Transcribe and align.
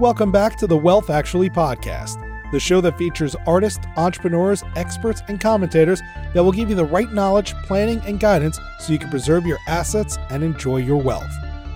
Welcome 0.00 0.30
back 0.30 0.54
to 0.58 0.68
the 0.68 0.76
Wealth 0.76 1.10
Actually 1.10 1.50
podcast, 1.50 2.22
the 2.52 2.60
show 2.60 2.80
that 2.82 2.96
features 2.96 3.34
artists, 3.48 3.84
entrepreneurs, 3.96 4.62
experts, 4.76 5.22
and 5.26 5.40
commentators 5.40 6.00
that 6.34 6.44
will 6.44 6.52
give 6.52 6.70
you 6.70 6.76
the 6.76 6.84
right 6.84 7.12
knowledge, 7.12 7.52
planning, 7.64 8.00
and 8.06 8.20
guidance 8.20 8.60
so 8.78 8.92
you 8.92 9.00
can 9.00 9.10
preserve 9.10 9.44
your 9.44 9.58
assets 9.66 10.16
and 10.30 10.44
enjoy 10.44 10.76
your 10.76 11.02
wealth. 11.02 11.28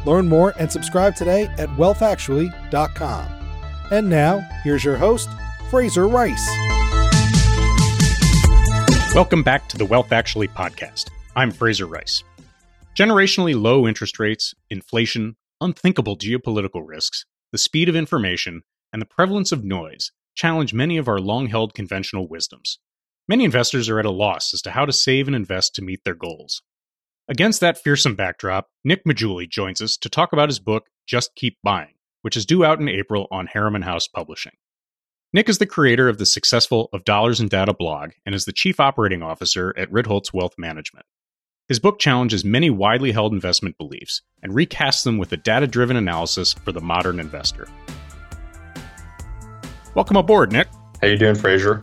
Learn 0.06 0.28
more 0.28 0.54
and 0.56 0.70
subscribe 0.70 1.16
today 1.16 1.46
at 1.58 1.68
wealthactually.com. 1.70 3.26
And 3.90 4.08
now, 4.08 4.38
here's 4.62 4.84
your 4.84 4.96
host, 4.96 5.28
Fraser 5.68 6.06
Rice. 6.06 6.48
Welcome 9.16 9.42
back 9.42 9.68
to 9.70 9.76
the 9.76 9.86
Wealth 9.86 10.12
Actually 10.12 10.46
podcast. 10.46 11.10
I'm 11.34 11.50
Fraser 11.50 11.86
Rice. 11.86 12.22
Generationally 12.96 13.60
low 13.60 13.88
interest 13.88 14.20
rates, 14.20 14.54
inflation, 14.70 15.34
unthinkable 15.60 16.16
geopolitical 16.16 16.86
risks, 16.86 17.24
the 17.52 17.58
speed 17.58 17.88
of 17.88 17.94
information, 17.94 18.62
and 18.92 19.00
the 19.00 19.06
prevalence 19.06 19.52
of 19.52 19.64
noise 19.64 20.10
challenge 20.34 20.74
many 20.74 20.96
of 20.96 21.08
our 21.08 21.20
long 21.20 21.46
held 21.46 21.74
conventional 21.74 22.26
wisdoms. 22.26 22.78
Many 23.28 23.44
investors 23.44 23.88
are 23.88 24.00
at 24.00 24.06
a 24.06 24.10
loss 24.10 24.52
as 24.52 24.62
to 24.62 24.72
how 24.72 24.84
to 24.84 24.92
save 24.92 25.26
and 25.26 25.36
invest 25.36 25.74
to 25.74 25.82
meet 25.82 26.00
their 26.04 26.14
goals. 26.14 26.62
Against 27.28 27.60
that 27.60 27.78
fearsome 27.78 28.16
backdrop, 28.16 28.68
Nick 28.84 29.04
Maggiulli 29.04 29.48
joins 29.48 29.80
us 29.80 29.96
to 29.98 30.08
talk 30.08 30.32
about 30.32 30.48
his 30.48 30.58
book, 30.58 30.88
Just 31.06 31.34
Keep 31.36 31.58
Buying, 31.62 31.94
which 32.22 32.36
is 32.36 32.46
due 32.46 32.64
out 32.64 32.80
in 32.80 32.88
April 32.88 33.28
on 33.30 33.46
Harriman 33.46 33.82
House 33.82 34.08
Publishing. 34.08 34.52
Nick 35.32 35.48
is 35.48 35.58
the 35.58 35.66
creator 35.66 36.08
of 36.08 36.18
the 36.18 36.26
successful 36.26 36.88
Of 36.92 37.04
Dollars 37.04 37.40
and 37.40 37.48
Data 37.48 37.72
blog 37.72 38.10
and 38.26 38.34
is 38.34 38.44
the 38.44 38.52
chief 38.52 38.80
operating 38.80 39.22
officer 39.22 39.72
at 39.78 39.90
Ritholtz 39.90 40.32
Wealth 40.34 40.54
Management. 40.58 41.06
His 41.68 41.78
book 41.78 42.00
challenges 42.00 42.44
many 42.44 42.70
widely 42.70 43.12
held 43.12 43.32
investment 43.32 43.78
beliefs 43.78 44.22
and 44.42 44.52
recasts 44.52 45.04
them 45.04 45.16
with 45.16 45.32
a 45.32 45.36
data 45.36 45.68
driven 45.68 45.96
analysis 45.96 46.52
for 46.52 46.72
the 46.72 46.80
modern 46.80 47.20
investor. 47.20 47.68
Welcome 49.94 50.16
aboard, 50.16 50.50
Nick. 50.50 50.66
How 51.00 51.06
you 51.06 51.16
doing, 51.16 51.36
Fraser? 51.36 51.82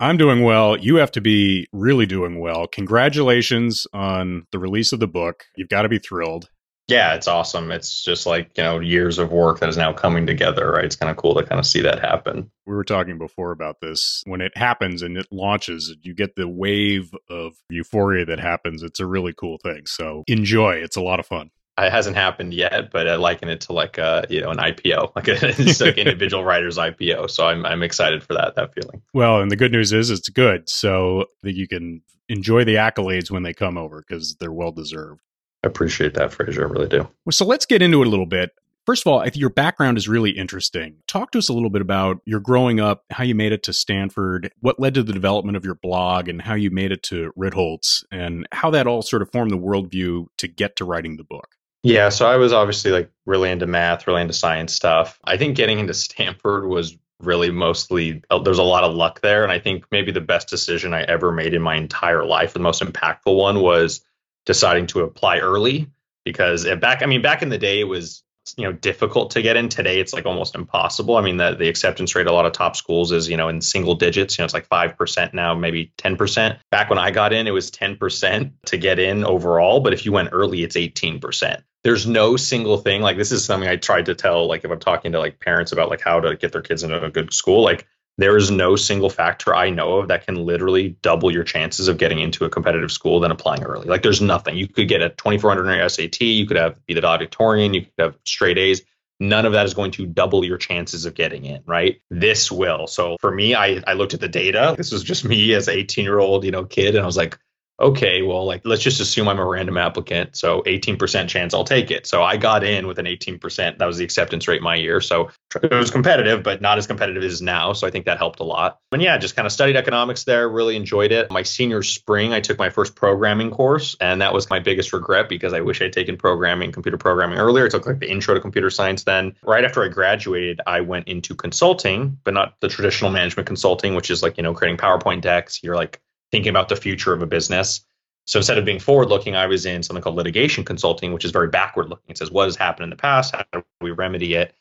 I'm 0.00 0.16
doing 0.16 0.42
well. 0.42 0.76
You 0.76 0.96
have 0.96 1.12
to 1.12 1.20
be 1.20 1.68
really 1.72 2.06
doing 2.06 2.40
well. 2.40 2.66
Congratulations 2.66 3.86
on 3.92 4.46
the 4.50 4.58
release 4.58 4.92
of 4.92 4.98
the 4.98 5.06
book. 5.06 5.44
You've 5.56 5.68
got 5.68 5.82
to 5.82 5.88
be 5.88 5.98
thrilled. 5.98 6.48
Yeah, 6.90 7.14
it's 7.14 7.28
awesome. 7.28 7.70
It's 7.70 8.02
just 8.02 8.26
like, 8.26 8.50
you 8.56 8.64
know, 8.64 8.80
years 8.80 9.18
of 9.18 9.32
work 9.32 9.60
that 9.60 9.68
is 9.68 9.76
now 9.76 9.92
coming 9.92 10.26
together, 10.26 10.72
right? 10.72 10.84
It's 10.84 10.96
kind 10.96 11.10
of 11.10 11.16
cool 11.16 11.34
to 11.34 11.44
kind 11.44 11.58
of 11.58 11.66
see 11.66 11.80
that 11.82 12.00
happen. 12.00 12.50
We 12.66 12.74
were 12.74 12.84
talking 12.84 13.18
before 13.18 13.52
about 13.52 13.80
this. 13.80 14.22
When 14.26 14.40
it 14.40 14.56
happens 14.56 15.02
and 15.02 15.16
it 15.16 15.26
launches, 15.30 15.94
you 16.02 16.14
get 16.14 16.36
the 16.36 16.48
wave 16.48 17.14
of 17.28 17.54
euphoria 17.68 18.24
that 18.26 18.40
happens. 18.40 18.82
It's 18.82 19.00
a 19.00 19.06
really 19.06 19.32
cool 19.32 19.58
thing. 19.62 19.82
So 19.86 20.24
enjoy. 20.26 20.74
It's 20.74 20.96
a 20.96 21.02
lot 21.02 21.20
of 21.20 21.26
fun 21.26 21.50
uh, 21.80 21.84
it 21.84 21.92
hasn't 21.92 22.16
happened 22.16 22.52
yet, 22.52 22.90
but 22.90 23.08
I 23.08 23.16
liken 23.16 23.48
it 23.48 23.60
to 23.62 23.72
like 23.72 23.98
a 23.98 24.26
you 24.28 24.40
know 24.40 24.50
an 24.50 24.58
IPO, 24.58 25.12
like 25.16 25.28
a 25.28 25.48
it's 25.48 25.80
like 25.80 25.98
individual 25.98 26.44
writer's 26.44 26.78
IPO. 26.78 27.30
So 27.30 27.46
I'm 27.46 27.64
I'm 27.64 27.82
excited 27.82 28.22
for 28.22 28.34
that 28.34 28.54
that 28.56 28.74
feeling. 28.74 29.02
Well, 29.14 29.40
and 29.40 29.50
the 29.50 29.56
good 29.56 29.72
news 29.72 29.92
is 29.92 30.10
it's 30.10 30.28
good, 30.28 30.68
so 30.68 31.26
that 31.42 31.54
you 31.54 31.68
can 31.68 32.02
enjoy 32.28 32.64
the 32.64 32.76
accolades 32.76 33.30
when 33.30 33.42
they 33.42 33.52
come 33.52 33.76
over 33.76 34.04
because 34.06 34.36
they're 34.38 34.52
well 34.52 34.72
deserved. 34.72 35.22
I 35.62 35.68
appreciate 35.68 36.14
that, 36.14 36.32
Fraser. 36.32 36.66
I 36.66 36.70
really 36.70 36.88
do. 36.88 37.08
Well, 37.24 37.32
so 37.32 37.44
let's 37.44 37.66
get 37.66 37.82
into 37.82 38.02
it 38.02 38.06
a 38.06 38.10
little 38.10 38.26
bit. 38.26 38.50
First 38.86 39.06
of 39.06 39.12
all, 39.12 39.26
your 39.34 39.50
background 39.50 39.98
is 39.98 40.08
really 40.08 40.30
interesting. 40.30 40.96
Talk 41.06 41.32
to 41.32 41.38
us 41.38 41.48
a 41.48 41.52
little 41.52 41.70
bit 41.70 41.82
about 41.82 42.22
your 42.24 42.40
growing 42.40 42.80
up, 42.80 43.04
how 43.10 43.24
you 43.24 43.34
made 43.34 43.52
it 43.52 43.62
to 43.64 43.72
Stanford, 43.72 44.50
what 44.60 44.80
led 44.80 44.94
to 44.94 45.02
the 45.02 45.12
development 45.12 45.56
of 45.56 45.64
your 45.64 45.74
blog, 45.74 46.28
and 46.28 46.40
how 46.40 46.54
you 46.54 46.70
made 46.70 46.90
it 46.90 47.02
to 47.04 47.30
Ritholtz, 47.38 48.02
and 48.10 48.48
how 48.52 48.70
that 48.70 48.86
all 48.86 49.02
sort 49.02 49.22
of 49.22 49.30
formed 49.30 49.50
the 49.50 49.58
worldview 49.58 50.26
to 50.38 50.48
get 50.48 50.76
to 50.76 50.84
writing 50.84 51.18
the 51.18 51.24
book. 51.24 51.56
Yeah, 51.82 52.08
so 52.08 52.26
I 52.26 52.36
was 52.36 52.52
obviously 52.52 52.90
like 52.90 53.10
really 53.26 53.50
into 53.50 53.66
math, 53.66 54.06
really 54.06 54.22
into 54.22 54.34
science 54.34 54.74
stuff. 54.74 55.18
I 55.24 55.36
think 55.36 55.56
getting 55.56 55.78
into 55.78 55.94
Stanford 55.94 56.66
was 56.66 56.96
really 57.20 57.50
mostly 57.50 58.22
uh, 58.30 58.38
there's 58.38 58.58
a 58.58 58.62
lot 58.62 58.82
of 58.84 58.94
luck 58.94 59.20
there 59.20 59.42
and 59.42 59.52
I 59.52 59.58
think 59.58 59.84
maybe 59.90 60.10
the 60.10 60.22
best 60.22 60.48
decision 60.48 60.94
I 60.94 61.02
ever 61.02 61.30
made 61.30 61.52
in 61.52 61.60
my 61.60 61.76
entire 61.76 62.24
life, 62.24 62.54
the 62.54 62.60
most 62.60 62.82
impactful 62.82 63.36
one 63.36 63.60
was 63.60 64.00
deciding 64.46 64.86
to 64.88 65.00
apply 65.00 65.38
early 65.38 65.90
because 66.24 66.66
back 66.80 67.02
I 67.02 67.06
mean 67.06 67.22
back 67.22 67.42
in 67.42 67.48
the 67.48 67.58
day 67.58 67.80
it 67.80 67.84
was 67.84 68.22
you 68.56 68.64
know 68.64 68.72
difficult 68.72 69.32
to 69.32 69.42
get 69.42 69.56
in. 69.56 69.68
Today 69.68 70.00
it's 70.00 70.12
like 70.12 70.26
almost 70.26 70.54
impossible. 70.54 71.16
I 71.16 71.22
mean 71.22 71.36
the, 71.36 71.54
the 71.54 71.68
acceptance 71.68 72.14
rate 72.14 72.26
a 72.26 72.32
lot 72.32 72.46
of 72.46 72.52
top 72.52 72.76
schools 72.76 73.12
is 73.12 73.28
you 73.28 73.36
know 73.36 73.48
in 73.48 73.60
single 73.60 73.94
digits 73.94 74.38
you 74.38 74.42
know 74.42 74.46
it's 74.46 74.54
like 74.54 74.68
5% 74.68 75.34
now 75.34 75.54
maybe 75.54 75.92
10% 75.98 76.58
back 76.70 76.90
when 76.90 76.98
i 76.98 77.10
got 77.10 77.32
in 77.32 77.46
it 77.46 77.52
was 77.52 77.70
10% 77.70 78.52
to 78.66 78.76
get 78.76 78.98
in 78.98 79.24
overall 79.24 79.80
but 79.80 79.92
if 79.92 80.04
you 80.04 80.12
went 80.12 80.30
early 80.32 80.62
it's 80.62 80.76
18% 80.76 81.62
there's 81.82 82.06
no 82.06 82.36
single 82.36 82.78
thing 82.78 83.00
like 83.02 83.16
this 83.16 83.32
is 83.32 83.44
something 83.44 83.68
i 83.68 83.76
tried 83.76 84.06
to 84.06 84.14
tell 84.14 84.46
like 84.46 84.64
if 84.64 84.70
i'm 84.70 84.78
talking 84.78 85.12
to 85.12 85.18
like 85.18 85.40
parents 85.40 85.72
about 85.72 85.90
like 85.90 86.00
how 86.00 86.20
to 86.20 86.36
get 86.36 86.52
their 86.52 86.62
kids 86.62 86.82
into 86.82 87.02
a 87.02 87.10
good 87.10 87.32
school 87.32 87.62
like 87.62 87.86
there 88.20 88.36
is 88.36 88.50
no 88.50 88.76
single 88.76 89.10
factor 89.10 89.54
I 89.54 89.70
know 89.70 89.98
of 89.98 90.08
that 90.08 90.26
can 90.26 90.34
literally 90.34 90.90
double 91.02 91.30
your 91.30 91.44
chances 91.44 91.88
of 91.88 91.96
getting 91.96 92.20
into 92.20 92.44
a 92.44 92.50
competitive 92.50 92.92
school 92.92 93.20
than 93.20 93.30
applying 93.30 93.62
early. 93.62 93.88
Like 93.88 94.02
there's 94.02 94.20
nothing. 94.20 94.56
You 94.56 94.68
could 94.68 94.88
get 94.88 95.00
a 95.00 95.10
2400 95.10 95.88
SAT, 95.88 96.20
you 96.20 96.46
could 96.46 96.56
have 96.56 96.84
be 96.86 96.94
the 96.94 97.00
valedictorian, 97.00 97.74
you 97.74 97.82
could 97.82 97.92
have 97.98 98.18
straight 98.24 98.58
A's. 98.58 98.82
None 99.22 99.44
of 99.44 99.52
that 99.52 99.66
is 99.66 99.74
going 99.74 99.90
to 99.92 100.06
double 100.06 100.44
your 100.44 100.56
chances 100.56 101.04
of 101.04 101.14
getting 101.14 101.44
in, 101.44 101.62
right? 101.66 102.00
This 102.10 102.50
will. 102.50 102.86
So 102.86 103.16
for 103.20 103.30
me, 103.30 103.54
I, 103.54 103.82
I 103.86 103.92
looked 103.92 104.14
at 104.14 104.20
the 104.20 104.28
data. 104.28 104.74
This 104.78 104.92
was 104.92 105.02
just 105.02 105.26
me 105.26 105.52
as 105.52 105.68
an 105.68 105.74
18 105.74 106.04
year 106.04 106.18
old, 106.18 106.44
you 106.44 106.50
know, 106.50 106.64
kid, 106.64 106.94
and 106.94 107.02
I 107.02 107.06
was 107.06 107.18
like, 107.18 107.38
okay, 107.80 108.22
well, 108.22 108.44
like 108.44 108.62
let's 108.64 108.82
just 108.82 109.00
assume 109.00 109.28
I'm 109.28 109.38
a 109.38 109.44
random 109.44 109.76
applicant. 109.76 110.36
So 110.36 110.62
18% 110.62 111.28
chance 111.28 111.54
I'll 111.54 111.64
take 111.64 111.90
it. 111.90 112.06
So 112.06 112.22
I 112.22 112.36
got 112.36 112.62
in 112.62 112.86
with 112.86 112.98
an 112.98 113.06
18%. 113.06 113.78
That 113.78 113.86
was 113.86 113.96
the 113.96 114.04
acceptance 114.04 114.46
rate 114.48 114.62
my 114.62 114.74
year. 114.76 115.00
So 115.00 115.30
it 115.62 115.72
was 115.72 115.90
competitive, 115.90 116.42
but 116.42 116.60
not 116.60 116.78
as 116.78 116.86
competitive 116.86 117.22
as 117.22 117.40
now. 117.40 117.72
So 117.72 117.86
I 117.86 117.90
think 117.90 118.04
that 118.04 118.18
helped 118.18 118.40
a 118.40 118.44
lot. 118.44 118.78
And 118.92 119.00
yeah, 119.00 119.16
just 119.18 119.36
kind 119.36 119.46
of 119.46 119.52
studied 119.52 119.76
economics 119.76 120.24
there, 120.24 120.48
really 120.48 120.76
enjoyed 120.76 121.12
it. 121.12 121.30
My 121.30 121.42
senior 121.42 121.82
spring, 121.82 122.32
I 122.32 122.40
took 122.40 122.58
my 122.58 122.70
first 122.70 122.94
programming 122.94 123.50
course, 123.50 123.96
and 124.00 124.20
that 124.20 124.34
was 124.34 124.50
my 124.50 124.58
biggest 124.58 124.92
regret 124.92 125.28
because 125.28 125.52
I 125.52 125.60
wish 125.60 125.80
I'd 125.80 125.92
taken 125.92 126.16
programming, 126.16 126.72
computer 126.72 126.98
programming 126.98 127.38
earlier. 127.38 127.66
I 127.66 127.68
took 127.68 127.86
like 127.86 128.00
the 128.00 128.10
intro 128.10 128.34
to 128.34 128.40
computer 128.40 128.70
science 128.70 129.04
then. 129.04 129.34
Right 129.42 129.64
after 129.64 129.82
I 129.82 129.88
graduated, 129.88 130.60
I 130.66 130.82
went 130.82 131.08
into 131.08 131.34
consulting, 131.34 132.18
but 132.24 132.34
not 132.34 132.54
the 132.60 132.68
traditional 132.68 133.10
management 133.10 133.46
consulting, 133.46 133.94
which 133.94 134.10
is 134.10 134.22
like, 134.22 134.36
you 134.36 134.42
know, 134.42 134.54
creating 134.54 134.78
PowerPoint 134.78 135.22
decks. 135.22 135.62
You're 135.62 135.76
like 135.76 136.00
thinking 136.32 136.50
about 136.50 136.68
the 136.68 136.76
future 136.76 137.12
of 137.12 137.22
a 137.22 137.26
business. 137.26 137.84
So 138.26 138.38
instead 138.38 138.58
of 138.58 138.64
being 138.64 138.78
forward 138.78 139.08
looking, 139.08 139.34
I 139.34 139.46
was 139.46 139.66
in 139.66 139.82
something 139.82 140.02
called 140.02 140.16
litigation 140.16 140.64
consulting, 140.64 141.12
which 141.12 141.24
is 141.24 141.30
very 141.30 141.48
backward 141.48 141.88
looking. 141.88 142.10
It 142.10 142.18
says, 142.18 142.30
what 142.30 142.44
has 142.44 142.56
happened 142.56 142.84
in 142.84 142.90
the 142.90 142.96
past? 142.96 143.34
How 143.34 143.44
do 143.52 143.62
we 143.80 143.90
remedy 143.90 144.34
it? 144.34 144.54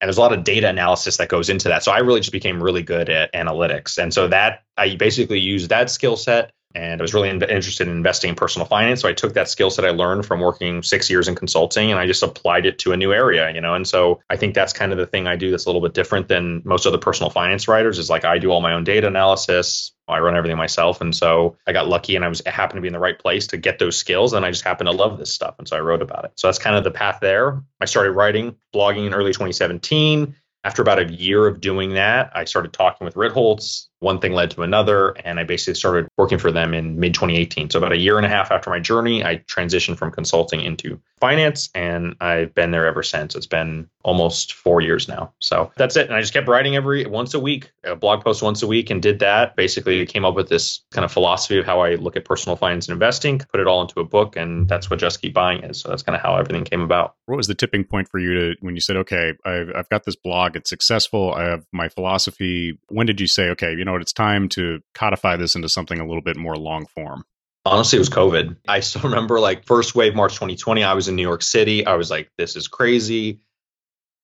And 0.00 0.08
there's 0.08 0.18
a 0.18 0.20
lot 0.20 0.32
of 0.32 0.44
data 0.44 0.68
analysis 0.68 1.16
that 1.16 1.28
goes 1.28 1.48
into 1.48 1.68
that. 1.68 1.82
So 1.82 1.92
I 1.92 1.98
really 1.98 2.20
just 2.20 2.32
became 2.32 2.62
really 2.62 2.82
good 2.82 3.08
at 3.08 3.32
analytics. 3.32 3.96
And 3.96 4.12
so 4.12 4.28
that 4.28 4.64
I 4.76 4.96
basically 4.96 5.38
used 5.38 5.70
that 5.70 5.88
skill 5.88 6.16
set 6.16 6.52
and 6.74 7.00
I 7.00 7.02
was 7.02 7.14
really 7.14 7.28
in- 7.28 7.42
interested 7.42 7.86
in 7.86 7.94
investing 7.94 8.30
in 8.30 8.34
personal 8.34 8.66
finance. 8.66 9.00
So 9.00 9.08
I 9.08 9.12
took 9.12 9.34
that 9.34 9.48
skill 9.48 9.70
set 9.70 9.84
I 9.84 9.90
learned 9.90 10.26
from 10.26 10.40
working 10.40 10.82
six 10.82 11.08
years 11.08 11.28
in 11.28 11.34
consulting 11.34 11.90
and 11.90 12.00
I 12.00 12.06
just 12.06 12.22
applied 12.22 12.66
it 12.66 12.78
to 12.80 12.92
a 12.92 12.96
new 12.96 13.12
area, 13.12 13.52
you 13.52 13.60
know. 13.60 13.74
And 13.74 13.86
so 13.86 14.20
I 14.28 14.36
think 14.36 14.54
that's 14.54 14.72
kind 14.72 14.90
of 14.90 14.98
the 14.98 15.06
thing 15.06 15.26
I 15.26 15.36
do 15.36 15.50
that's 15.50 15.66
a 15.66 15.68
little 15.68 15.80
bit 15.80 15.94
different 15.94 16.26
than 16.26 16.62
most 16.64 16.86
other 16.86 16.98
personal 16.98 17.30
finance 17.30 17.68
writers 17.68 17.98
is 17.98 18.10
like 18.10 18.24
I 18.24 18.38
do 18.38 18.50
all 18.50 18.60
my 18.60 18.72
own 18.72 18.82
data 18.82 19.06
analysis. 19.06 19.92
I 20.08 20.18
run 20.18 20.36
everything 20.36 20.58
myself. 20.58 21.00
And 21.00 21.14
so 21.14 21.56
I 21.66 21.72
got 21.72 21.88
lucky 21.88 22.16
and 22.16 22.24
I 22.24 22.28
was 22.28 22.42
happened 22.44 22.78
to 22.78 22.82
be 22.82 22.88
in 22.88 22.92
the 22.92 22.98
right 22.98 23.18
place 23.18 23.46
to 23.48 23.56
get 23.56 23.78
those 23.78 23.96
skills. 23.96 24.32
And 24.32 24.44
I 24.44 24.50
just 24.50 24.64
happened 24.64 24.88
to 24.88 24.96
love 24.96 25.18
this 25.18 25.32
stuff. 25.32 25.54
And 25.58 25.68
so 25.68 25.76
I 25.76 25.80
wrote 25.80 26.02
about 26.02 26.24
it. 26.24 26.32
So 26.36 26.48
that's 26.48 26.58
kind 26.58 26.76
of 26.76 26.84
the 26.84 26.90
path 26.90 27.18
there. 27.20 27.62
I 27.80 27.84
started 27.84 28.12
writing, 28.12 28.56
blogging 28.74 29.06
in 29.06 29.14
early 29.14 29.32
2017. 29.32 30.34
After 30.64 30.80
about 30.80 30.98
a 30.98 31.12
year 31.12 31.46
of 31.46 31.60
doing 31.60 31.94
that, 31.94 32.32
I 32.34 32.44
started 32.44 32.72
talking 32.72 33.04
with 33.04 33.14
Ritholtz 33.14 33.86
one 34.04 34.20
thing 34.20 34.32
led 34.32 34.50
to 34.52 34.62
another, 34.62 35.10
and 35.24 35.40
I 35.40 35.44
basically 35.44 35.74
started 35.74 36.06
working 36.16 36.38
for 36.38 36.52
them 36.52 36.74
in 36.74 37.00
mid 37.00 37.14
2018. 37.14 37.70
So, 37.70 37.78
about 37.78 37.92
a 37.92 37.96
year 37.96 38.16
and 38.16 38.26
a 38.26 38.28
half 38.28 38.52
after 38.52 38.70
my 38.70 38.78
journey, 38.78 39.24
I 39.24 39.38
transitioned 39.38 39.96
from 39.96 40.12
consulting 40.12 40.60
into 40.60 41.00
finance, 41.18 41.70
and 41.74 42.14
I've 42.20 42.54
been 42.54 42.70
there 42.70 42.86
ever 42.86 43.02
since. 43.02 43.34
It's 43.34 43.46
been 43.46 43.88
almost 44.04 44.52
four 44.52 44.80
years 44.82 45.08
now. 45.08 45.32
So, 45.40 45.72
that's 45.76 45.96
it. 45.96 46.06
And 46.06 46.14
I 46.14 46.20
just 46.20 46.32
kept 46.32 46.46
writing 46.46 46.76
every 46.76 47.06
once 47.06 47.34
a 47.34 47.40
week, 47.40 47.72
a 47.82 47.96
blog 47.96 48.22
post 48.22 48.42
once 48.42 48.62
a 48.62 48.66
week, 48.66 48.90
and 48.90 49.02
did 49.02 49.18
that. 49.20 49.56
Basically, 49.56 50.04
came 50.06 50.24
up 50.24 50.34
with 50.34 50.48
this 50.48 50.82
kind 50.92 51.04
of 51.04 51.10
philosophy 51.10 51.58
of 51.58 51.64
how 51.64 51.80
I 51.80 51.94
look 51.94 52.16
at 52.16 52.24
personal 52.24 52.56
finance 52.56 52.86
and 52.86 52.92
investing, 52.92 53.38
put 53.38 53.60
it 53.60 53.66
all 53.66 53.82
into 53.82 54.00
a 54.00 54.04
book, 54.04 54.36
and 54.36 54.68
that's 54.68 54.90
what 54.90 55.00
Just 55.00 55.22
Keep 55.22 55.34
Buying 55.34 55.64
is. 55.64 55.80
So, 55.80 55.88
that's 55.88 56.02
kind 56.02 56.14
of 56.14 56.22
how 56.22 56.36
everything 56.36 56.64
came 56.64 56.82
about. 56.82 57.16
What 57.26 57.36
was 57.36 57.46
the 57.46 57.54
tipping 57.54 57.84
point 57.84 58.08
for 58.10 58.18
you 58.20 58.34
to 58.34 58.56
when 58.60 58.74
you 58.74 58.82
said, 58.82 58.96
okay, 58.98 59.32
I've, 59.46 59.70
I've 59.74 59.88
got 59.88 60.04
this 60.04 60.16
blog, 60.16 60.56
it's 60.56 60.68
successful, 60.68 61.32
I 61.32 61.44
have 61.44 61.64
my 61.72 61.88
philosophy? 61.88 62.78
When 62.88 63.06
did 63.06 63.20
you 63.20 63.26
say, 63.26 63.48
okay, 63.50 63.72
you 63.72 63.84
know, 63.84 63.93
it's 64.02 64.12
time 64.12 64.48
to 64.50 64.80
codify 64.94 65.36
this 65.36 65.54
into 65.54 65.68
something 65.68 66.00
a 66.00 66.06
little 66.06 66.22
bit 66.22 66.36
more 66.36 66.56
long 66.56 66.86
form? 66.86 67.24
Honestly, 67.66 67.96
it 67.96 68.00
was 68.00 68.10
COVID. 68.10 68.56
I 68.68 68.80
still 68.80 69.02
remember 69.04 69.40
like 69.40 69.64
first 69.64 69.94
wave 69.94 70.14
March 70.14 70.34
2020. 70.34 70.84
I 70.84 70.94
was 70.94 71.08
in 71.08 71.16
New 71.16 71.22
York 71.22 71.42
City. 71.42 71.86
I 71.86 71.94
was 71.94 72.10
like, 72.10 72.30
this 72.36 72.56
is 72.56 72.68
crazy. 72.68 73.40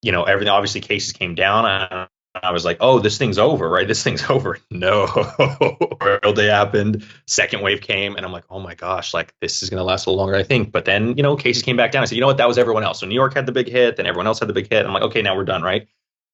You 0.02 0.12
know, 0.12 0.24
everything 0.24 0.50
obviously 0.50 0.80
cases 0.80 1.12
came 1.12 1.34
down. 1.34 1.66
I, 1.66 2.06
I 2.34 2.52
was 2.52 2.64
like, 2.64 2.76
oh, 2.80 3.00
this 3.00 3.18
thing's 3.18 3.38
over, 3.38 3.68
right? 3.68 3.88
This 3.88 4.02
thing's 4.02 4.22
over. 4.30 4.58
No, 4.70 5.06
real 6.22 6.32
day 6.32 6.46
happened. 6.46 7.04
Second 7.26 7.62
wave 7.62 7.80
came, 7.80 8.16
and 8.16 8.24
I'm 8.24 8.32
like, 8.32 8.44
oh 8.50 8.60
my 8.60 8.74
gosh, 8.74 9.12
like 9.12 9.34
this 9.40 9.62
is 9.62 9.70
gonna 9.70 9.84
last 9.84 10.06
a 10.06 10.10
little 10.10 10.18
longer, 10.18 10.36
I 10.36 10.42
think. 10.42 10.70
But 10.70 10.84
then, 10.84 11.16
you 11.16 11.22
know, 11.22 11.36
cases 11.36 11.62
came 11.62 11.76
back 11.76 11.92
down. 11.92 12.02
I 12.02 12.06
said, 12.06 12.14
you 12.14 12.20
know 12.20 12.28
what? 12.28 12.36
That 12.36 12.48
was 12.48 12.58
everyone 12.58 12.84
else. 12.84 13.00
So 13.00 13.06
New 13.06 13.14
York 13.14 13.34
had 13.34 13.46
the 13.46 13.52
big 13.52 13.68
hit, 13.68 13.96
then 13.96 14.06
everyone 14.06 14.26
else 14.26 14.38
had 14.38 14.48
the 14.48 14.54
big 14.54 14.70
hit. 14.70 14.86
I'm 14.86 14.92
like, 14.92 15.02
okay, 15.04 15.22
now 15.22 15.36
we're 15.36 15.44
done, 15.44 15.62
right? 15.62 15.88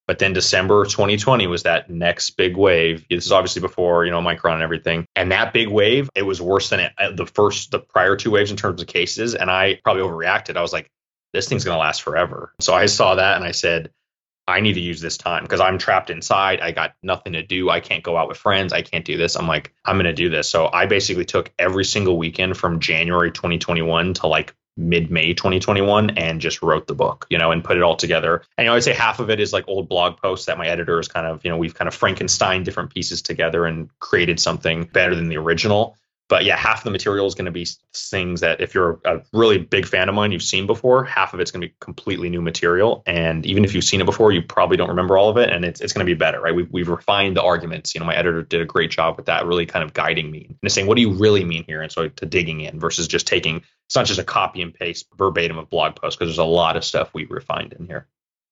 But 0.07 0.19
then 0.19 0.33
December 0.33 0.85
2020 0.85 1.47
was 1.47 1.65
that 1.65 1.91
next 1.91 2.31
big 2.31 2.57
wave. 2.57 3.05
This 3.11 3.27
is 3.27 3.33
obviously 3.33 3.61
before, 3.61 4.05
you 4.05 4.13
know, 4.13 4.21
Micron 4.21 4.55
and 4.55 4.63
everything. 4.63 5.07
And 5.17 5.33
that 5.33 5.53
big 5.53 5.69
wave, 5.69 6.09
it 6.15 6.23
was 6.23 6.41
worse 6.41 6.71
than 6.71 6.81
it, 6.81 6.93
uh, 6.97 7.11
the 7.13 7.27
first, 7.27 7.73
the 7.73 7.81
prior 7.81 8.17
two 8.17 8.31
waves 8.31 8.51
in 8.51 8.57
terms 8.57 8.81
of 8.81 8.87
cases. 8.87 9.35
And 9.35 9.51
I 9.51 9.81
probably 9.83 10.03
overreacted. 10.03 10.57
I 10.57 10.63
was 10.63 10.73
like, 10.73 10.89
this 11.33 11.49
thing's 11.49 11.65
going 11.65 11.75
to 11.75 11.81
last 11.81 12.03
forever. 12.03 12.53
So 12.61 12.73
I 12.73 12.87
saw 12.87 13.17
that 13.17 13.37
and 13.37 13.45
I 13.45 13.51
said, 13.51 13.91
I 14.49 14.61
need 14.61 14.75
to 14.75 14.81
use 14.81 15.01
this 15.01 15.19
time 15.19 15.43
because 15.43 15.59
I'm 15.59 15.77
trapped 15.77 16.09
inside. 16.09 16.61
I 16.61 16.71
got 16.71 16.95
nothing 17.03 17.33
to 17.33 17.43
do. 17.43 17.69
I 17.69 17.81
can't 17.81 18.05
go 18.05 18.17
out 18.17 18.29
with 18.29 18.39
friends. 18.39 18.73
I 18.73 18.83
can't 18.83 19.05
do 19.05 19.17
this. 19.17 19.35
I'm 19.35 19.49
like, 19.49 19.75
I'm 19.85 19.97
going 19.97 20.05
to 20.05 20.13
do 20.13 20.29
this. 20.29 20.49
So 20.49 20.71
I 20.73 20.87
basically 20.87 21.25
took 21.25 21.53
every 21.59 21.85
single 21.85 22.17
weekend 22.17 22.57
from 22.57 22.79
January 22.79 23.33
2021 23.33 24.15
to 24.15 24.29
like 24.29 24.55
mid 24.77 25.11
May 25.11 25.33
2021 25.35 26.11
and 26.11 26.41
just 26.41 26.63
wrote 26.63 26.87
the 26.87 26.95
book, 26.95 27.27
you 27.31 27.39
know, 27.39 27.51
and 27.51 27.65
put 27.65 27.77
it 27.77 27.83
all 27.83 27.97
together. 27.97 28.43
And 28.57 28.65
you 28.65 28.71
know, 28.71 28.77
I'd 28.77 28.85
say 28.85 28.93
half 28.93 29.21
of 29.21 29.31
it 29.31 29.41
is 29.41 29.53
like 29.53 29.65
old 29.69 29.89
blog 29.89 30.19
posts 30.19 30.47
that 30.47 30.59
my 30.59 30.67
editor 30.67 31.01
is 31.01 31.09
kind 31.09 31.27
of, 31.27 31.45
you 31.45 31.51
know, 31.51 31.57
we've 31.57 31.75
kind 31.75 31.89
of 31.89 31.95
Frankenstein 31.95 32.63
different 32.63 32.93
pieces 32.93 33.23
together 33.23 33.65
and 33.65 33.89
created 33.99 34.39
something 34.41 34.85
better 34.85 35.15
than 35.15 35.29
the 35.29 35.39
original 35.39 35.97
but 36.29 36.45
yeah, 36.45 36.57
half 36.57 36.83
the 36.83 36.91
material 36.91 37.27
is 37.27 37.35
going 37.35 37.45
to 37.45 37.53
be 37.53 37.67
things 37.95 38.41
that 38.41 38.61
if 38.61 38.75
you're 38.75 39.01
a 39.05 39.23
really 39.33 39.59
big 39.59 39.87
fan 39.87 40.09
of 40.09 40.15
mine, 40.15 40.33
you've 40.33 40.43
seen 40.43 40.67
before. 40.67 41.05
Half 41.05 41.35
of 41.35 41.41
it's 41.41 41.51
going 41.51 41.61
to 41.61 41.69
be 41.69 41.75
completely 41.81 42.29
new 42.29 42.43
material, 42.43 43.03
and 43.07 43.47
even 43.47 43.65
if 43.65 43.75
you've 43.75 43.85
seen 43.85 44.01
it 44.01 44.07
before, 44.07 44.33
you 44.33 44.43
probably 44.43 44.77
don't 44.77 44.89
remember 44.89 45.17
all 45.17 45.29
of 45.29 45.37
it, 45.37 45.51
and 45.51 45.65
it's 45.65 45.81
it's 45.81 45.93
going 45.93 46.05
to 46.05 46.11
be 46.11 46.19
better, 46.19 46.41
right? 46.41 46.55
We've 46.55 46.71
we've 46.71 46.89
refined 46.89 47.37
the 47.37 47.43
arguments. 47.43 47.95
You 47.95 48.01
know, 48.01 48.07
my 48.07 48.17
editor 48.17 48.43
did 48.43 48.61
a 48.61 48.65
great 48.65 48.91
job 48.91 49.17
with 49.17 49.27
that, 49.27 49.47
really 49.47 49.67
kind 49.67 49.85
of 49.85 49.93
guiding 49.93 50.31
me 50.31 50.49
and 50.63 50.73
saying, 50.73 50.87
what 50.87 50.97
do 50.97 51.03
you 51.03 51.13
really 51.13 51.45
mean 51.45 51.65
here, 51.65 51.83
and 51.83 51.93
so 51.93 52.09
to 52.09 52.27
digging 52.27 52.61
in 52.61 52.81
versus 52.81 53.07
just 53.07 53.27
taking. 53.27 53.63
It's 53.87 53.95
not 53.95 54.07
just 54.07 54.19
a 54.19 54.25
copy 54.25 54.63
and 54.63 54.75
paste 54.75 55.07
verbatim 55.17 55.59
of 55.59 55.71
blog 55.71 55.95
posts 55.95 56.17
because 56.17 56.31
there's 56.31 56.39
a 56.39 56.45
lot 56.45 56.77
of 56.77 56.85
stuff 56.85 57.15
we 57.15 57.25
refined 57.27 57.73
in 57.73 57.87
here. 57.87 58.09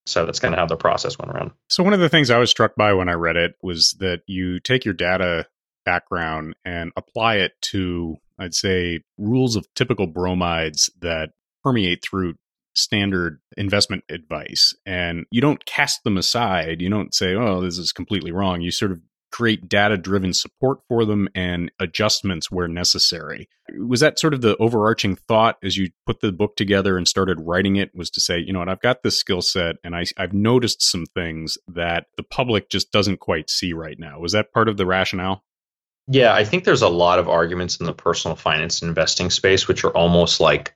So 0.06 0.26
that's 0.26 0.38
kind 0.38 0.54
of 0.54 0.58
how 0.58 0.66
the 0.66 0.76
process 0.76 1.18
went 1.18 1.32
around. 1.32 1.52
So 1.68 1.82
one 1.82 1.92
of 1.92 2.00
the 2.00 2.08
things 2.08 2.30
I 2.30 2.38
was 2.38 2.50
struck 2.50 2.76
by 2.76 2.92
when 2.92 3.08
I 3.08 3.14
read 3.14 3.36
it 3.36 3.56
was 3.62 3.96
that 4.00 4.20
you 4.26 4.60
take 4.60 4.84
your 4.84 4.94
data 4.94 5.46
background 5.84 6.54
and 6.64 6.92
apply 6.96 7.36
it 7.36 7.52
to, 7.62 8.16
I'd 8.38 8.54
say, 8.54 9.00
rules 9.19 9.56
of 9.56 9.66
typical 9.75 10.06
bromides 10.06 10.90
that 11.00 11.31
permeate 11.62 12.02
through 12.02 12.34
standard 12.75 13.40
investment 13.56 14.04
advice. 14.10 14.75
And 14.84 15.26
you 15.31 15.40
don't 15.40 15.64
cast 15.64 16.04
them 16.04 16.16
aside. 16.16 16.82
You 16.82 16.90
don't 16.90 17.14
say, 17.14 17.34
oh, 17.34 17.60
this 17.60 17.78
is 17.78 17.92
completely 17.92 18.32
wrong. 18.32 18.60
You 18.60 18.70
sort 18.70 18.92
of 18.92 19.00
create 19.34 19.69
data 19.69 19.96
driven 19.96 20.32
support 20.32 20.78
for 20.86 21.04
them 21.04 21.28
and 21.34 21.69
adjustments 21.81 22.52
where 22.52 22.69
necessary. 22.69 23.48
Was 23.76 23.98
that 23.98 24.16
sort 24.16 24.32
of 24.32 24.42
the 24.42 24.56
overarching 24.58 25.16
thought 25.16 25.56
as 25.60 25.76
you 25.76 25.90
put 26.06 26.20
the 26.20 26.31
book 26.31 26.54
together 26.54 26.96
and 26.96 27.08
started 27.08 27.40
writing 27.40 27.75
it 27.75 27.90
was 27.96 28.10
to 28.10 28.20
say, 28.20 28.38
you 28.38 28.52
know 28.52 28.60
what, 28.60 28.69
I've 28.69 28.81
got 28.81 29.02
this 29.02 29.19
skill 29.19 29.42
set 29.42 29.75
and 29.82 29.96
I, 29.96 30.04
I've 30.16 30.32
noticed 30.32 30.82
some 30.82 31.04
things 31.06 31.58
that 31.66 32.06
the 32.16 32.22
public 32.22 32.70
just 32.70 32.92
doesn't 32.92 33.19
quite 33.19 33.50
see 33.50 33.72
right 33.72 33.98
now. 33.98 34.20
Was 34.20 34.32
that 34.32 34.52
part 34.52 34.69
of 34.69 34.76
the 34.76 34.86
rationale? 34.86 35.42
Yeah, 36.06 36.34
I 36.34 36.44
think 36.44 36.64
there's 36.64 36.82
a 36.82 36.88
lot 36.88 37.18
of 37.18 37.28
arguments 37.28 37.78
in 37.78 37.86
the 37.86 37.94
personal 37.94 38.36
finance 38.36 38.82
investing 38.82 39.30
space, 39.30 39.66
which 39.66 39.84
are 39.84 39.96
almost 39.96 40.40
like 40.40 40.74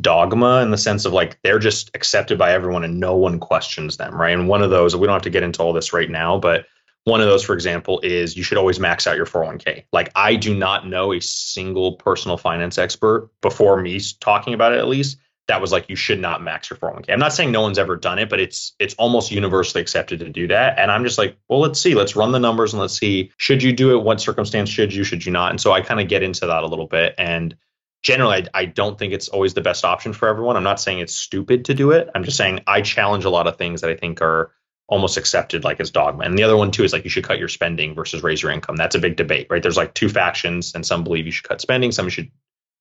dogma 0.00 0.62
in 0.62 0.70
the 0.70 0.78
sense 0.78 1.04
of 1.04 1.12
like 1.12 1.38
they're 1.42 1.58
just 1.58 1.90
accepted 1.94 2.38
by 2.38 2.52
everyone 2.52 2.84
and 2.84 3.00
no 3.00 3.16
one 3.16 3.38
questions 3.38 3.96
them, 3.96 4.14
right? 4.14 4.32
And 4.32 4.48
one 4.48 4.62
of 4.62 4.70
those, 4.70 4.96
we 4.96 5.06
don't 5.06 5.14
have 5.14 5.22
to 5.22 5.30
get 5.30 5.42
into 5.42 5.62
all 5.62 5.72
this 5.72 5.92
right 5.92 6.10
now, 6.10 6.38
but 6.38 6.66
one 7.04 7.20
of 7.20 7.26
those, 7.28 7.44
for 7.44 7.54
example, 7.54 8.00
is 8.02 8.36
you 8.36 8.42
should 8.42 8.58
always 8.58 8.80
max 8.80 9.06
out 9.06 9.16
your 9.16 9.26
401k. 9.26 9.84
Like, 9.92 10.10
I 10.16 10.34
do 10.34 10.56
not 10.56 10.88
know 10.88 11.12
a 11.12 11.20
single 11.20 11.92
personal 11.92 12.36
finance 12.36 12.78
expert 12.78 13.30
before 13.42 13.80
me 13.80 14.00
talking 14.20 14.54
about 14.54 14.72
it, 14.72 14.78
at 14.78 14.88
least, 14.88 15.18
that 15.48 15.60
was 15.60 15.72
like 15.72 15.88
you 15.88 15.96
should 15.96 16.20
not 16.20 16.42
max 16.42 16.70
your 16.70 16.76
401k. 16.78 17.12
I'm 17.12 17.18
not 17.18 17.32
saying 17.32 17.52
no 17.52 17.60
one's 17.60 17.78
ever 17.78 17.96
done 17.96 18.18
it, 18.18 18.28
but 18.28 18.40
it's 18.40 18.74
it's 18.78 18.94
almost 18.94 19.30
universally 19.30 19.80
accepted 19.80 20.20
to 20.20 20.28
do 20.28 20.48
that. 20.48 20.78
And 20.78 20.90
I'm 20.90 21.04
just 21.04 21.18
like, 21.18 21.36
well, 21.48 21.60
let's 21.60 21.80
see, 21.80 21.94
let's 21.94 22.16
run 22.16 22.32
the 22.32 22.40
numbers 22.40 22.72
and 22.72 22.80
let's 22.80 22.98
see 22.98 23.30
should 23.36 23.62
you 23.62 23.72
do 23.72 23.96
it, 23.96 24.02
what 24.02 24.20
circumstance 24.20 24.68
should 24.68 24.92
you, 24.92 25.04
should 25.04 25.24
you 25.24 25.32
not? 25.32 25.50
And 25.50 25.60
so 25.60 25.72
I 25.72 25.80
kind 25.80 26.00
of 26.00 26.08
get 26.08 26.22
into 26.22 26.46
that 26.46 26.62
a 26.62 26.66
little 26.66 26.88
bit. 26.88 27.14
And 27.16 27.56
generally, 28.02 28.46
I, 28.54 28.62
I 28.62 28.64
don't 28.64 28.98
think 28.98 29.12
it's 29.12 29.28
always 29.28 29.54
the 29.54 29.60
best 29.60 29.84
option 29.84 30.12
for 30.12 30.28
everyone. 30.28 30.56
I'm 30.56 30.64
not 30.64 30.80
saying 30.80 30.98
it's 30.98 31.14
stupid 31.14 31.66
to 31.66 31.74
do 31.74 31.92
it. 31.92 32.08
I'm 32.14 32.24
just 32.24 32.36
saying 32.36 32.60
I 32.66 32.80
challenge 32.80 33.24
a 33.24 33.30
lot 33.30 33.46
of 33.46 33.56
things 33.56 33.80
that 33.82 33.90
I 33.90 33.96
think 33.96 34.22
are 34.22 34.52
almost 34.88 35.16
accepted 35.16 35.64
like 35.64 35.80
as 35.80 35.90
dogma. 35.90 36.24
And 36.24 36.38
the 36.38 36.44
other 36.44 36.56
one 36.56 36.70
too 36.70 36.84
is 36.84 36.92
like 36.92 37.04
you 37.04 37.10
should 37.10 37.24
cut 37.24 37.38
your 37.38 37.48
spending 37.48 37.94
versus 37.94 38.22
raise 38.22 38.42
your 38.42 38.52
income. 38.52 38.76
That's 38.76 38.94
a 38.94 39.00
big 39.00 39.16
debate, 39.16 39.48
right? 39.50 39.62
There's 39.62 39.76
like 39.76 39.94
two 39.94 40.08
factions, 40.08 40.74
and 40.74 40.86
some 40.86 41.04
believe 41.04 41.26
you 41.26 41.32
should 41.32 41.48
cut 41.48 41.60
spending, 41.60 41.92
some 41.92 42.08
should 42.08 42.30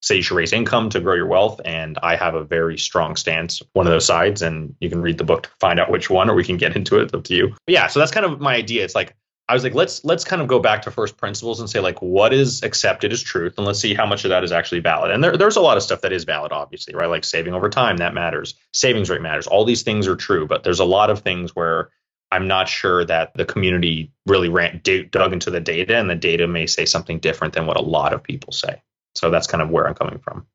say 0.06 0.16
you 0.16 0.22
should 0.22 0.36
raise 0.36 0.54
income 0.54 0.90
to 0.92 1.00
grow 1.00 1.16
your 1.16 1.25
wealth. 1.25 1.60
And 1.66 1.98
I 2.04 2.16
have 2.16 2.36
a 2.36 2.44
very 2.44 2.78
strong 2.78 3.16
stance, 3.16 3.62
one 3.74 3.88
of 3.88 3.92
those 3.92 4.06
sides. 4.06 4.42
And 4.42 4.75
you 4.80 4.90
can 4.90 5.02
read 5.02 5.18
the 5.18 5.24
book 5.24 5.44
to 5.44 5.50
find 5.60 5.80
out 5.80 5.90
which 5.90 6.10
one, 6.10 6.30
or 6.30 6.36
we 6.36 6.44
can 6.44 6.57
get 6.57 6.75
into 6.75 7.00
it. 7.00 7.04
It's 7.04 7.13
up 7.13 7.24
to 7.25 7.36
you. 7.36 7.50
But 7.50 7.74
yeah, 7.74 7.88
so 7.88 8.00
that's 8.00 8.12
kind 8.12 8.25
of 8.25 8.40
my 8.40 8.56
idea. 8.56 8.84
It's 8.84 8.96
like 8.96 9.16
I 9.48 9.54
was 9.54 9.63
like, 9.63 9.75
let's 9.75 10.04
let's 10.04 10.24
kind 10.24 10.42
of 10.42 10.48
go 10.48 10.60
back 10.60 10.81
to 10.84 10.92
first 10.92 11.18
principles 11.18 11.60
and 11.60 11.69
say 11.69 11.80
like 11.80 12.02
what 12.02 12.34
is 12.34 12.63
accepted 12.63 13.12
as 13.12 13.22
truth, 13.22 13.56
and 13.57 13.66
let's 13.66 13.80
see 13.80 13.94
how 13.94 14.06
much 14.06 14.25
of 14.25 14.30
that 14.30 14.44
is 14.44 14.52
actually 14.52 14.80
valid. 14.80 15.12
And 15.12 15.24
there, 15.24 15.38
there's 15.38 15.56
a 15.56 15.62
lot 15.62 15.78
of 15.78 15.84
stuff 15.84 16.02
that 16.02 16.12
is 16.12 16.24
valid, 16.24 16.52
obviously, 16.52 16.96
right? 16.96 17.10
Like 17.10 17.24
saving 17.24 17.54
over 17.54 17.69
time, 17.69 17.98
that 17.98 18.13
matters. 18.13 18.56
Savings 18.74 19.10
rate 19.10 19.22
matters. 19.22 19.46
All 19.48 19.66
these 19.66 19.84
things 19.84 20.07
are 20.07 20.16
true, 20.16 20.48
but 20.48 20.63
there's 20.63 20.80
a 20.80 20.86
lot 20.86 21.10
of 21.10 21.19
things 21.19 21.56
where 21.56 21.90
I'm 22.31 22.48
not 22.48 22.68
sure 22.68 23.06
that 23.06 23.34
the 23.36 23.46
community 23.46 24.12
really 24.25 24.50
ran, 24.50 24.81
dug 24.84 25.31
into 25.31 25.52
the 25.52 25.60
data, 25.60 25.96
and 25.96 26.10
the 26.10 26.16
data 26.16 26.48
may 26.48 26.66
say 26.66 26.86
something 26.86 27.19
different 27.19 27.54
than 27.54 27.68
what 27.68 27.78
a 27.78 27.84
lot 27.84 28.13
of 28.13 28.24
people 28.24 28.52
say. 28.52 28.81
So 29.16 29.30
that's 29.30 29.48
kind 29.48 29.62
of 29.62 29.70
where 29.70 29.88
I'm 29.88 29.96
coming 29.96 30.20
from. 30.20 30.48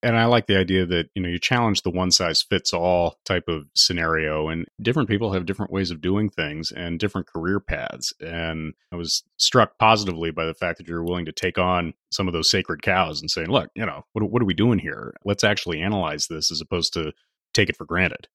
And 0.00 0.16
I 0.16 0.26
like 0.26 0.46
the 0.46 0.56
idea 0.56 0.86
that, 0.86 1.08
you 1.14 1.22
know, 1.22 1.28
you 1.28 1.40
challenge 1.40 1.82
the 1.82 1.90
one 1.90 2.12
size 2.12 2.40
fits 2.40 2.72
all 2.72 3.18
type 3.24 3.48
of 3.48 3.64
scenario 3.74 4.48
and 4.48 4.64
different 4.80 5.08
people 5.08 5.32
have 5.32 5.44
different 5.44 5.72
ways 5.72 5.90
of 5.90 6.00
doing 6.00 6.30
things 6.30 6.70
and 6.70 7.00
different 7.00 7.26
career 7.26 7.58
paths. 7.58 8.12
And 8.20 8.74
I 8.92 8.96
was 8.96 9.24
struck 9.38 9.76
positively 9.78 10.30
by 10.30 10.44
the 10.44 10.54
fact 10.54 10.78
that 10.78 10.86
you're 10.86 11.02
willing 11.02 11.24
to 11.24 11.32
take 11.32 11.58
on 11.58 11.94
some 12.12 12.28
of 12.28 12.32
those 12.32 12.48
sacred 12.48 12.82
cows 12.82 13.20
and 13.20 13.28
saying, 13.28 13.48
look, 13.48 13.70
you 13.74 13.84
know, 13.84 14.04
what, 14.12 14.30
what 14.30 14.40
are 14.40 14.46
we 14.46 14.54
doing 14.54 14.78
here? 14.78 15.14
Let's 15.24 15.42
actually 15.42 15.80
analyze 15.80 16.28
this 16.28 16.52
as 16.52 16.60
opposed 16.60 16.92
to 16.92 17.12
take 17.52 17.68
it 17.68 17.76
for 17.76 17.84
granted. 17.84 18.28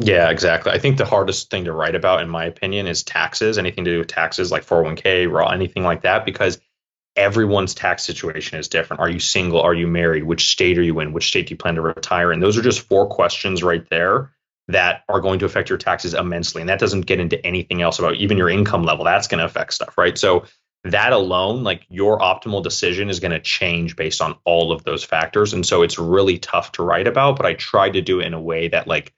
Yeah, 0.00 0.30
exactly. 0.30 0.72
I 0.72 0.78
think 0.78 0.96
the 0.96 1.04
hardest 1.04 1.50
thing 1.50 1.64
to 1.64 1.72
write 1.72 1.94
about, 1.96 2.22
in 2.22 2.28
my 2.28 2.44
opinion, 2.44 2.86
is 2.86 3.02
taxes, 3.02 3.58
anything 3.58 3.84
to 3.84 3.92
do 3.92 3.98
with 3.98 4.08
taxes 4.08 4.52
like 4.52 4.64
401k, 4.64 5.30
Roth, 5.30 5.52
anything 5.52 5.82
like 5.82 6.02
that, 6.02 6.24
because 6.24 6.60
everyone's 7.16 7.74
tax 7.74 8.04
situation 8.04 8.58
is 8.58 8.68
different. 8.68 9.00
Are 9.00 9.08
you 9.08 9.20
single? 9.20 9.60
Are 9.60 9.74
you 9.74 9.86
married? 9.86 10.24
Which 10.24 10.50
state 10.50 10.78
are 10.78 10.82
you 10.82 10.98
in? 11.00 11.12
Which 11.12 11.28
state 11.28 11.46
do 11.46 11.52
you 11.52 11.56
plan 11.56 11.76
to 11.76 11.80
retire 11.80 12.32
in? 12.32 12.40
Those 12.40 12.58
are 12.58 12.62
just 12.62 12.88
four 12.88 13.06
questions 13.06 13.62
right 13.62 13.88
there 13.90 14.32
that 14.68 15.02
are 15.08 15.20
going 15.20 15.38
to 15.38 15.44
affect 15.44 15.68
your 15.68 15.78
taxes 15.78 16.14
immensely. 16.14 16.62
And 16.62 16.68
that 16.68 16.78
doesn't 16.78 17.02
get 17.02 17.20
into 17.20 17.44
anything 17.44 17.82
else 17.82 17.98
about 17.98 18.14
even 18.14 18.38
your 18.38 18.48
income 18.48 18.84
level. 18.84 19.04
That's 19.04 19.28
going 19.28 19.38
to 19.38 19.44
affect 19.44 19.74
stuff, 19.74 19.98
right? 19.98 20.16
So 20.16 20.44
that 20.84 21.12
alone, 21.12 21.62
like 21.64 21.86
your 21.88 22.18
optimal 22.18 22.62
decision 22.62 23.08
is 23.08 23.20
going 23.20 23.32
to 23.32 23.40
change 23.40 23.96
based 23.96 24.20
on 24.20 24.36
all 24.44 24.72
of 24.72 24.84
those 24.84 25.04
factors. 25.04 25.52
And 25.52 25.64
so 25.64 25.82
it's 25.82 25.98
really 25.98 26.38
tough 26.38 26.72
to 26.72 26.82
write 26.82 27.06
about, 27.06 27.36
but 27.36 27.46
I 27.46 27.54
tried 27.54 27.94
to 27.94 28.02
do 28.02 28.20
it 28.20 28.26
in 28.26 28.34
a 28.34 28.40
way 28.40 28.68
that 28.68 28.86
like 28.86 29.12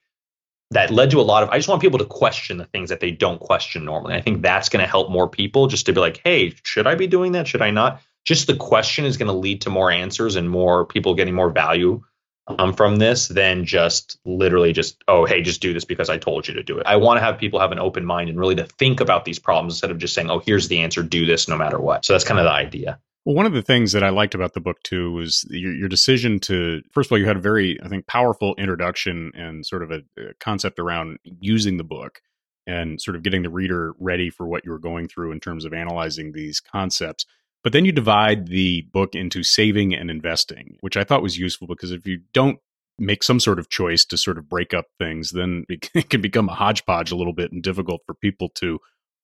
that 0.70 0.90
led 0.90 1.10
to 1.10 1.20
a 1.20 1.22
lot 1.22 1.42
of 1.42 1.48
i 1.50 1.56
just 1.56 1.68
want 1.68 1.80
people 1.80 1.98
to 1.98 2.04
question 2.04 2.56
the 2.56 2.64
things 2.64 2.88
that 2.90 3.00
they 3.00 3.10
don't 3.10 3.40
question 3.40 3.84
normally. 3.84 4.14
I 4.14 4.20
think 4.20 4.42
that's 4.42 4.68
going 4.68 4.84
to 4.84 4.90
help 4.90 5.10
more 5.10 5.28
people 5.28 5.66
just 5.66 5.86
to 5.86 5.92
be 5.92 6.00
like 6.00 6.20
hey 6.24 6.54
should 6.62 6.86
i 6.86 6.94
be 6.94 7.06
doing 7.06 7.32
that? 7.32 7.46
Should 7.46 7.62
i 7.62 7.70
not? 7.70 8.00
Just 8.24 8.48
the 8.48 8.56
question 8.56 9.04
is 9.04 9.16
going 9.16 9.28
to 9.28 9.38
lead 9.38 9.60
to 9.62 9.70
more 9.70 9.90
answers 9.90 10.34
and 10.34 10.50
more 10.50 10.84
people 10.84 11.14
getting 11.14 11.34
more 11.34 11.50
value 11.50 12.02
um, 12.48 12.72
from 12.72 12.96
this 12.96 13.28
than 13.28 13.64
just 13.64 14.18
literally 14.24 14.72
just 14.72 15.02
oh 15.08 15.24
hey 15.24 15.42
just 15.42 15.60
do 15.60 15.72
this 15.72 15.84
because 15.84 16.10
i 16.10 16.18
told 16.18 16.48
you 16.48 16.54
to 16.54 16.62
do 16.62 16.78
it. 16.78 16.86
I 16.86 16.96
want 16.96 17.18
to 17.18 17.24
have 17.24 17.38
people 17.38 17.60
have 17.60 17.72
an 17.72 17.78
open 17.78 18.04
mind 18.04 18.28
and 18.28 18.38
really 18.38 18.56
to 18.56 18.64
think 18.64 19.00
about 19.00 19.24
these 19.24 19.38
problems 19.38 19.74
instead 19.74 19.90
of 19.90 19.98
just 19.98 20.14
saying 20.14 20.30
oh 20.30 20.40
here's 20.40 20.68
the 20.68 20.80
answer. 20.80 21.02
Do 21.02 21.26
this 21.26 21.48
no 21.48 21.56
matter 21.56 21.78
what. 21.78 22.04
So 22.04 22.12
that's 22.12 22.24
kind 22.24 22.40
of 22.40 22.44
the 22.44 22.52
idea 22.52 22.98
well, 23.26 23.34
one 23.34 23.44
of 23.44 23.52
the 23.52 23.62
things 23.62 23.90
that 23.90 24.04
I 24.04 24.10
liked 24.10 24.36
about 24.36 24.54
the 24.54 24.60
book 24.60 24.80
too 24.84 25.10
was 25.10 25.44
your, 25.50 25.74
your, 25.74 25.88
decision 25.88 26.38
to, 26.40 26.80
first 26.92 27.08
of 27.08 27.12
all, 27.12 27.18
you 27.18 27.26
had 27.26 27.36
a 27.36 27.40
very, 27.40 27.76
I 27.82 27.88
think, 27.88 28.06
powerful 28.06 28.54
introduction 28.56 29.32
and 29.34 29.66
sort 29.66 29.82
of 29.82 29.90
a, 29.90 30.02
a, 30.16 30.34
concept 30.38 30.78
around 30.78 31.18
using 31.24 31.76
the 31.76 31.84
book 31.84 32.20
and 32.68 33.02
sort 33.02 33.16
of 33.16 33.24
getting 33.24 33.42
the 33.42 33.50
reader 33.50 33.94
ready 33.98 34.30
for 34.30 34.46
what 34.46 34.64
you 34.64 34.70
were 34.70 34.78
going 34.78 35.08
through 35.08 35.32
in 35.32 35.40
terms 35.40 35.64
of 35.64 35.72
analyzing 35.72 36.32
these 36.32 36.60
concepts. 36.60 37.26
But 37.64 37.72
then 37.72 37.84
you 37.84 37.90
divide 37.90 38.46
the 38.46 38.82
book 38.92 39.16
into 39.16 39.42
saving 39.42 39.92
and 39.92 40.08
investing, 40.08 40.76
which 40.80 40.96
I 40.96 41.02
thought 41.02 41.22
was 41.22 41.36
useful 41.36 41.66
because 41.66 41.90
if 41.90 42.06
you 42.06 42.20
don't 42.32 42.60
make 42.96 43.24
some 43.24 43.40
sort 43.40 43.58
of 43.58 43.68
choice 43.68 44.04
to 44.04 44.16
sort 44.16 44.38
of 44.38 44.48
break 44.48 44.72
up 44.72 44.86
things, 45.00 45.32
then 45.32 45.64
it 45.68 45.90
can 46.10 46.20
become 46.20 46.48
a 46.48 46.54
hodgepodge 46.54 47.10
a 47.10 47.16
little 47.16 47.32
bit 47.32 47.50
and 47.50 47.60
difficult 47.60 48.02
for 48.06 48.14
people 48.14 48.50
to 48.50 48.78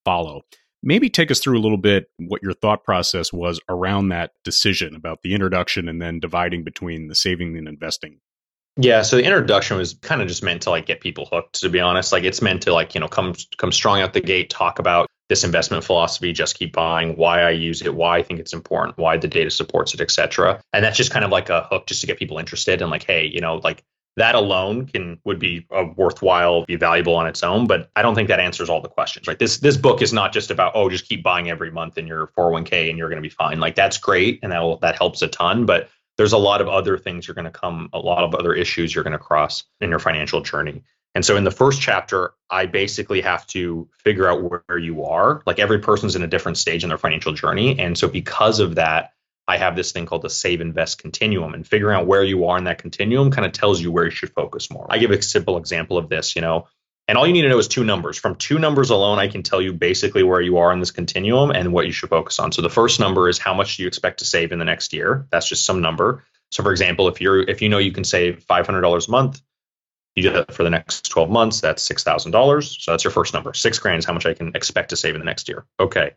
follow. 0.04 0.42
Maybe 0.82 1.08
take 1.08 1.30
us 1.30 1.38
through 1.38 1.58
a 1.58 1.62
little 1.62 1.78
bit 1.78 2.06
what 2.18 2.42
your 2.42 2.54
thought 2.54 2.84
process 2.84 3.32
was 3.32 3.60
around 3.68 4.08
that 4.08 4.32
decision 4.44 4.94
about 4.94 5.22
the 5.22 5.34
introduction 5.34 5.88
and 5.88 6.02
then 6.02 6.20
dividing 6.20 6.64
between 6.64 7.08
the 7.08 7.14
saving 7.14 7.56
and 7.56 7.68
investing. 7.68 8.18
Yeah, 8.76 9.02
so 9.02 9.16
the 9.16 9.24
introduction 9.24 9.76
was 9.76 9.94
kind 9.94 10.22
of 10.22 10.28
just 10.28 10.42
meant 10.42 10.62
to 10.62 10.70
like 10.70 10.86
get 10.86 11.00
people 11.00 11.28
hooked 11.30 11.60
to 11.60 11.68
be 11.68 11.78
honest. 11.78 12.10
Like 12.10 12.24
it's 12.24 12.40
meant 12.40 12.62
to 12.62 12.72
like, 12.72 12.94
you 12.94 13.00
know, 13.00 13.08
come 13.08 13.34
come 13.58 13.70
strong 13.70 14.00
out 14.00 14.14
the 14.14 14.20
gate, 14.20 14.48
talk 14.48 14.78
about 14.78 15.08
this 15.28 15.44
investment 15.44 15.84
philosophy, 15.84 16.32
just 16.32 16.58
keep 16.58 16.72
buying, 16.72 17.16
why 17.16 17.42
I 17.42 17.50
use 17.50 17.82
it, 17.82 17.94
why 17.94 18.18
I 18.18 18.22
think 18.22 18.40
it's 18.40 18.52
important, 18.52 18.98
why 18.98 19.16
the 19.16 19.28
data 19.28 19.50
supports 19.50 19.94
it, 19.94 20.00
etc. 20.00 20.60
And 20.72 20.84
that's 20.84 20.96
just 20.96 21.10
kind 21.10 21.24
of 21.24 21.30
like 21.30 21.48
a 21.48 21.62
hook 21.70 21.86
just 21.86 22.00
to 22.00 22.06
get 22.06 22.18
people 22.18 22.38
interested 22.38 22.82
and 22.82 22.90
like, 22.90 23.04
hey, 23.04 23.26
you 23.26 23.40
know, 23.40 23.56
like 23.56 23.82
that 24.16 24.34
alone 24.34 24.86
can 24.86 25.18
would 25.24 25.38
be 25.38 25.66
a 25.70 25.84
worthwhile, 25.84 26.64
be 26.66 26.76
valuable 26.76 27.14
on 27.14 27.26
its 27.26 27.42
own. 27.42 27.66
But 27.66 27.90
I 27.96 28.02
don't 28.02 28.14
think 28.14 28.28
that 28.28 28.40
answers 28.40 28.68
all 28.68 28.80
the 28.80 28.88
questions, 28.88 29.26
right? 29.26 29.38
This 29.38 29.58
this 29.58 29.76
book 29.76 30.02
is 30.02 30.12
not 30.12 30.32
just 30.32 30.50
about 30.50 30.72
oh, 30.74 30.88
just 30.88 31.08
keep 31.08 31.22
buying 31.22 31.50
every 31.50 31.70
month 31.70 31.98
in 31.98 32.06
your 32.06 32.28
401k 32.38 32.88
and 32.88 32.98
you're 32.98 33.08
going 33.08 33.22
to 33.22 33.28
be 33.28 33.34
fine. 33.34 33.60
Like 33.60 33.74
that's 33.74 33.98
great 33.98 34.40
and 34.42 34.52
that 34.52 34.78
that 34.82 34.96
helps 34.96 35.22
a 35.22 35.28
ton, 35.28 35.66
but 35.66 35.88
there's 36.18 36.32
a 36.32 36.38
lot 36.38 36.60
of 36.60 36.68
other 36.68 36.98
things 36.98 37.26
you're 37.26 37.34
going 37.34 37.46
to 37.46 37.50
come, 37.50 37.88
a 37.92 37.98
lot 37.98 38.22
of 38.22 38.34
other 38.34 38.52
issues 38.52 38.94
you're 38.94 39.04
going 39.04 39.12
to 39.12 39.18
cross 39.18 39.64
in 39.80 39.90
your 39.90 39.98
financial 39.98 40.42
journey. 40.42 40.82
And 41.14 41.24
so 41.24 41.36
in 41.36 41.44
the 41.44 41.50
first 41.50 41.80
chapter, 41.80 42.32
I 42.50 42.66
basically 42.66 43.20
have 43.20 43.46
to 43.48 43.88
figure 43.92 44.28
out 44.28 44.42
where 44.42 44.78
you 44.78 45.04
are. 45.04 45.42
Like 45.46 45.58
every 45.58 45.78
person's 45.78 46.16
in 46.16 46.22
a 46.22 46.26
different 46.26 46.58
stage 46.58 46.82
in 46.82 46.88
their 46.88 46.98
financial 46.98 47.32
journey. 47.32 47.78
And 47.78 47.98
so 47.98 48.08
because 48.08 48.60
of 48.60 48.76
that, 48.76 49.12
I 49.48 49.56
have 49.56 49.76
this 49.76 49.92
thing 49.92 50.06
called 50.06 50.22
the 50.22 50.30
save 50.30 50.60
invest 50.60 50.98
continuum. 50.98 51.54
And 51.54 51.66
figuring 51.66 51.98
out 51.98 52.06
where 52.06 52.24
you 52.24 52.46
are 52.46 52.58
in 52.58 52.64
that 52.64 52.78
continuum 52.78 53.30
kind 53.30 53.44
of 53.44 53.52
tells 53.52 53.80
you 53.80 53.90
where 53.90 54.04
you 54.04 54.10
should 54.10 54.30
focus 54.30 54.70
more. 54.70 54.86
I 54.88 54.98
give 54.98 55.10
a 55.10 55.20
simple 55.20 55.56
example 55.56 55.98
of 55.98 56.08
this, 56.08 56.36
you 56.36 56.42
know, 56.42 56.68
and 57.08 57.18
all 57.18 57.26
you 57.26 57.32
need 57.32 57.42
to 57.42 57.48
know 57.48 57.58
is 57.58 57.68
two 57.68 57.84
numbers. 57.84 58.16
From 58.16 58.36
two 58.36 58.58
numbers 58.58 58.90
alone, 58.90 59.18
I 59.18 59.28
can 59.28 59.42
tell 59.42 59.60
you 59.60 59.72
basically 59.72 60.22
where 60.22 60.40
you 60.40 60.58
are 60.58 60.72
in 60.72 60.78
this 60.78 60.92
continuum 60.92 61.50
and 61.50 61.72
what 61.72 61.86
you 61.86 61.92
should 61.92 62.10
focus 62.10 62.38
on. 62.38 62.52
So 62.52 62.62
the 62.62 62.70
first 62.70 63.00
number 63.00 63.28
is 63.28 63.38
how 63.38 63.54
much 63.54 63.76
do 63.76 63.82
you 63.82 63.88
expect 63.88 64.20
to 64.20 64.24
save 64.24 64.52
in 64.52 64.58
the 64.58 64.64
next 64.64 64.92
year? 64.92 65.26
That's 65.30 65.48
just 65.48 65.64
some 65.64 65.82
number. 65.82 66.24
So 66.50 66.62
for 66.62 66.70
example, 66.70 67.08
if 67.08 67.20
you're 67.20 67.42
if 67.42 67.60
you 67.60 67.68
know 67.68 67.78
you 67.78 67.92
can 67.92 68.04
save 68.04 68.44
$500 68.48 69.08
a 69.08 69.10
month, 69.10 69.42
you 70.14 70.22
do 70.22 70.32
that 70.32 70.52
for 70.54 70.62
the 70.62 70.70
next 70.70 71.08
12 71.10 71.30
months, 71.30 71.60
that's 71.60 71.88
$6,000. 71.88 72.80
So 72.80 72.92
that's 72.92 73.02
your 73.02 73.10
first 73.10 73.34
number. 73.34 73.54
6 73.54 73.78
grand 73.78 73.98
is 73.98 74.04
how 74.04 74.12
much 74.12 74.26
I 74.26 74.34
can 74.34 74.54
expect 74.54 74.90
to 74.90 74.96
save 74.96 75.14
in 75.14 75.20
the 75.20 75.24
next 75.24 75.48
year. 75.48 75.64
Okay. 75.80 76.12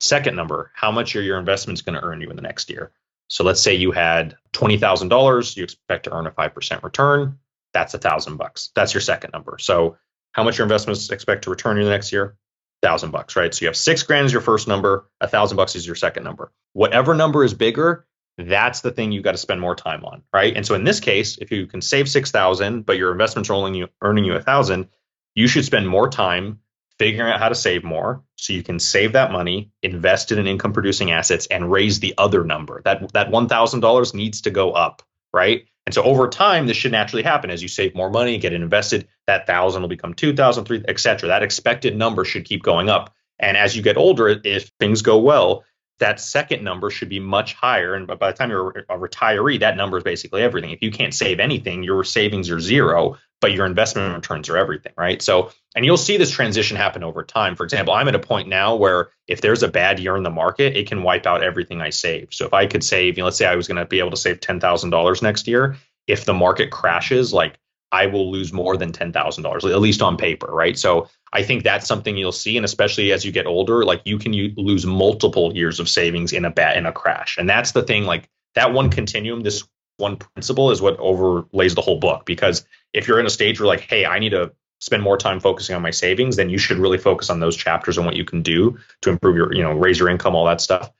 Second 0.00 0.36
number, 0.36 0.70
how 0.74 0.90
much 0.92 1.16
are 1.16 1.22
your 1.22 1.38
investments 1.38 1.82
going 1.82 1.98
to 1.98 2.04
earn 2.04 2.20
you 2.20 2.30
in 2.30 2.36
the 2.36 2.42
next 2.42 2.70
year? 2.70 2.92
So 3.28 3.44
let's 3.44 3.60
say 3.60 3.74
you 3.74 3.92
had 3.92 4.36
$20,000, 4.52 5.56
you 5.56 5.64
expect 5.64 6.04
to 6.04 6.14
earn 6.14 6.26
a 6.26 6.30
5% 6.30 6.82
return, 6.82 7.38
that's 7.76 7.92
a 7.92 7.98
thousand 7.98 8.38
bucks. 8.38 8.70
That's 8.74 8.94
your 8.94 9.02
second 9.02 9.32
number. 9.32 9.58
So 9.58 9.98
how 10.32 10.44
much 10.44 10.58
your 10.58 10.64
investments 10.64 11.10
expect 11.10 11.44
to 11.44 11.50
return 11.50 11.76
you 11.76 11.84
the 11.84 11.90
next 11.90 12.10
year? 12.10 12.36
Thousand 12.82 13.10
bucks, 13.10 13.36
right? 13.36 13.52
So 13.54 13.62
you 13.62 13.68
have 13.68 13.76
six 13.76 14.02
grand 14.02 14.26
is 14.26 14.32
your 14.32 14.40
first 14.40 14.66
number, 14.68 15.10
a 15.20 15.28
thousand 15.28 15.56
bucks 15.56 15.76
is 15.76 15.86
your 15.86 15.94
second 15.94 16.24
number. 16.24 16.52
Whatever 16.72 17.14
number 17.14 17.44
is 17.44 17.52
bigger, 17.52 18.06
that's 18.38 18.80
the 18.80 18.90
thing 18.90 19.12
you 19.12 19.22
got 19.22 19.32
to 19.32 19.38
spend 19.38 19.60
more 19.60 19.74
time 19.74 20.04
on, 20.04 20.22
right? 20.32 20.54
And 20.56 20.64
so 20.64 20.74
in 20.74 20.84
this 20.84 21.00
case, 21.00 21.36
if 21.38 21.50
you 21.50 21.66
can 21.66 21.82
save 21.82 22.08
six 22.08 22.30
thousand, 22.30 22.86
but 22.86 22.96
your 22.96 23.12
investments 23.12 23.50
are 23.50 23.54
only 23.54 23.78
you, 23.78 23.88
earning 24.02 24.24
you 24.24 24.34
a 24.34 24.42
thousand, 24.42 24.88
you 25.34 25.48
should 25.48 25.64
spend 25.64 25.88
more 25.88 26.08
time 26.08 26.60
figuring 26.98 27.30
out 27.30 27.40
how 27.40 27.48
to 27.48 27.54
save 27.54 27.84
more 27.84 28.22
so 28.36 28.52
you 28.52 28.62
can 28.62 28.78
save 28.78 29.12
that 29.12 29.32
money, 29.32 29.70
invest 29.82 30.32
it 30.32 30.38
in 30.38 30.46
income 30.46 30.72
producing 30.72 31.10
assets, 31.10 31.46
and 31.46 31.70
raise 31.70 32.00
the 32.00 32.14
other 32.18 32.44
number. 32.44 32.82
That 32.84 33.12
that 33.12 33.30
one 33.30 33.48
thousand 33.48 33.80
dollars 33.80 34.14
needs 34.14 34.42
to 34.42 34.50
go 34.50 34.72
up, 34.72 35.02
right? 35.32 35.66
And 35.86 35.94
so 35.94 36.02
over 36.02 36.28
time, 36.28 36.66
this 36.66 36.76
should 36.76 36.90
naturally 36.92 37.22
happen 37.22 37.48
as 37.50 37.62
you 37.62 37.68
save 37.68 37.94
more 37.94 38.10
money, 38.10 38.38
get 38.38 38.52
it 38.52 38.60
invested. 38.60 39.06
That 39.28 39.46
thousand 39.46 39.82
will 39.82 39.88
become 39.88 40.14
two 40.14 40.34
thousand, 40.34 40.64
three, 40.64 40.82
et 40.88 40.98
cetera. 40.98 41.28
That 41.28 41.42
expected 41.42 41.96
number 41.96 42.24
should 42.24 42.44
keep 42.44 42.62
going 42.62 42.88
up. 42.88 43.14
And 43.38 43.56
as 43.56 43.76
you 43.76 43.82
get 43.82 43.96
older, 43.96 44.40
if 44.42 44.70
things 44.80 45.02
go 45.02 45.18
well, 45.18 45.64
that 45.98 46.20
second 46.20 46.64
number 46.64 46.90
should 46.90 47.08
be 47.08 47.20
much 47.20 47.54
higher. 47.54 47.94
And 47.94 48.06
by 48.06 48.30
the 48.30 48.36
time 48.36 48.50
you're 48.50 48.84
a 48.88 48.98
retiree, 48.98 49.60
that 49.60 49.76
number 49.76 49.98
is 49.98 50.04
basically 50.04 50.42
everything. 50.42 50.70
If 50.70 50.82
you 50.82 50.90
can't 50.90 51.14
save 51.14 51.40
anything, 51.40 51.82
your 51.82 52.02
savings 52.04 52.50
are 52.50 52.60
zero, 52.60 53.16
but 53.40 53.52
your 53.52 53.66
investment 53.66 54.14
returns 54.14 54.48
are 54.48 54.56
everything, 54.56 54.92
right? 54.96 55.20
So, 55.20 55.50
and 55.74 55.84
you'll 55.84 55.96
see 55.96 56.16
this 56.16 56.30
transition 56.30 56.76
happen 56.76 57.04
over 57.04 57.22
time. 57.22 57.54
For 57.54 57.64
example, 57.64 57.92
I'm 57.92 58.08
at 58.08 58.14
a 58.14 58.20
point 58.20 58.48
now 58.48 58.76
where 58.76 59.10
if 59.28 59.40
there's 59.40 59.62
a 59.62 59.68
bad 59.68 60.00
year 60.00 60.16
in 60.16 60.22
the 60.22 60.30
market, 60.30 60.76
it 60.76 60.88
can 60.88 61.02
wipe 61.02 61.26
out 61.26 61.42
everything 61.42 61.82
I 61.82 61.90
save. 61.90 62.28
So 62.32 62.46
if 62.46 62.54
I 62.54 62.66
could 62.66 62.82
save, 62.82 63.16
you 63.16 63.22
know, 63.22 63.26
let's 63.26 63.36
say 63.36 63.46
I 63.46 63.56
was 63.56 63.68
going 63.68 63.76
to 63.76 63.84
be 63.84 63.98
able 63.98 64.10
to 64.10 64.16
save 64.16 64.40
$10,000 64.40 65.22
next 65.22 65.46
year, 65.46 65.76
if 66.06 66.24
the 66.24 66.34
market 66.34 66.70
crashes, 66.70 67.32
like 67.32 67.58
I 67.92 68.06
will 68.06 68.30
lose 68.30 68.52
more 68.52 68.76
than 68.76 68.92
$10,000, 68.92 69.70
at 69.70 69.80
least 69.80 70.02
on 70.02 70.16
paper, 70.16 70.48
right? 70.48 70.78
So 70.78 71.08
I 71.32 71.42
think 71.42 71.62
that's 71.62 71.86
something 71.86 72.16
you'll 72.16 72.32
see. 72.32 72.56
And 72.56 72.64
especially 72.64 73.12
as 73.12 73.24
you 73.24 73.32
get 73.32 73.46
older, 73.46 73.84
like 73.84 74.02
you 74.04 74.18
can 74.18 74.32
u- 74.32 74.52
lose 74.56 74.86
multiple 74.86 75.54
years 75.54 75.78
of 75.78 75.88
savings 75.88 76.32
in 76.32 76.44
a 76.44 76.50
bat 76.50 76.76
in 76.76 76.86
a 76.86 76.92
crash. 76.92 77.38
And 77.38 77.48
that's 77.48 77.72
the 77.72 77.82
thing, 77.82 78.04
like 78.04 78.28
that 78.54 78.72
one 78.72 78.90
continuum, 78.90 79.40
this 79.40 79.66
one 79.98 80.16
principle 80.16 80.70
is 80.70 80.82
what 80.82 80.98
overlays 80.98 81.74
the 81.74 81.80
whole 81.80 81.98
book. 81.98 82.26
Because 82.26 82.66
if 82.96 83.06
you're 83.06 83.20
in 83.20 83.26
a 83.26 83.30
stage 83.30 83.60
where 83.60 83.66
like, 83.66 83.82
hey, 83.82 84.06
I 84.06 84.18
need 84.18 84.30
to 84.30 84.52
spend 84.80 85.02
more 85.02 85.18
time 85.18 85.38
focusing 85.38 85.76
on 85.76 85.82
my 85.82 85.90
savings, 85.90 86.36
then 86.36 86.48
you 86.48 86.58
should 86.58 86.78
really 86.78 86.98
focus 86.98 87.30
on 87.30 87.40
those 87.40 87.56
chapters 87.56 87.96
and 87.98 88.06
what 88.06 88.16
you 88.16 88.24
can 88.24 88.42
do 88.42 88.76
to 89.02 89.10
improve 89.10 89.36
your, 89.36 89.52
you 89.54 89.62
know, 89.62 89.72
raise 89.72 89.98
your 89.98 90.08
income, 90.08 90.34
all 90.34 90.46
that 90.46 90.60
stuff. 90.60 90.90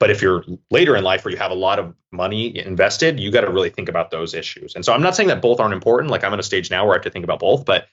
But 0.00 0.10
if 0.10 0.20
you're 0.20 0.44
later 0.70 0.96
in 0.96 1.04
life 1.04 1.24
where 1.24 1.32
you 1.32 1.38
have 1.38 1.50
a 1.50 1.54
lot 1.54 1.78
of 1.78 1.94
money 2.10 2.58
invested, 2.58 3.20
you 3.20 3.30
got 3.30 3.42
to 3.42 3.50
really 3.50 3.70
think 3.70 3.88
about 3.88 4.10
those 4.10 4.34
issues. 4.34 4.74
And 4.74 4.84
so 4.84 4.92
I'm 4.92 5.02
not 5.02 5.14
saying 5.14 5.28
that 5.28 5.40
both 5.40 5.60
aren't 5.60 5.74
important. 5.74 6.10
Like 6.10 6.24
I'm 6.24 6.32
in 6.32 6.40
a 6.40 6.42
stage 6.42 6.70
now 6.70 6.84
where 6.84 6.94
I 6.94 6.96
have 6.96 7.04
to 7.04 7.10
think 7.10 7.24
about 7.24 7.38
both, 7.38 7.64
but 7.64 7.86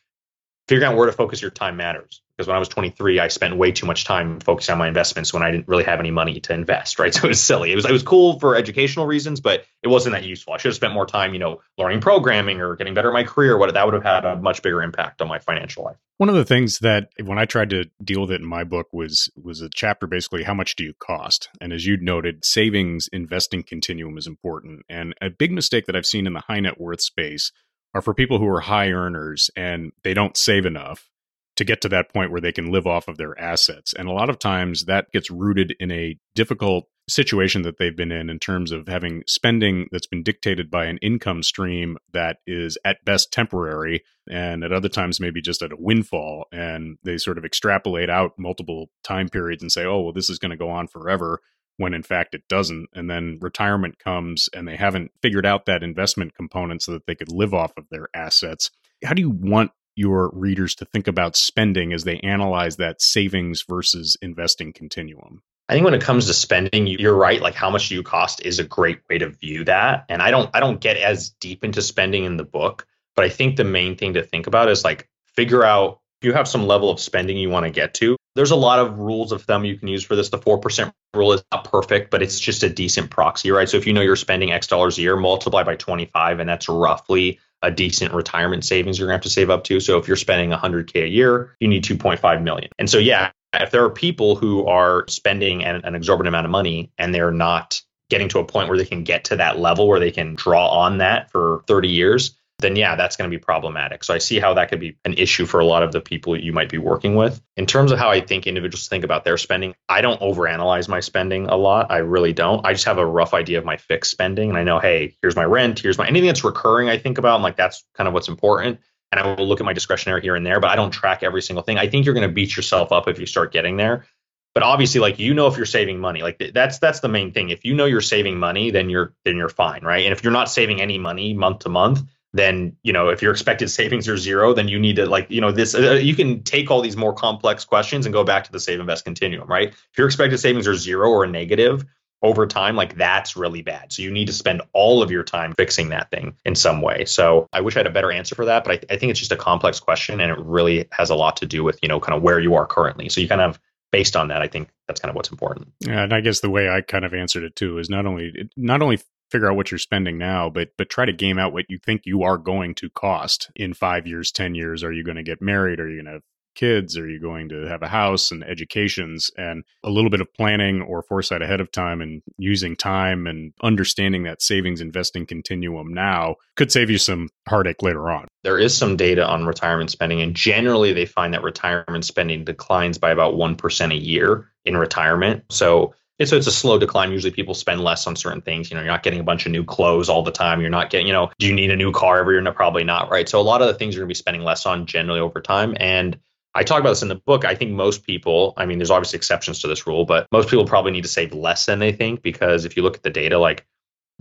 figuring 0.67 0.91
out 0.91 0.97
where 0.97 1.07
to 1.07 1.11
focus 1.11 1.41
your 1.41 1.51
time 1.51 1.77
matters. 1.77 2.21
Because 2.35 2.47
when 2.47 2.55
I 2.55 2.59
was 2.59 2.69
23, 2.69 3.19
I 3.19 3.27
spent 3.27 3.55
way 3.57 3.71
too 3.71 3.85
much 3.85 4.05
time 4.05 4.39
focusing 4.39 4.73
on 4.73 4.79
my 4.79 4.87
investments 4.87 5.31
when 5.31 5.43
I 5.43 5.51
didn't 5.51 5.67
really 5.67 5.83
have 5.83 5.99
any 5.99 6.09
money 6.09 6.39
to 6.39 6.53
invest. 6.53 6.97
Right, 6.97 7.13
so 7.13 7.25
it 7.25 7.29
was 7.29 7.41
silly. 7.41 7.71
It 7.71 7.75
was 7.75 7.85
it 7.85 7.91
was 7.91 8.03
cool 8.03 8.39
for 8.39 8.55
educational 8.55 9.05
reasons, 9.05 9.39
but 9.39 9.65
it 9.83 9.87
wasn't 9.87 10.13
that 10.13 10.23
useful. 10.23 10.53
I 10.53 10.57
should 10.57 10.69
have 10.69 10.75
spent 10.75 10.93
more 10.93 11.05
time, 11.05 11.33
you 11.33 11.39
know, 11.39 11.61
learning 11.77 12.01
programming 12.01 12.59
or 12.59 12.75
getting 12.75 12.93
better 12.93 13.09
at 13.09 13.13
my 13.13 13.23
career. 13.23 13.57
What 13.57 13.73
that 13.73 13.85
would 13.85 13.93
have 13.93 14.03
had 14.03 14.25
a 14.25 14.35
much 14.35 14.61
bigger 14.61 14.81
impact 14.81 15.21
on 15.21 15.27
my 15.27 15.39
financial 15.39 15.83
life. 15.83 15.97
One 16.17 16.29
of 16.29 16.35
the 16.35 16.45
things 16.45 16.79
that 16.79 17.09
when 17.21 17.37
I 17.37 17.45
tried 17.45 17.69
to 17.71 17.85
deal 18.03 18.21
with 18.21 18.31
it 18.31 18.41
in 18.41 18.47
my 18.47 18.63
book 18.63 18.87
was 18.91 19.29
was 19.35 19.61
a 19.61 19.69
chapter 19.69 20.07
basically 20.07 20.43
how 20.43 20.53
much 20.53 20.75
do 20.75 20.83
you 20.83 20.93
cost? 20.97 21.49
And 21.61 21.71
as 21.71 21.85
you 21.85 21.97
noted, 21.97 22.45
savings 22.45 23.07
investing 23.13 23.63
continuum 23.63 24.17
is 24.17 24.25
important. 24.25 24.85
And 24.89 25.13
a 25.21 25.29
big 25.29 25.51
mistake 25.51 25.85
that 25.85 25.95
I've 25.95 26.05
seen 26.05 26.25
in 26.25 26.33
the 26.33 26.43
high 26.47 26.61
net 26.61 26.79
worth 26.79 27.01
space 27.01 27.51
are 27.93 28.01
for 28.01 28.13
people 28.13 28.39
who 28.39 28.47
are 28.47 28.61
high 28.61 28.89
earners 28.89 29.49
and 29.55 29.91
they 30.03 30.13
don't 30.13 30.37
save 30.37 30.65
enough 30.65 31.09
to 31.55 31.63
get 31.63 31.81
to 31.81 31.89
that 31.89 32.11
point 32.11 32.31
where 32.31 32.41
they 32.41 32.51
can 32.51 32.71
live 32.71 32.87
off 32.87 33.07
of 33.07 33.17
their 33.17 33.39
assets. 33.39 33.93
And 33.93 34.07
a 34.07 34.13
lot 34.13 34.29
of 34.29 34.39
times 34.39 34.85
that 34.85 35.11
gets 35.11 35.29
rooted 35.29 35.75
in 35.79 35.91
a 35.91 36.17
difficult 36.35 36.87
situation 37.09 37.63
that 37.63 37.77
they've 37.77 37.97
been 37.97 38.11
in 38.11 38.29
in 38.29 38.39
terms 38.39 38.71
of 38.71 38.87
having 38.87 39.23
spending 39.27 39.87
that's 39.91 40.07
been 40.07 40.23
dictated 40.23 40.71
by 40.71 40.85
an 40.85 40.97
income 40.99 41.43
stream 41.43 41.97
that 42.13 42.37
is 42.47 42.77
at 42.85 43.03
best 43.03 43.31
temporary 43.31 44.01
and 44.29 44.63
at 44.63 44.71
other 44.71 44.87
times 44.87 45.19
maybe 45.19 45.41
just 45.41 45.61
at 45.61 45.73
a 45.73 45.77
windfall 45.77 46.45
and 46.53 46.97
they 47.03 47.17
sort 47.17 47.37
of 47.37 47.43
extrapolate 47.43 48.09
out 48.09 48.31
multiple 48.37 48.89
time 49.03 49.27
periods 49.27 49.61
and 49.61 49.69
say 49.69 49.83
oh 49.83 49.99
well 49.99 50.13
this 50.13 50.29
is 50.29 50.39
going 50.39 50.51
to 50.51 50.55
go 50.55 50.69
on 50.69 50.87
forever 50.87 51.41
when 51.77 51.93
in 51.93 52.03
fact 52.03 52.35
it 52.35 52.43
doesn't. 52.47 52.87
And 52.93 53.09
then 53.09 53.39
retirement 53.41 53.99
comes 53.99 54.49
and 54.53 54.67
they 54.67 54.75
haven't 54.75 55.11
figured 55.21 55.45
out 55.45 55.65
that 55.65 55.83
investment 55.83 56.35
component 56.35 56.81
so 56.81 56.91
that 56.93 57.05
they 57.07 57.15
could 57.15 57.31
live 57.31 57.53
off 57.53 57.73
of 57.77 57.85
their 57.89 58.07
assets. 58.13 58.69
How 59.03 59.13
do 59.13 59.21
you 59.21 59.29
want 59.29 59.71
your 59.95 60.31
readers 60.33 60.75
to 60.75 60.85
think 60.85 61.07
about 61.07 61.35
spending 61.35 61.93
as 61.93 62.03
they 62.03 62.19
analyze 62.19 62.77
that 62.77 63.01
savings 63.01 63.63
versus 63.67 64.17
investing 64.21 64.73
continuum? 64.73 65.41
I 65.69 65.73
think 65.73 65.85
when 65.85 65.93
it 65.93 66.01
comes 66.01 66.27
to 66.27 66.33
spending, 66.33 66.87
you're 66.87 67.15
right. 67.15 67.41
Like 67.41 67.55
how 67.55 67.69
much 67.69 67.89
do 67.89 67.95
you 67.95 68.03
cost 68.03 68.45
is 68.45 68.59
a 68.59 68.63
great 68.63 68.99
way 69.09 69.17
to 69.19 69.29
view 69.29 69.63
that. 69.65 70.05
And 70.09 70.21
I 70.21 70.31
don't 70.31 70.49
I 70.53 70.59
don't 70.59 70.79
get 70.79 70.97
as 70.97 71.29
deep 71.39 71.63
into 71.63 71.81
spending 71.81 72.25
in 72.25 72.37
the 72.37 72.43
book, 72.43 72.85
but 73.15 73.25
I 73.25 73.29
think 73.29 73.55
the 73.55 73.63
main 73.63 73.95
thing 73.95 74.13
to 74.13 74.23
think 74.23 74.47
about 74.47 74.69
is 74.69 74.83
like 74.83 75.09
figure 75.35 75.63
out 75.63 76.01
if 76.21 76.27
you 76.27 76.33
have 76.33 76.47
some 76.47 76.67
level 76.67 76.89
of 76.89 76.99
spending 76.99 77.37
you 77.37 77.49
want 77.49 77.65
to 77.65 77.71
get 77.71 77.93
to, 77.95 78.17
there's 78.35 78.51
a 78.51 78.55
lot 78.55 78.79
of 78.79 78.97
rules 78.97 79.31
of 79.31 79.43
thumb 79.43 79.65
you 79.65 79.77
can 79.77 79.87
use 79.87 80.03
for 80.03 80.15
this. 80.15 80.29
The 80.29 80.39
4% 80.39 80.91
rule 81.13 81.33
is 81.33 81.43
not 81.51 81.65
perfect, 81.65 82.09
but 82.09 82.23
it's 82.23 82.39
just 82.39 82.63
a 82.63 82.69
decent 82.69 83.11
proxy, 83.11 83.51
right? 83.51 83.69
So 83.69 83.77
if 83.77 83.85
you 83.85 83.93
know 83.93 84.01
you're 84.01 84.15
spending 84.15 84.51
X 84.51 84.67
dollars 84.67 84.97
a 84.97 85.01
year, 85.01 85.15
multiply 85.15 85.63
by 85.63 85.75
25, 85.75 86.39
and 86.39 86.49
that's 86.49 86.67
roughly 86.67 87.39
a 87.61 87.71
decent 87.71 88.13
retirement 88.13 88.65
savings 88.65 88.99
you're 88.99 89.07
going 89.07 89.13
to 89.13 89.17
have 89.17 89.23
to 89.23 89.29
save 89.29 89.49
up 89.49 89.63
to. 89.65 89.79
So 89.79 89.97
if 89.97 90.07
you're 90.07 90.17
spending 90.17 90.49
100K 90.49 91.03
a 91.03 91.07
year, 91.07 91.55
you 91.59 91.67
need 91.67 91.83
2.5 91.83 92.43
million. 92.43 92.69
And 92.77 92.89
so, 92.89 92.97
yeah, 92.97 93.31
if 93.53 93.71
there 93.71 93.83
are 93.85 93.89
people 93.89 94.35
who 94.35 94.65
are 94.65 95.07
spending 95.07 95.63
an, 95.63 95.81
an 95.85 95.95
exorbitant 95.95 96.29
amount 96.29 96.45
of 96.45 96.51
money 96.51 96.91
and 96.97 97.13
they're 97.13 97.31
not 97.31 97.81
getting 98.09 98.29
to 98.29 98.39
a 98.39 98.43
point 98.43 98.67
where 98.67 98.77
they 98.77 98.85
can 98.85 99.03
get 99.03 99.25
to 99.25 99.37
that 99.37 99.59
level 99.59 99.87
where 99.87 99.99
they 99.99 100.11
can 100.11 100.35
draw 100.35 100.67
on 100.67 100.97
that 100.97 101.31
for 101.31 101.63
30 101.67 101.87
years, 101.87 102.35
then 102.63 102.75
yeah, 102.75 102.95
that's 102.95 103.15
going 103.15 103.29
to 103.29 103.37
be 103.37 103.39
problematic. 103.39 104.03
So 104.03 104.13
I 104.13 104.17
see 104.17 104.39
how 104.39 104.55
that 104.55 104.69
could 104.69 104.79
be 104.79 104.97
an 105.05 105.13
issue 105.13 105.45
for 105.45 105.59
a 105.59 105.65
lot 105.65 105.83
of 105.83 105.91
the 105.91 106.01
people 106.01 106.39
you 106.39 106.51
might 106.51 106.69
be 106.69 106.79
working 106.79 107.15
with. 107.15 107.39
In 107.55 107.67
terms 107.67 107.91
of 107.91 107.99
how 107.99 108.09
I 108.09 108.21
think 108.21 108.47
individuals 108.47 108.87
think 108.87 109.03
about 109.03 109.23
their 109.23 109.37
spending, 109.37 109.75
I 109.87 110.01
don't 110.01 110.19
overanalyze 110.19 110.87
my 110.87 110.99
spending 110.99 111.47
a 111.47 111.55
lot. 111.55 111.91
I 111.91 111.97
really 111.97 112.33
don't. 112.33 112.65
I 112.65 112.73
just 112.73 112.85
have 112.85 112.97
a 112.97 113.05
rough 113.05 113.33
idea 113.33 113.59
of 113.59 113.65
my 113.65 113.77
fixed 113.77 114.11
spending 114.11 114.49
and 114.49 114.57
I 114.57 114.63
know, 114.63 114.79
hey, 114.79 115.15
here's 115.21 115.35
my 115.35 115.45
rent, 115.45 115.79
here's 115.79 115.97
my 115.97 116.07
anything 116.07 116.27
that's 116.27 116.43
recurring, 116.43 116.89
I 116.89 116.97
think 116.97 117.19
about. 117.19 117.35
I'm 117.35 117.43
like, 117.43 117.57
that's 117.57 117.83
kind 117.93 118.07
of 118.07 118.13
what's 118.13 118.29
important. 118.29 118.79
And 119.11 119.21
I 119.21 119.35
will 119.35 119.47
look 119.47 119.59
at 119.59 119.65
my 119.65 119.73
discretionary 119.73 120.21
here 120.21 120.35
and 120.35 120.43
there, 120.43 120.59
but 120.59 120.71
I 120.71 120.75
don't 120.75 120.89
track 120.89 121.21
every 121.21 121.43
single 121.43 121.61
thing. 121.61 121.77
I 121.77 121.87
think 121.87 122.05
you're 122.05 122.15
going 122.15 122.27
to 122.27 122.33
beat 122.33 122.55
yourself 122.55 122.91
up 122.91 123.07
if 123.07 123.19
you 123.19 123.27
start 123.27 123.53
getting 123.53 123.77
there 123.77 124.05
but 124.53 124.63
obviously 124.63 125.01
like 125.01 125.19
you 125.19 125.33
know 125.33 125.47
if 125.47 125.57
you're 125.57 125.65
saving 125.65 125.99
money 125.99 126.21
like 126.21 126.51
that's 126.53 126.79
that's 126.79 126.99
the 126.99 127.07
main 127.07 127.31
thing 127.31 127.49
if 127.49 127.65
you 127.65 127.73
know 127.73 127.85
you're 127.85 128.01
saving 128.01 128.37
money 128.37 128.71
then 128.71 128.89
you're 128.89 129.13
then 129.25 129.35
you're 129.35 129.49
fine 129.49 129.83
right 129.83 130.05
and 130.05 130.13
if 130.13 130.23
you're 130.23 130.33
not 130.33 130.49
saving 130.49 130.81
any 130.81 130.97
money 130.97 131.33
month 131.33 131.59
to 131.59 131.69
month 131.69 132.01
then 132.33 132.75
you 132.83 132.93
know 132.93 133.09
if 133.09 133.21
your 133.21 133.31
expected 133.31 133.69
savings 133.69 134.07
are 134.07 134.17
zero 134.17 134.53
then 134.53 134.67
you 134.67 134.79
need 134.79 134.95
to 134.95 135.05
like 135.05 135.29
you 135.29 135.41
know 135.41 135.51
this 135.51 135.75
uh, 135.75 135.93
you 135.93 136.15
can 136.15 136.43
take 136.43 136.71
all 136.71 136.81
these 136.81 136.97
more 136.97 137.13
complex 137.13 137.65
questions 137.65 138.05
and 138.05 138.13
go 138.13 138.23
back 138.23 138.43
to 138.43 138.51
the 138.51 138.59
save 138.59 138.79
invest 138.79 139.05
continuum 139.05 139.47
right 139.47 139.69
if 139.69 139.97
your 139.97 140.07
expected 140.07 140.37
savings 140.37 140.67
are 140.67 140.75
zero 140.75 141.09
or 141.09 141.25
negative 141.27 141.85
over 142.23 142.47
time, 142.47 142.75
like 142.77 142.95
that's 142.95 143.35
really 143.35 143.61
bad. 143.61 143.91
So 143.91 144.01
you 144.01 144.09
need 144.09 144.27
to 144.27 144.33
spend 144.33 144.61
all 144.71 145.03
of 145.03 145.11
your 145.11 145.23
time 145.23 145.53
fixing 145.55 145.89
that 145.89 146.09
thing 146.09 146.37
in 146.45 146.55
some 146.55 146.81
way. 146.81 147.03
So 147.03 147.47
I 147.51 147.59
wish 147.59 147.75
I 147.75 147.79
had 147.79 147.87
a 147.87 147.91
better 147.91 148.11
answer 148.11 148.33
for 148.33 148.45
that, 148.45 148.63
but 148.63 148.71
I, 148.71 148.93
I 148.93 148.97
think 148.97 149.11
it's 149.11 149.19
just 149.19 149.33
a 149.33 149.37
complex 149.37 149.81
question 149.81 150.21
and 150.21 150.31
it 150.31 150.39
really 150.39 150.87
has 150.93 151.09
a 151.09 151.15
lot 151.15 151.37
to 151.37 151.45
do 151.45 151.65
with, 151.65 151.77
you 151.83 151.89
know, 151.89 151.99
kind 151.99 152.15
of 152.15 152.23
where 152.23 152.39
you 152.39 152.55
are 152.55 152.65
currently. 152.65 153.09
So 153.09 153.19
you 153.19 153.27
kind 153.27 153.41
of 153.41 153.59
based 153.91 154.15
on 154.15 154.29
that, 154.29 154.41
I 154.41 154.47
think 154.47 154.69
that's 154.87 155.01
kind 155.01 155.09
of 155.09 155.15
what's 155.15 155.31
important. 155.31 155.73
Yeah, 155.81 156.03
and 156.03 156.13
I 156.13 156.21
guess 156.21 156.39
the 156.39 156.49
way 156.49 156.69
I 156.69 156.79
kind 156.79 157.03
of 157.03 157.13
answered 157.13 157.43
it 157.43 157.57
too 157.57 157.77
is 157.77 157.89
not 157.89 158.05
only 158.05 158.49
not 158.55 158.81
only 158.81 158.99
figure 159.33 159.49
out 159.49 159.57
what 159.57 159.71
you're 159.71 159.79
spending 159.79 160.17
now, 160.17 160.47
but 160.49 160.69
but 160.77 160.89
try 160.89 161.05
to 161.05 161.11
game 161.11 161.39
out 161.39 161.53
what 161.53 161.65
you 161.67 161.79
think 161.83 162.03
you 162.05 162.21
are 162.21 162.37
going 162.37 162.75
to 162.75 162.89
cost 162.91 163.49
in 163.55 163.73
five 163.73 164.05
years, 164.05 164.31
ten 164.31 164.53
years. 164.53 164.83
Are 164.83 164.93
you 164.93 165.03
going 165.03 165.17
to 165.17 165.23
get 165.23 165.41
married? 165.41 165.79
Are 165.79 165.89
you 165.89 165.97
going 165.97 166.05
to 166.05 166.11
have 166.13 166.21
kids? 166.55 166.95
Are 166.95 167.09
you 167.09 167.19
going 167.19 167.49
to 167.49 167.65
have 167.65 167.81
a 167.81 167.87
house 167.87 168.31
and 168.31 168.43
educations 168.43 169.31
and 169.37 169.63
a 169.83 169.89
little 169.89 170.11
bit 170.11 170.21
of 170.21 170.31
planning 170.35 170.83
or 170.83 171.01
foresight 171.01 171.41
ahead 171.41 171.59
of 171.59 171.71
time 171.71 171.99
and 171.99 172.21
using 172.37 172.75
time 172.75 173.25
and 173.25 173.53
understanding 173.63 174.21
that 174.23 174.39
savings 174.39 174.79
investing 174.79 175.25
continuum 175.25 175.91
now 175.91 176.35
could 176.55 176.71
save 176.71 176.91
you 176.91 176.99
some 176.99 177.29
heartache 177.47 177.81
later 177.81 178.11
on. 178.11 178.27
There 178.43 178.59
is 178.59 178.77
some 178.77 178.95
data 178.95 179.25
on 179.27 179.47
retirement 179.47 179.89
spending, 179.89 180.21
and 180.21 180.35
generally 180.35 180.93
they 180.93 181.07
find 181.07 181.33
that 181.33 181.41
retirement 181.41 182.05
spending 182.05 182.43
declines 182.43 182.99
by 182.99 183.09
about 183.09 183.33
1% 183.33 183.91
a 183.91 183.95
year 183.95 184.47
in 184.65 184.77
retirement. 184.77 185.43
So 185.49 185.95
so 186.23 186.37
it's 186.37 186.47
a 186.47 186.51
slow 186.51 186.77
decline. 186.77 187.11
Usually 187.11 187.31
people 187.31 187.53
spend 187.53 187.81
less 187.81 188.05
on 188.07 188.15
certain 188.15 188.41
things. 188.41 188.69
You 188.69 188.75
know, 188.75 188.81
you're 188.81 188.91
not 188.91 189.03
getting 189.03 189.19
a 189.19 189.23
bunch 189.23 189.45
of 189.45 189.51
new 189.51 189.63
clothes 189.63 190.09
all 190.09 190.23
the 190.23 190.31
time. 190.31 190.61
You're 190.61 190.69
not 190.69 190.89
getting, 190.89 191.07
you 191.07 191.13
know, 191.13 191.31
do 191.39 191.47
you 191.47 191.53
need 191.53 191.71
a 191.71 191.75
new 191.75 191.91
car 191.91 192.19
every 192.19 192.35
year? 192.35 192.41
No, 192.41 192.51
probably 192.51 192.83
not, 192.83 193.09
right? 193.09 193.27
So 193.27 193.39
a 193.39 193.41
lot 193.41 193.61
of 193.61 193.67
the 193.67 193.73
things 193.73 193.95
you're 193.95 194.03
gonna 194.03 194.09
be 194.09 194.15
spending 194.15 194.43
less 194.43 194.65
on 194.65 194.85
generally 194.85 195.19
over 195.19 195.41
time. 195.41 195.75
And 195.79 196.19
I 196.55 196.63
talk 196.63 196.79
about 196.79 196.89
this 196.89 197.01
in 197.01 197.07
the 197.07 197.15
book. 197.15 197.45
I 197.45 197.55
think 197.55 197.71
most 197.71 198.05
people, 198.05 198.53
I 198.57 198.65
mean, 198.67 198.77
there's 198.77 198.91
obviously 198.91 199.17
exceptions 199.17 199.59
to 199.61 199.67
this 199.67 199.87
rule, 199.87 200.05
but 200.05 200.27
most 200.31 200.49
people 200.49 200.65
probably 200.65 200.91
need 200.91 201.01
to 201.01 201.07
save 201.07 201.33
less 201.33 201.65
than 201.65 201.79
they 201.79 201.91
think 201.91 202.21
because 202.21 202.65
if 202.65 202.77
you 202.77 202.83
look 202.83 202.95
at 202.95 203.03
the 203.03 203.09
data, 203.09 203.39
like 203.39 203.65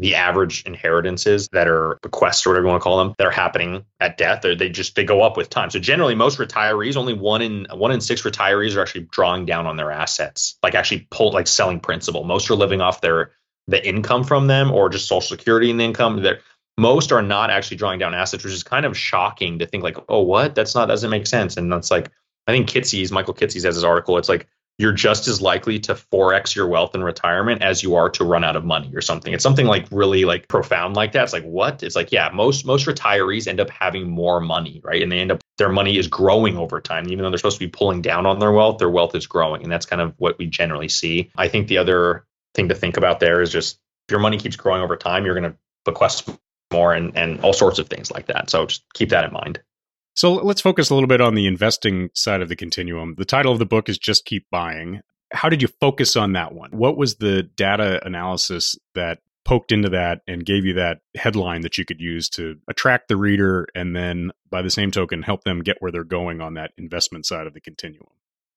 the 0.03 0.17
average 0.17 0.65
inheritances 0.65 1.49
that 1.53 1.69
are 1.69 1.97
bequests 2.03 2.45
or 2.45 2.51
whatever 2.51 2.67
you 2.67 2.71
want 2.71 2.81
to 2.81 2.83
call 2.83 2.99
them 2.99 3.15
that 3.19 3.27
are 3.27 3.31
happening 3.31 3.85
at 4.01 4.19
death, 4.19 4.43
they 4.43 4.69
just 4.69 4.97
they 4.97 5.05
go 5.05 5.23
up 5.23 5.37
with 5.37 5.49
time. 5.49 5.71
So 5.71 5.79
generally, 5.79 6.17
most 6.17 6.39
retirees, 6.39 6.97
only 6.97 7.15
one 7.15 7.41
in 7.41 7.69
one 7.71 7.93
in 7.93 8.01
six 8.01 8.23
retirees 8.23 8.77
are 8.77 8.83
actually 8.83 9.07
drawing 9.13 9.47
down 9.47 9.69
on 9.69 9.77
their 9.77 9.93
assets, 9.93 10.59
like 10.61 10.75
actually 10.75 11.07
pull 11.13 11.31
like 11.31 11.47
selling 11.47 11.79
principal. 11.79 12.25
Most 12.25 12.51
are 12.51 12.57
living 12.57 12.81
off 12.81 13.01
their 13.01 13.31
the 13.69 13.87
income 13.87 14.25
from 14.25 14.49
them 14.49 14.73
or 14.73 14.89
just 14.89 15.07
social 15.07 15.37
security 15.37 15.71
and 15.71 15.79
the 15.79 15.85
income. 15.85 16.25
That 16.25 16.41
most 16.77 17.13
are 17.13 17.23
not 17.23 17.51
actually 17.51 17.77
drawing 17.77 18.01
down 18.01 18.13
assets, 18.13 18.43
which 18.43 18.53
is 18.53 18.65
kind 18.65 18.85
of 18.85 18.99
shocking 18.99 19.61
to 19.61 19.67
think 19.67 19.85
like, 19.85 19.99
oh, 20.09 20.23
what? 20.23 20.57
That's 20.57 20.75
not 20.75 20.87
doesn't 20.87 21.11
make 21.11 21.29
sense. 21.29 21.57
And 21.57 21.73
that's 21.73 21.93
like 21.93 22.11
I 22.49 22.53
think 22.53 22.69
Kitces, 22.69 23.13
Michael 23.13 23.35
Kitces 23.35 23.65
has 23.65 23.77
his 23.77 23.85
article. 23.85 24.19
It's 24.19 24.29
like 24.29 24.49
you're 24.83 24.93
just 24.93 25.29
as 25.29 25.41
likely 25.41 25.79
to 25.79 25.95
4x 25.95 26.57
your 26.57 26.67
wealth 26.67 26.97
in 26.97 27.05
retirement 27.05 27.63
as 27.63 27.85
you 27.85 27.95
are 27.95 28.11
to 28.11 28.25
run 28.25 28.43
out 28.43 28.57
of 28.57 28.65
money 28.65 28.91
or 28.97 29.01
something. 29.01 29.33
It's 29.33 29.43
something 29.45 29.67
like 29.67 29.87
really 29.93 30.25
like 30.25 30.49
profound 30.49 30.97
like 30.97 31.13
that. 31.13 31.23
It's 31.23 31.33
like 31.33 31.45
what? 31.45 31.85
It's 31.85 31.95
like 31.95 32.11
yeah, 32.11 32.31
most 32.35 32.67
most 32.67 32.87
retirees 32.87 33.47
end 33.47 33.61
up 33.61 33.71
having 33.71 34.11
more 34.11 34.41
money, 34.41 34.81
right? 34.83 35.01
And 35.01 35.13
they 35.13 35.21
end 35.21 35.31
up 35.31 35.41
their 35.57 35.69
money 35.69 35.99
is 35.99 36.09
growing 36.09 36.57
over 36.57 36.81
time. 36.81 37.07
Even 37.07 37.23
though 37.23 37.31
they're 37.31 37.39
supposed 37.39 37.61
to 37.61 37.65
be 37.65 37.71
pulling 37.71 38.03
down 38.03 38.27
on 38.27 38.41
their 38.41 38.51
wealth, 38.51 38.79
their 38.79 38.91
wealth 38.91 39.15
is 39.15 39.25
growing, 39.25 39.63
and 39.63 39.71
that's 39.71 39.87
kind 39.87 40.03
of 40.03 40.15
what 40.19 40.37
we 40.37 40.47
generally 40.47 40.89
see. 40.89 41.31
I 41.37 41.47
think 41.47 41.69
the 41.69 41.79
other 41.79 42.27
thing 42.55 42.69
to 42.69 42.75
think 42.75 42.97
about 42.97 43.21
there 43.21 43.41
is 43.41 43.53
just 43.53 43.79
if 44.09 44.11
your 44.11 44.21
money 44.21 44.37
keeps 44.37 44.57
growing 44.57 44.83
over 44.83 44.97
time, 44.97 45.25
you're 45.25 45.39
going 45.39 45.53
to 45.53 45.57
bequest 45.85 46.29
more 46.73 46.93
and 46.93 47.17
and 47.17 47.41
all 47.43 47.53
sorts 47.53 47.79
of 47.79 47.89
things 47.89 48.11
like 48.11 48.27
that. 48.27 48.51
So 48.51 48.67
just 48.67 48.83
keep 48.95 49.11
that 49.11 49.25
in 49.25 49.33
mind. 49.33 49.61
So 50.15 50.35
let's 50.35 50.61
focus 50.61 50.91
a 50.91 50.95
little 50.95 51.09
bit 51.09 51.21
on 51.21 51.35
the 51.35 51.47
investing 51.47 52.11
side 52.15 52.43
of 52.43 52.49
the 52.49 52.57
continuum. 52.57 53.15
The 53.17 53.25
title 53.25 53.53
of 53.53 53.59
the 53.59 53.67
book 53.67 53.89
is 53.89 53.99
Just 53.99 54.25
Keep 54.25 54.47
Buying. 54.51 55.01
How 55.33 55.49
did 55.49 55.63
you 55.63 55.69
focus 55.81 56.17
on 56.17 56.33
that 56.35 56.53
one? 56.53 56.71
What 56.73 56.99
was 56.99 57.17
the 57.17 57.43
data 57.43 58.05
analysis 58.05 58.77
that 58.95 59.21
poked 59.45 59.73
into 59.73 59.89
that 59.89 60.21
and 60.29 60.45
gave 60.45 60.65
you 60.65 60.75
that 60.75 60.99
headline 61.17 61.63
that 61.63 61.79
you 61.79 61.85
could 61.85 62.01
use 62.01 62.29
to 62.29 62.57
attract 62.69 63.09
the 63.09 63.17
reader 63.17 63.67
and 63.75 63.97
then, 63.97 64.31
by 64.51 64.63
the 64.63 64.71
same 64.71 64.91
token, 64.91 65.23
help 65.23 65.45
them 65.45 65.61
get 65.61 65.79
where 65.81 65.91
they're 65.91 66.05
going 66.05 66.41
on 66.41 66.55
that 66.55 66.73
investment 66.77 67.27
side 67.27 67.47
of 67.47 67.55
the 67.55 67.61
continuum? 67.61 68.11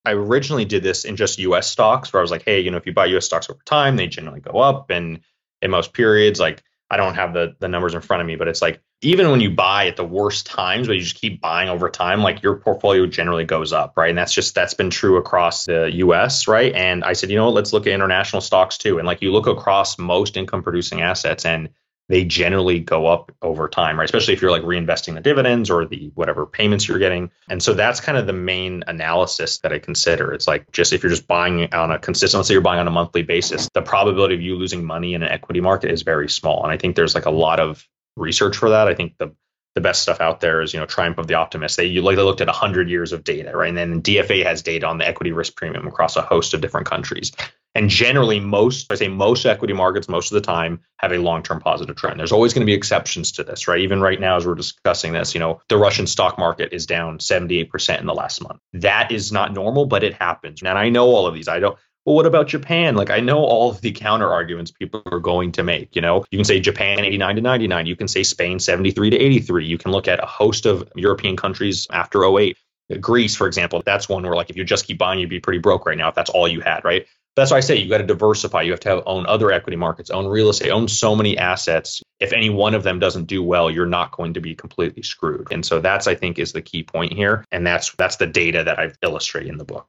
I 0.03 0.12
originally 0.12 0.65
did 0.65 0.83
this 0.83 1.05
in 1.05 1.15
just 1.15 1.39
US 1.39 1.71
stocks 1.71 2.13
where 2.13 2.19
I 2.19 2.24
was 2.24 2.31
like, 2.31 2.43
hey, 2.43 2.59
you 2.59 2.69
know, 2.69 2.77
if 2.77 2.85
you 2.85 2.93
buy 2.93 3.05
US 3.07 3.25
stocks 3.25 3.49
over 3.49 3.62
time, 3.65 3.95
they 3.95 4.08
generally 4.08 4.41
go 4.41 4.60
up. 4.60 4.89
And 4.91 5.21
in 5.62 5.71
most 5.71 5.93
periods, 5.93 6.39
like 6.39 6.62
I 6.91 6.97
don't 6.97 7.15
have 7.15 7.34
the 7.34 7.56
the 7.60 7.67
numbers 7.67 7.95
in 7.95 8.01
front 8.01 8.21
of 8.21 8.27
me, 8.27 8.36
but 8.36 8.47
it's 8.47 8.62
like 8.62 8.82
even 9.06 9.30
when 9.30 9.39
you 9.39 9.52
buy 9.52 9.88
at 9.88 9.96
the 9.96 10.04
worst 10.04 10.48
times, 10.48 10.88
but 10.88 10.94
you 10.94 11.02
just 11.02 11.15
keep 11.15 11.39
buying 11.39 11.70
over 11.70 11.89
time, 11.89 12.22
like 12.22 12.41
your 12.41 12.56
portfolio 12.56 13.06
generally 13.06 13.46
goes 13.46 13.72
up, 13.72 13.94
right? 13.96 14.10
And 14.10 14.18
that's 14.18 14.34
just 14.34 14.56
that's 14.56 14.74
been 14.74 14.89
true 14.89 15.18
across 15.18 15.65
the 15.65 15.91
US, 15.94 16.48
right? 16.48 16.74
And 16.74 17.04
I 17.04 17.13
said, 17.13 17.30
you 17.30 17.36
know 17.36 17.46
what, 17.46 17.54
let's 17.54 17.72
look 17.72 17.86
at 17.86 17.94
international 17.94 18.41
stocks 18.41 18.78
too. 18.78 18.98
And 18.98 19.06
like 19.06 19.22
you 19.22 19.32
look 19.32 19.48
across 19.48 20.00
most 20.00 20.38
income 20.38 20.63
producing 20.63 21.02
assets 21.02 21.46
and 21.46 21.70
they 22.08 22.24
generally 22.24 22.80
go 22.80 23.08
up 23.08 23.32
over 23.41 23.68
time, 23.68 23.98
right? 23.98 24.06
Especially 24.06 24.34
if 24.34 24.41
you're 24.41 24.52
like 24.52 24.63
reinvesting 24.63 25.15
the 25.15 25.22
dividends 25.22 25.70
or 25.70 25.86
the 25.86 26.12
whatever 26.13 26.46
payments 26.46 26.88
you're 26.88 27.00
getting. 27.00 27.32
And 27.50 27.62
so 27.62 27.74
that's 27.74 28.00
kind 28.00 28.18
of 28.18 28.28
the 28.28 28.34
main 28.34 28.84
analysis 28.88 29.60
that 29.60 29.74
I 29.74 29.80
consider. 29.80 30.32
It's 30.34 30.48
like 30.48 30.72
just 30.72 30.94
if 30.94 31.02
you're 31.02 31.10
just 31.10 31.28
buying 31.28 31.74
on 31.74 31.91
a 31.91 32.00
consistent, 32.00 32.39
let's 32.39 32.48
say 32.48 32.54
you're 32.54 32.62
buying 32.62 32.80
on 32.80 32.88
a 32.88 32.91
monthly 32.91 33.24
basis, 33.24 33.70
the 33.74 33.82
probability 33.82 34.36
of 34.36 34.41
you 34.41 34.56
losing 34.56 34.84
money 34.86 35.13
in 35.13 35.24
an 35.24 35.30
equity 35.30 35.62
market 35.62 35.91
is 35.91 36.04
very 36.04 36.30
small. 36.30 36.63
And 36.63 36.72
I 36.72 36.78
think 36.78 36.96
there's 36.96 37.15
like 37.15 37.26
a 37.26 37.32
lot 37.32 37.60
of 37.60 37.88
research 38.15 38.58
for 38.58 38.69
that. 38.69 38.88
I 38.88 38.93
think 38.93 39.17
the 39.17 39.34
the 39.75 39.82
best 39.82 40.01
stuff 40.01 40.21
out 40.21 40.39
there 40.39 40.62
is 40.62 40.73
you 40.73 40.80
know 40.80 40.86
triumph 40.86 41.17
of 41.17 41.28
the 41.28 41.34
optimist. 41.34 41.78
They 41.78 41.86
you 41.86 42.01
like 42.01 42.15
they 42.15 42.23
looked 42.23 42.41
at 42.41 42.47
100 42.47 42.89
years 42.89 43.12
of 43.12 43.23
data 43.23 43.56
right? 43.56 43.69
And 43.69 43.78
then 43.78 44.01
dfa 44.01 44.43
has 44.45 44.62
data 44.62 44.88
on 44.88 44.97
the 44.97 45.08
equity 45.08 45.32
risk 45.32 45.56
premium 45.56 45.86
across 45.86 46.15
a 46.15 46.21
host 46.21 46.54
of 46.54 46.62
different 46.62 46.88
countries. 46.88 47.34
And 47.75 47.89
generally 47.89 48.39
most 48.39 48.89
i 48.89 48.95
say 48.95 49.10
most 49.10 49.45
equity 49.45 49.73
markets 49.73 50.08
most 50.08 50.32
of 50.32 50.36
the 50.36 50.41
time 50.41 50.80
have 50.99 51.12
a 51.12 51.17
long-term 51.17 51.60
positive 51.60 51.97
trend. 51.97 52.19
There's 52.19 52.32
always 52.32 52.54
going 52.54 52.62
to 52.62 52.65
be 52.65 52.73
exceptions 52.73 53.34
to 53.34 53.43
this 53.43 53.67
right? 53.67 53.82
Even 53.82 53.99
right 53.99 54.19
now 54.19 54.38
as 54.38 54.47
we're 54.47 54.56
discussing 54.56 55.12
this 55.12 55.34
you 55.34 55.41
know 55.41 55.62
the 55.67 55.78
russian 55.78 56.08
stock 56.08 56.39
market 56.39 56.71
is 56.71 56.86
down 56.86 57.17
78% 57.17 57.99
in 57.99 58.06
the 58.06 58.13
last 58.13 58.41
month. 58.41 58.62
That 58.73 59.12
is 59.12 59.34
not 59.34 59.54
normal 59.54 59.88
but 59.88 60.04
it 60.04 60.13
happens. 60.13 60.62
And 60.62 60.69
i 60.69 60.88
know 60.88 61.08
all 61.08 61.28
of 61.28 61.34
these. 61.34 61.49
I 61.49 61.60
don't 61.60 61.78
well, 62.06 62.15
what 62.15 62.28
about 62.28 62.48
Japan? 62.48 62.96
Like, 62.96 63.10
I 63.10 63.20
know 63.20 63.39
all 63.39 63.72
of 63.72 63.82
the 63.82 63.91
counter 63.91 64.32
arguments 64.32 64.70
people 64.70 65.02
are 65.08 65.20
going 65.20 65.54
to 65.54 65.63
make. 65.63 65.96
You 65.96 66.04
know, 66.04 66.24
you 66.30 66.38
can 66.38 66.46
say 66.46 66.60
Japan 66.60 67.00
89 67.00 67.38
to 67.38 67.41
99. 67.41 67.86
You 67.88 67.96
can 67.96 68.08
say 68.08 68.22
Spain 68.22 68.60
73 68.60 69.10
to 69.10 69.18
83. 69.18 69.65
You 69.65 69.78
can 69.80 69.91
look 69.91 70.08
at 70.08 70.24
a 70.24 70.28
host 70.28 70.68
of 70.68 70.88
European 70.96 71.36
countries 71.36 71.88
after 71.91 72.24
08. 72.24 72.58
Greece, 73.00 73.36
for 73.36 73.48
example, 73.48 73.82
that's 73.84 74.08
one 74.08 74.22
where, 74.22 74.36
like, 74.36 74.52
if 74.52 74.56
you 74.56 74.63
just 74.63 74.86
keep 74.86 75.00
buying, 75.00 75.20
you'd 75.20 75.32
be 75.32 75.39
pretty 75.39 75.58
broke 75.58 75.88
right 75.88 75.98
now 75.98 76.10
if 76.10 76.15
that's 76.15 76.30
all 76.30 76.48
you 76.48 76.62
had, 76.62 76.86
right? 76.86 77.08
That's 77.36 77.50
why 77.50 77.58
I 77.58 77.62
say 77.62 77.78
you 77.78 77.89
got 77.89 77.98
to 77.98 78.06
diversify. 78.06 78.62
You 78.62 78.72
have 78.72 78.80
to 78.82 78.89
have, 78.89 79.04
own 79.08 79.26
other 79.26 79.52
equity 79.52 79.76
markets, 79.76 80.12
own 80.12 80.28
real 80.28 80.50
estate, 80.50 80.70
own 80.70 80.88
so 80.88 81.15
many 81.15 81.39
assets. 81.39 82.04
If 82.20 82.34
any 82.34 82.52
one 82.52 82.76
of 82.76 82.84
them 82.84 83.00
doesn't 83.00 83.26
do 83.26 83.41
well, 83.41 83.72
you're 83.72 83.88
not 83.88 84.12
going 84.12 84.36
to 84.36 84.41
be 84.41 84.54
completely 84.54 85.02
screwed. 85.02 85.48
And 85.52 85.65
so 85.65 85.82
that's, 85.82 86.06
I 86.06 86.13
think, 86.13 86.38
is 86.38 86.54
the 86.54 86.62
key 86.62 86.84
point 86.84 87.12
here. 87.12 87.44
And 87.52 87.65
that's 87.65 87.91
that's 87.96 88.18
the 88.18 88.28
data 88.28 88.63
that 88.63 88.80
I've 88.80 88.98
illustrated 89.02 89.50
in 89.50 89.58
the 89.58 89.65
book 89.65 89.88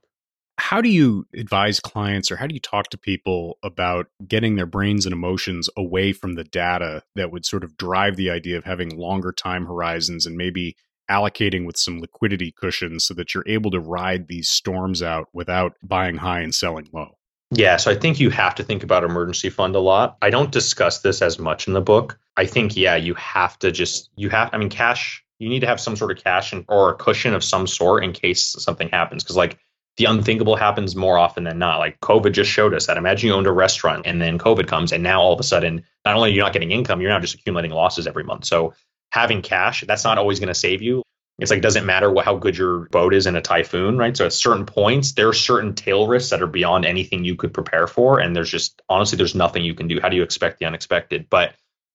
how 0.57 0.81
do 0.81 0.89
you 0.89 1.25
advise 1.35 1.79
clients 1.79 2.31
or 2.31 2.35
how 2.35 2.47
do 2.47 2.53
you 2.53 2.59
talk 2.59 2.89
to 2.89 2.97
people 2.97 3.57
about 3.63 4.07
getting 4.27 4.55
their 4.55 4.65
brains 4.65 5.05
and 5.05 5.13
emotions 5.13 5.69
away 5.77 6.11
from 6.11 6.33
the 6.33 6.43
data 6.43 7.03
that 7.15 7.31
would 7.31 7.45
sort 7.45 7.63
of 7.63 7.77
drive 7.77 8.15
the 8.15 8.29
idea 8.29 8.57
of 8.57 8.63
having 8.63 8.97
longer 8.97 9.31
time 9.31 9.65
horizons 9.65 10.25
and 10.25 10.35
maybe 10.35 10.75
allocating 11.09 11.65
with 11.65 11.77
some 11.77 12.01
liquidity 12.01 12.51
cushions 12.51 13.05
so 13.05 13.13
that 13.13 13.33
you're 13.33 13.47
able 13.47 13.71
to 13.71 13.79
ride 13.79 14.27
these 14.27 14.49
storms 14.49 15.01
out 15.01 15.27
without 15.31 15.73
buying 15.83 16.17
high 16.17 16.41
and 16.41 16.53
selling 16.53 16.87
low? 16.91 17.17
Yeah, 17.51 17.77
so 17.77 17.89
I 17.89 17.95
think 17.95 18.19
you 18.19 18.29
have 18.31 18.55
to 18.55 18.63
think 18.63 18.83
about 18.83 19.05
emergency 19.05 19.49
fund 19.49 19.75
a 19.75 19.79
lot. 19.79 20.17
I 20.21 20.29
don't 20.29 20.51
discuss 20.51 20.99
this 20.99 21.21
as 21.21 21.39
much 21.39 21.67
in 21.67 21.73
the 21.73 21.81
book. 21.81 22.19
I 22.35 22.45
think 22.45 22.75
yeah, 22.75 22.95
you 22.97 23.13
have 23.13 23.57
to 23.59 23.71
just 23.71 24.09
you 24.15 24.29
have 24.29 24.49
I 24.51 24.57
mean 24.57 24.69
cash 24.69 25.23
you 25.39 25.49
need 25.49 25.59
to 25.59 25.67
have 25.67 25.79
some 25.79 25.95
sort 25.95 26.11
of 26.11 26.23
cash 26.23 26.51
and, 26.51 26.65
or 26.67 26.89
a 26.89 26.95
cushion 26.95 27.33
of 27.33 27.43
some 27.43 27.67
sort 27.67 28.03
in 28.03 28.11
case 28.11 28.55
something 28.59 28.89
happens 28.89 29.23
because 29.23 29.35
like 29.35 29.59
the 29.97 30.05
unthinkable 30.05 30.55
happens 30.55 30.95
more 30.95 31.17
often 31.17 31.43
than 31.43 31.59
not. 31.59 31.79
Like 31.79 31.99
COVID 31.99 32.31
just 32.31 32.51
showed 32.51 32.73
us 32.73 32.85
that. 32.85 32.97
Imagine 32.97 33.29
you 33.29 33.33
owned 33.33 33.47
a 33.47 33.51
restaurant 33.51 34.05
and 34.05 34.21
then 34.21 34.37
COVID 34.37 34.67
comes, 34.67 34.91
and 34.91 35.03
now 35.03 35.21
all 35.21 35.33
of 35.33 35.39
a 35.39 35.43
sudden, 35.43 35.83
not 36.05 36.15
only 36.15 36.29
are 36.29 36.33
you 36.33 36.41
not 36.41 36.53
getting 36.53 36.71
income, 36.71 37.01
you're 37.01 37.09
now 37.09 37.19
just 37.19 37.35
accumulating 37.35 37.71
losses 37.71 38.07
every 38.07 38.23
month. 38.23 38.45
So 38.45 38.73
having 39.09 39.41
cash, 39.41 39.83
that's 39.87 40.03
not 40.03 40.17
always 40.17 40.39
going 40.39 40.47
to 40.47 40.55
save 40.55 40.81
you. 40.81 41.03
It's 41.39 41.51
like 41.51 41.59
it 41.59 41.63
doesn't 41.63 41.85
matter 41.85 42.11
what, 42.11 42.25
how 42.25 42.35
good 42.35 42.57
your 42.57 42.87
boat 42.89 43.13
is 43.13 43.27
in 43.27 43.35
a 43.35 43.41
typhoon, 43.41 43.97
right? 43.97 44.17
So 44.17 44.25
at 44.25 44.33
certain 44.33 44.65
points, 44.65 45.11
there 45.11 45.27
are 45.27 45.33
certain 45.33 45.75
tail 45.75 46.07
risks 46.07 46.31
that 46.31 46.41
are 46.41 46.47
beyond 46.47 46.85
anything 46.85 47.23
you 47.23 47.35
could 47.35 47.53
prepare 47.53 47.85
for, 47.85 48.19
and 48.19 48.35
there's 48.35 48.49
just 48.49 48.81
honestly, 48.89 49.17
there's 49.17 49.35
nothing 49.35 49.63
you 49.63 49.75
can 49.75 49.87
do. 49.87 49.99
How 50.01 50.09
do 50.09 50.15
you 50.15 50.23
expect 50.23 50.59
the 50.59 50.65
unexpected? 50.65 51.27
But 51.29 51.53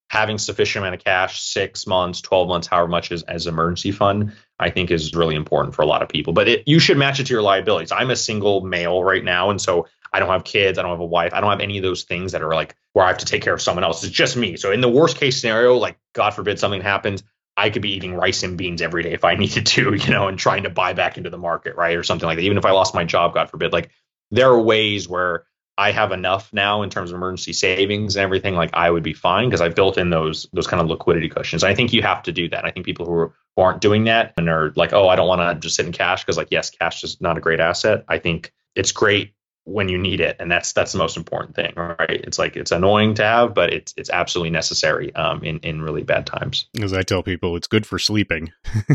having 0.09 0.39
sufficient 0.39 0.85
amount 0.85 0.95
of 0.95 1.05
cash, 1.05 1.43
six 1.43 1.87
months, 1.87 2.21
12 2.21 2.47
months, 2.47 2.67
however 2.67 2.89
much 2.89 3.11
as, 3.11 3.23
as 3.23 3.47
emergency 3.47 3.91
fund, 3.91 4.33
I 4.63 4.71
think 4.71 4.91
is 4.91 5.15
really 5.15 5.35
important 5.35 5.75
for 5.75 5.83
a 5.83 5.87
lot 5.87 6.03
of 6.03 6.09
people. 6.09 6.33
But 6.33 6.49
it, 6.49 6.63
you 6.67 6.79
should 6.79 6.97
match 6.97 7.21
it 7.21 7.27
to 7.27 7.33
your 7.33 7.43
liabilities. 7.43 7.93
I'm 7.93 8.11
a 8.11 8.17
single 8.17 8.61
male 8.61 9.03
right 9.03 9.25
now. 9.25 9.51
And 9.51 9.61
so 9.61 9.89
I 10.13 10.21
don't 10.21 10.29
have 10.29 10.45
kids. 10.45 10.79
I 10.79 10.83
don't 10.83 10.91
have 10.91 11.01
a 11.01 11.05
wife. 11.05 11.33
I 11.35 11.41
don't 11.41 11.51
have 11.51 11.61
any 11.61 11.79
of 11.79 11.83
those 11.83 12.05
things 12.05 12.33
that 12.33 12.43
are 12.43 12.55
like 12.55 12.77
where 12.93 13.05
I 13.05 13.09
have 13.09 13.19
to 13.19 13.27
take 13.27 13.43
care 13.43 13.55
of 13.55 13.63
someone 13.63 13.85
else. 13.85 14.05
It's 14.05 14.13
just 14.13 14.37
me. 14.37 14.57
So 14.57 14.71
in 14.71 14.81
the 14.81 14.89
worst 14.89 15.17
case 15.17 15.41
scenario, 15.41 15.77
like 15.77 15.99
God 16.13 16.31
forbid 16.31 16.59
something 16.59 16.81
happens, 16.81 17.23
I 17.57 17.71
could 17.71 17.83
be 17.83 17.93
eating 17.93 18.15
rice 18.15 18.43
and 18.43 18.57
beans 18.57 18.83
every 18.83 19.03
day 19.03 19.13
if 19.13 19.25
I 19.25 19.35
needed 19.45 19.67
to, 19.67 19.95
you 19.95 20.11
know, 20.11 20.29
and 20.29 20.39
trying 20.39 20.63
to 20.63 20.71
buy 20.71 20.93
back 20.93 21.17
into 21.17 21.31
the 21.31 21.39
market, 21.39 21.77
right? 21.77 21.97
Or 21.97 22.03
something 22.03 22.27
like 22.27 22.37
that. 22.37 22.43
Even 22.43 22.59
if 22.59 22.65
I 22.65 22.71
lost 22.71 22.95
my 22.95 23.05
job, 23.05 23.35
God 23.35 23.51
forbid, 23.51 23.73
like 23.73 23.91
there 24.31 24.51
are 24.51 24.61
ways 24.61 25.09
where 25.09 25.45
I 25.79 25.91
have 25.91 26.13
enough 26.13 26.53
now 26.53 26.83
in 26.83 26.91
terms 26.91 27.11
of 27.11 27.17
emergency 27.17 27.53
savings 27.53 28.17
and 28.17 28.23
everything, 28.23 28.55
like 28.55 28.71
I 28.75 28.91
would 28.91 29.03
be 29.03 29.15
fine 29.15 29.49
because 29.49 29.63
I've 29.63 29.75
built 29.75 29.97
in 29.97 30.11
those 30.11 30.47
those 30.53 30.67
kind 30.67 30.83
of 30.83 30.89
liquidity 30.89 31.29
cushions. 31.29 31.65
I 31.65 31.75
think 31.75 31.93
you 31.93 32.03
have 32.03 32.23
to 32.25 32.33
do 32.33 32.49
that. 32.51 32.65
I 32.65 32.71
think 32.71 32.85
people 32.85 33.07
who, 33.07 33.13
are, 33.13 33.35
aren't 33.57 33.81
doing 33.81 34.05
that 34.05 34.33
and 34.37 34.49
are 34.49 34.73
like, 34.77 34.93
oh, 34.93 35.09
I 35.09 35.17
don't 35.17 35.29
want 35.29 35.41
to 35.41 35.61
just 35.61 35.77
sit 35.77 35.87
in 35.87 35.93
cash 35.93 36.23
because 36.23 36.37
like 36.37 36.49
yes, 36.51 36.71
cash 36.71 37.05
is 37.05 37.21
not 37.21 37.37
a 37.39 37.41
great 37.41 37.61
asset. 37.61 38.05
I 38.09 38.19
think 38.19 38.53
it's 38.75 38.93
great 38.93 39.35
when 39.65 39.89
you 39.89 39.97
need 39.97 40.21
it 40.21 40.37
and 40.41 40.51
that's 40.51 40.73
that's 40.73 40.91
the 40.91 40.99
most 40.99 41.17
important 41.17 41.55
thing 41.55 41.73
right? 41.77 41.97
It's 42.11 42.39
like 42.39 42.57
it's 42.57 42.73
annoying 42.73 43.15
to 43.15 43.23
have 43.23 43.55
but 43.55 43.73
it's 43.73 43.95
it's 43.97 44.11
absolutely 44.11 44.51
necessary 44.51 45.15
um 45.15 45.45
in 45.45 45.59
in 45.59 45.83
really 45.83 46.03
bad 46.03 46.27
times. 46.27 46.67
As 46.81 46.93
i 46.93 47.03
tell 47.03 47.23
people 47.23 47.57
it's 47.57 47.69
good 47.69 47.87
for 47.87 47.99
sleeping. 47.99 48.53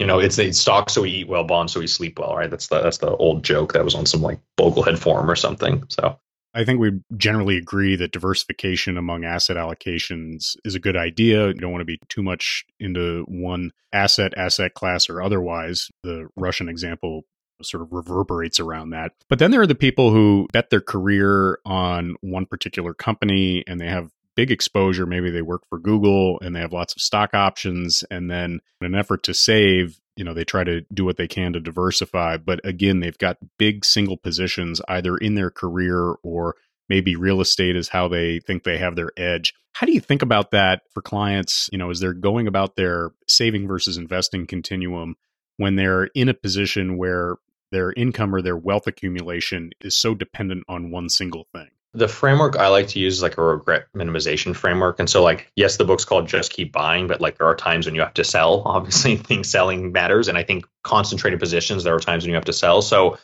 You 0.00 0.06
know 0.06 0.20
it's 0.20 0.38
a 0.38 0.52
stock 0.52 0.90
so 0.90 1.02
we 1.02 1.10
eat 1.10 1.28
well 1.28 1.42
bonds 1.42 1.72
so 1.72 1.80
we 1.80 1.88
sleep 1.88 2.20
well 2.20 2.36
right? 2.36 2.48
That's 2.48 2.68
the 2.68 2.80
that's 2.80 2.98
the 2.98 3.10
old 3.16 3.42
joke 3.42 3.72
that 3.72 3.82
was 3.82 3.96
on 3.96 4.06
some 4.06 4.22
like 4.22 4.38
boglehead 4.56 4.96
forum 4.96 5.28
or 5.28 5.34
something 5.34 5.82
so 5.88 6.20
I 6.54 6.64
think 6.64 6.80
we 6.80 7.00
generally 7.16 7.56
agree 7.56 7.94
that 7.96 8.12
diversification 8.12 8.96
among 8.96 9.24
asset 9.24 9.56
allocations 9.56 10.56
is 10.64 10.74
a 10.74 10.80
good 10.80 10.96
idea. 10.96 11.48
You 11.48 11.54
don't 11.54 11.72
want 11.72 11.82
to 11.82 11.86
be 11.86 12.00
too 12.08 12.22
much 12.22 12.64
into 12.80 13.24
one 13.28 13.72
asset, 13.92 14.32
asset 14.36 14.74
class, 14.74 15.08
or 15.08 15.22
otherwise. 15.22 15.90
The 16.02 16.28
Russian 16.36 16.68
example 16.68 17.22
sort 17.62 17.82
of 17.82 17.92
reverberates 17.92 18.60
around 18.60 18.90
that. 18.90 19.12
But 19.28 19.38
then 19.38 19.50
there 19.50 19.60
are 19.60 19.66
the 19.66 19.74
people 19.74 20.10
who 20.10 20.46
bet 20.52 20.70
their 20.70 20.80
career 20.80 21.58
on 21.64 22.16
one 22.20 22.46
particular 22.46 22.94
company 22.94 23.64
and 23.66 23.80
they 23.80 23.88
have 23.88 24.10
big 24.38 24.52
exposure. 24.52 25.04
Maybe 25.04 25.32
they 25.32 25.42
work 25.42 25.62
for 25.68 25.80
Google 25.80 26.38
and 26.40 26.54
they 26.54 26.60
have 26.60 26.72
lots 26.72 26.94
of 26.94 27.02
stock 27.02 27.34
options. 27.34 28.04
And 28.08 28.30
then 28.30 28.60
in 28.80 28.86
an 28.86 28.94
effort 28.94 29.24
to 29.24 29.34
save, 29.34 29.98
you 30.14 30.22
know, 30.22 30.32
they 30.32 30.44
try 30.44 30.62
to 30.62 30.82
do 30.94 31.04
what 31.04 31.16
they 31.16 31.26
can 31.26 31.54
to 31.54 31.60
diversify. 31.60 32.36
But 32.36 32.60
again, 32.62 33.00
they've 33.00 33.18
got 33.18 33.38
big 33.58 33.84
single 33.84 34.16
positions 34.16 34.80
either 34.86 35.16
in 35.16 35.34
their 35.34 35.50
career 35.50 36.14
or 36.22 36.54
maybe 36.88 37.16
real 37.16 37.40
estate 37.40 37.74
is 37.74 37.88
how 37.88 38.06
they 38.06 38.38
think 38.38 38.62
they 38.62 38.78
have 38.78 38.94
their 38.94 39.10
edge. 39.16 39.54
How 39.72 39.88
do 39.88 39.92
you 39.92 40.00
think 40.00 40.22
about 40.22 40.52
that 40.52 40.82
for 40.94 41.02
clients? 41.02 41.68
You 41.72 41.78
know, 41.78 41.90
as 41.90 41.98
they're 41.98 42.14
going 42.14 42.46
about 42.46 42.76
their 42.76 43.10
saving 43.26 43.66
versus 43.66 43.96
investing 43.96 44.46
continuum 44.46 45.16
when 45.56 45.74
they're 45.74 46.04
in 46.14 46.28
a 46.28 46.34
position 46.34 46.96
where 46.96 47.38
their 47.72 47.92
income 47.94 48.32
or 48.32 48.40
their 48.40 48.56
wealth 48.56 48.86
accumulation 48.86 49.72
is 49.80 49.96
so 49.96 50.14
dependent 50.14 50.62
on 50.68 50.92
one 50.92 51.08
single 51.08 51.48
thing. 51.52 51.70
The 51.98 52.08
framework 52.08 52.56
I 52.56 52.68
like 52.68 52.88
to 52.88 53.00
use 53.00 53.16
is 53.16 53.22
like 53.22 53.38
a 53.38 53.42
regret 53.42 53.86
minimization 53.94 54.54
framework. 54.54 55.00
And 55.00 55.10
so, 55.10 55.22
like, 55.22 55.50
yes, 55.56 55.76
the 55.76 55.84
book's 55.84 56.04
called 56.04 56.28
Just 56.28 56.52
Keep 56.52 56.72
Buying, 56.72 57.08
but 57.08 57.20
like, 57.20 57.38
there 57.38 57.46
are 57.46 57.56
times 57.56 57.86
when 57.86 57.94
you 57.94 58.00
have 58.02 58.14
to 58.14 58.24
sell. 58.24 58.62
Obviously, 58.66 59.16
things 59.16 59.50
selling 59.50 59.90
matters. 59.92 60.28
And 60.28 60.38
I 60.38 60.44
think 60.44 60.66
concentrated 60.84 61.40
positions, 61.40 61.84
there 61.84 61.94
are 61.94 62.00
times 62.00 62.22
when 62.22 62.30
you 62.30 62.36
have 62.36 62.44
to 62.44 62.52
sell. 62.52 62.82
So, 62.82 63.18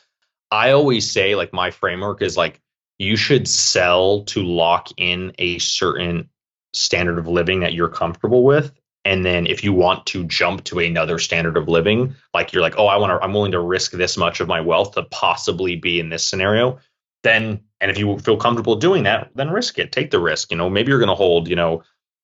I 0.50 0.72
always 0.72 1.10
say, 1.10 1.34
like, 1.34 1.52
my 1.52 1.70
framework 1.70 2.20
is 2.20 2.36
like, 2.36 2.60
you 2.98 3.16
should 3.16 3.48
sell 3.48 4.24
to 4.24 4.42
lock 4.42 4.88
in 4.96 5.32
a 5.38 5.58
certain 5.58 6.28
standard 6.72 7.18
of 7.18 7.28
living 7.28 7.60
that 7.60 7.74
you're 7.74 7.88
comfortable 7.88 8.42
with 8.42 8.72
and 9.04 9.24
then 9.24 9.46
if 9.46 9.62
you 9.62 9.72
want 9.72 10.06
to 10.06 10.24
jump 10.24 10.64
to 10.64 10.78
another 10.78 11.18
standard 11.18 11.56
of 11.56 11.68
living 11.68 12.14
like 12.32 12.52
you're 12.52 12.62
like 12.62 12.78
oh 12.78 12.86
i 12.86 12.96
want 12.96 13.10
to 13.10 13.24
i'm 13.24 13.32
willing 13.32 13.52
to 13.52 13.60
risk 13.60 13.92
this 13.92 14.16
much 14.16 14.40
of 14.40 14.48
my 14.48 14.60
wealth 14.60 14.92
to 14.92 15.02
possibly 15.04 15.76
be 15.76 16.00
in 16.00 16.08
this 16.08 16.26
scenario 16.26 16.78
then 17.24 17.60
and 17.80 17.90
if 17.90 17.98
you 17.98 18.18
feel 18.20 18.36
comfortable 18.36 18.76
doing 18.76 19.02
that 19.02 19.30
then 19.34 19.50
risk 19.50 19.78
it. 19.78 19.90
Take 19.90 20.12
the 20.12 20.20
risk 20.20 20.50
you 20.50 20.56
know 20.56 20.70
maybe 20.70 20.90
you're 20.90 21.00
going 21.00 21.08
to 21.08 21.14
hold 21.14 21.48
you 21.48 21.56
know 21.56 21.82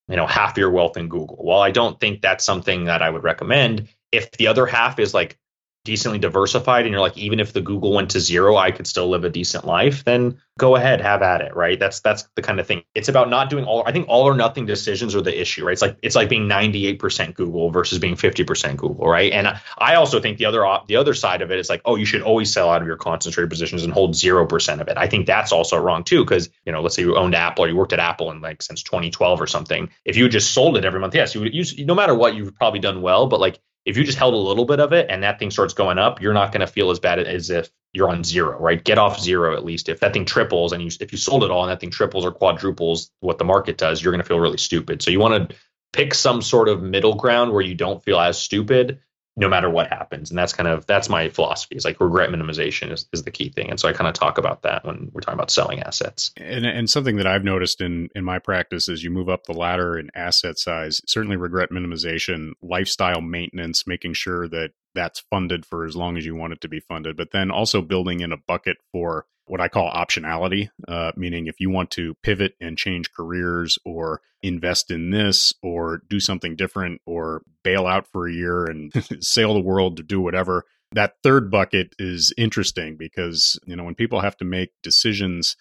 you 0.08 0.16
know 0.16 0.26
half 0.26 0.56
your 0.56 0.70
wealth 0.70 0.96
in 0.96 1.08
google. 1.08 1.40
Well 1.42 1.60
i 1.60 1.72
don't 1.72 1.98
think 1.98 2.22
that's 2.22 2.44
something 2.44 2.84
that 2.84 3.02
i 3.02 3.10
would 3.10 3.24
recommend. 3.24 3.88
If 4.12 4.30
the 4.32 4.46
other 4.46 4.66
half 4.66 4.98
is 4.98 5.12
like 5.14 5.38
decently 5.84 6.18
diversified 6.18 6.84
and 6.84 6.92
you're 6.92 7.00
like 7.00 7.16
even 7.16 7.40
if 7.40 7.52
the 7.52 7.60
google 7.60 7.94
went 7.94 8.10
to 8.10 8.20
zero 8.20 8.56
i 8.56 8.70
could 8.70 8.86
still 8.86 9.08
live 9.08 9.24
a 9.24 9.30
decent 9.30 9.64
life 9.64 10.04
then 10.04 10.38
go 10.60 10.76
ahead 10.76 11.00
have 11.00 11.22
at 11.22 11.40
it 11.40 11.56
right? 11.56 11.80
That's 11.80 12.00
that's 12.00 12.28
the 12.36 12.42
kind 12.42 12.60
of 12.60 12.66
thing. 12.66 12.82
It's 12.94 13.08
about 13.08 13.30
not 13.30 13.48
doing 13.48 13.64
all 13.64 13.82
i 13.86 13.92
think 13.92 14.06
all 14.08 14.24
or 14.24 14.34
nothing 14.34 14.66
decisions 14.66 15.14
are 15.16 15.22
the 15.22 15.40
issue 15.40 15.64
right? 15.64 15.72
It's 15.72 15.80
like 15.80 15.96
it's 16.02 16.14
like 16.14 16.28
being 16.28 16.48
98% 16.48 17.34
google 17.34 17.70
versus 17.70 17.98
being 17.98 18.14
50% 18.14 18.76
google 18.76 19.08
right? 19.08 19.32
And 19.32 19.48
i 19.78 19.94
also 19.94 20.20
think 20.20 20.36
the 20.36 20.44
other 20.44 20.62
the 20.86 20.96
other 20.96 21.14
side 21.14 21.40
of 21.40 21.50
it 21.50 21.58
is 21.58 21.70
like 21.70 21.80
oh 21.86 21.96
you 21.96 22.04
should 22.04 22.20
always 22.20 22.52
sell 22.52 22.70
out 22.70 22.82
of 22.82 22.86
your 22.86 22.98
concentrated 22.98 23.48
positions 23.48 23.84
and 23.84 23.92
hold 23.92 24.12
0% 24.12 24.80
of 24.80 24.88
it. 24.88 24.98
I 24.98 25.06
think 25.08 25.26
that's 25.26 25.50
also 25.50 25.78
wrong 25.78 26.04
too 26.04 26.24
because 26.24 26.50
you 26.66 26.72
know 26.72 26.82
let's 26.82 26.94
say 26.94 27.02
you 27.02 27.16
owned 27.16 27.34
apple 27.34 27.64
or 27.64 27.68
you 27.68 27.76
worked 27.76 27.94
at 27.94 27.98
apple 27.98 28.30
in 28.30 28.42
like 28.42 28.60
since 28.60 28.82
2012 28.82 29.40
or 29.40 29.46
something. 29.46 29.88
If 30.04 30.18
you 30.18 30.28
just 30.28 30.52
sold 30.52 30.76
it 30.76 30.84
every 30.84 31.00
month 31.00 31.14
yes 31.14 31.34
you 31.34 31.40
would 31.40 31.54
use 31.54 31.78
no 31.78 31.94
matter 31.94 32.14
what 32.14 32.34
you've 32.34 32.54
probably 32.54 32.80
done 32.80 33.00
well 33.00 33.28
but 33.28 33.40
like 33.40 33.58
if 33.84 33.96
you 33.96 34.04
just 34.04 34.18
held 34.18 34.34
a 34.34 34.38
little 34.38 34.64
bit 34.64 34.80
of 34.80 34.92
it 34.92 35.06
and 35.10 35.22
that 35.22 35.38
thing 35.38 35.50
starts 35.50 35.74
going 35.74 35.98
up, 35.98 36.20
you're 36.20 36.34
not 36.34 36.52
going 36.52 36.60
to 36.60 36.66
feel 36.66 36.90
as 36.90 36.98
bad 36.98 37.18
as 37.18 37.50
if 37.50 37.70
you're 37.92 38.10
on 38.10 38.22
zero, 38.22 38.58
right? 38.58 38.82
Get 38.82 38.98
off 38.98 39.20
zero 39.20 39.56
at 39.56 39.64
least. 39.64 39.88
If 39.88 40.00
that 40.00 40.12
thing 40.12 40.24
triples 40.24 40.72
and 40.72 40.82
you 40.82 40.90
if 41.00 41.12
you 41.12 41.18
sold 41.18 41.44
it 41.44 41.50
all 41.50 41.62
and 41.62 41.70
that 41.70 41.80
thing 41.80 41.90
triples 41.90 42.24
or 42.24 42.32
quadruples 42.32 43.10
what 43.20 43.38
the 43.38 43.44
market 43.44 43.78
does, 43.78 44.02
you're 44.02 44.12
going 44.12 44.22
to 44.22 44.28
feel 44.28 44.40
really 44.40 44.58
stupid. 44.58 45.02
So 45.02 45.10
you 45.10 45.18
want 45.18 45.50
to 45.50 45.56
pick 45.92 46.14
some 46.14 46.42
sort 46.42 46.68
of 46.68 46.82
middle 46.82 47.14
ground 47.14 47.52
where 47.52 47.62
you 47.62 47.74
don't 47.74 48.02
feel 48.02 48.20
as 48.20 48.38
stupid 48.38 49.00
no 49.40 49.48
matter 49.48 49.70
what 49.70 49.88
happens. 49.88 50.30
And 50.30 50.38
that's 50.38 50.52
kind 50.52 50.68
of 50.68 50.86
that's 50.86 51.08
my 51.08 51.30
philosophy. 51.30 51.74
Is 51.74 51.84
like 51.86 51.98
regret 51.98 52.28
minimization 52.28 52.92
is, 52.92 53.06
is 53.12 53.22
the 53.22 53.30
key 53.30 53.48
thing. 53.48 53.70
And 53.70 53.80
so 53.80 53.88
I 53.88 53.94
kind 53.94 54.06
of 54.06 54.12
talk 54.12 54.36
about 54.36 54.62
that 54.62 54.84
when 54.84 55.10
we're 55.12 55.22
talking 55.22 55.38
about 55.38 55.50
selling 55.50 55.80
assets. 55.80 56.30
And 56.36 56.66
and 56.66 56.88
something 56.88 57.16
that 57.16 57.26
I've 57.26 57.42
noticed 57.42 57.80
in 57.80 58.10
in 58.14 58.22
my 58.22 58.38
practice 58.38 58.88
is 58.88 59.02
you 59.02 59.10
move 59.10 59.30
up 59.30 59.44
the 59.44 59.54
ladder 59.54 59.98
in 59.98 60.10
asset 60.14 60.58
size, 60.58 61.00
certainly 61.06 61.38
regret 61.38 61.70
minimization, 61.70 62.50
lifestyle 62.60 63.22
maintenance, 63.22 63.86
making 63.86 64.12
sure 64.12 64.46
that 64.48 64.72
that's 64.94 65.20
funded 65.30 65.64
for 65.64 65.86
as 65.86 65.96
long 65.96 66.18
as 66.18 66.26
you 66.26 66.34
want 66.34 66.52
it 66.52 66.60
to 66.60 66.68
be 66.68 66.80
funded, 66.80 67.16
but 67.16 67.30
then 67.30 67.50
also 67.50 67.80
building 67.80 68.20
in 68.20 68.32
a 68.32 68.36
bucket 68.36 68.76
for 68.92 69.24
what 69.50 69.60
I 69.60 69.66
call 69.66 69.90
optionality, 69.90 70.68
uh, 70.86 71.10
meaning 71.16 71.48
if 71.48 71.58
you 71.58 71.70
want 71.70 71.90
to 71.92 72.14
pivot 72.22 72.54
and 72.60 72.78
change 72.78 73.12
careers 73.12 73.78
or 73.84 74.20
invest 74.44 74.92
in 74.92 75.10
this 75.10 75.52
or 75.60 76.02
do 76.08 76.20
something 76.20 76.54
different 76.54 77.00
or 77.04 77.42
bail 77.64 77.84
out 77.84 78.06
for 78.06 78.28
a 78.28 78.32
year 78.32 78.64
and 78.64 78.92
sail 79.24 79.52
the 79.52 79.60
world 79.60 79.96
to 79.96 80.04
do 80.04 80.20
whatever. 80.20 80.66
That 80.92 81.14
third 81.24 81.50
bucket 81.50 81.94
is 81.98 82.32
interesting 82.38 82.96
because, 82.96 83.58
you 83.66 83.74
know, 83.74 83.82
when 83.82 83.96
people 83.96 84.20
have 84.20 84.36
to 84.36 84.44
make 84.44 84.70
decisions 84.84 85.56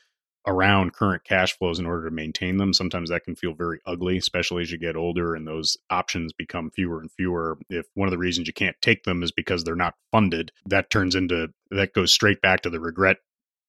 around 0.47 0.93
current 0.93 1.23
cash 1.23 1.57
flows 1.57 1.79
in 1.79 1.85
order 1.85 2.05
to 2.05 2.15
maintain 2.15 2.57
them. 2.57 2.73
Sometimes 2.73 3.09
that 3.09 3.25
can 3.25 3.35
feel 3.35 3.53
very 3.53 3.79
ugly, 3.85 4.17
especially 4.17 4.63
as 4.63 4.71
you 4.71 4.77
get 4.77 4.95
older 4.95 5.35
and 5.35 5.45
those 5.45 5.77
options 5.89 6.31
become 6.31 6.71
fewer 6.71 7.01
and 7.01 7.11
fewer. 7.11 7.57
If 7.69 7.87
one 7.93 8.07
of 8.07 8.11
the 8.11 8.17
reasons 8.17 8.47
you 8.47 8.53
can't 8.53 8.77
take 8.81 9.03
them 9.03 9.21
is 9.21 9.31
because 9.31 9.63
they're 9.63 9.75
not 9.75 9.95
funded, 10.11 10.51
that 10.65 10.89
turns 10.89 11.13
into 11.13 11.49
that 11.71 11.93
goes 11.93 12.11
straight 12.11 12.41
back 12.41 12.61
to 12.61 12.69
the 12.69 12.79
regret 12.79 13.17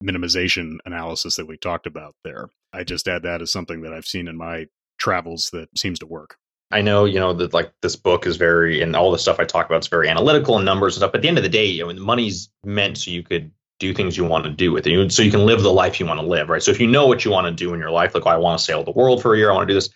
minimization 0.03 0.79
analysis 0.85 1.37
that 1.37 1.47
we 1.47 1.57
talked 1.57 1.87
about 1.87 2.15
there. 2.25 2.49
I 2.73 2.85
just 2.85 3.09
add 3.09 3.23
that 3.23 3.43
as 3.43 3.53
something 3.53 3.83
that 3.83 3.93
I've 3.93 4.07
seen 4.07 4.29
in 4.29 4.37
my 4.37 4.67
travels 4.99 5.51
that 5.53 5.69
seems 5.77 5.99
to 6.01 6.07
work. 6.07 6.37
I 6.71 6.83
know, 6.83 7.05
you 7.05 7.19
know, 7.19 7.33
that 7.33 7.53
like 7.53 7.73
this 7.83 7.97
book 7.97 8.27
is 8.27 8.37
very, 8.37 8.81
and 8.81 8.95
all 8.95 9.11
the 9.11 9.19
stuff 9.19 9.41
I 9.41 9.45
talk 9.45 9.67
about 9.67 9.83
is 9.83 9.89
very 9.89 10.09
analytical 10.09 10.57
and 10.57 10.65
numbers 10.65 10.95
and 10.95 11.01
stuff. 11.01 11.13
But 11.13 11.19
at 11.19 11.23
the 11.23 11.29
end 11.29 11.39
of 11.39 11.43
the 11.43 11.51
day, 11.51 11.67
you 11.67 11.85
know, 11.85 11.93
the 11.93 12.01
money's 12.01 12.49
meant 12.65 12.99
so 12.99 13.11
you 13.11 13.23
could 13.25 13.51
do 13.81 13.93
things 13.93 14.17
you 14.17 14.25
want 14.25 14.45
to 14.45 14.51
do 14.51 14.71
with 14.71 14.87
it. 14.87 15.13
So 15.13 15.23
you 15.23 15.31
can 15.31 15.47
live 15.47 15.63
the 15.63 15.73
life 15.73 15.99
you 15.99 16.07
want 16.07 16.21
to 16.21 16.27
live, 16.27 16.49
right? 16.49 16.63
So 16.63 16.71
if 16.71 16.79
you 16.79 16.87
know 16.87 17.07
what 17.07 17.25
you 17.25 17.31
want 17.31 17.47
to 17.47 17.53
do 17.53 17.75
in 17.75 17.81
your 17.81 17.91
life, 17.91 18.15
like, 18.15 18.27
oh, 18.27 18.31
I 18.31 18.37
want 18.37 18.59
to 18.59 18.65
sail 18.65 18.85
the 18.85 18.93
world 18.93 19.21
for 19.21 19.35
a 19.35 19.39
year, 19.39 19.51
I 19.51 19.55
want 19.55 19.67
to 19.67 19.75
do 19.75 19.77
this, 19.77 19.89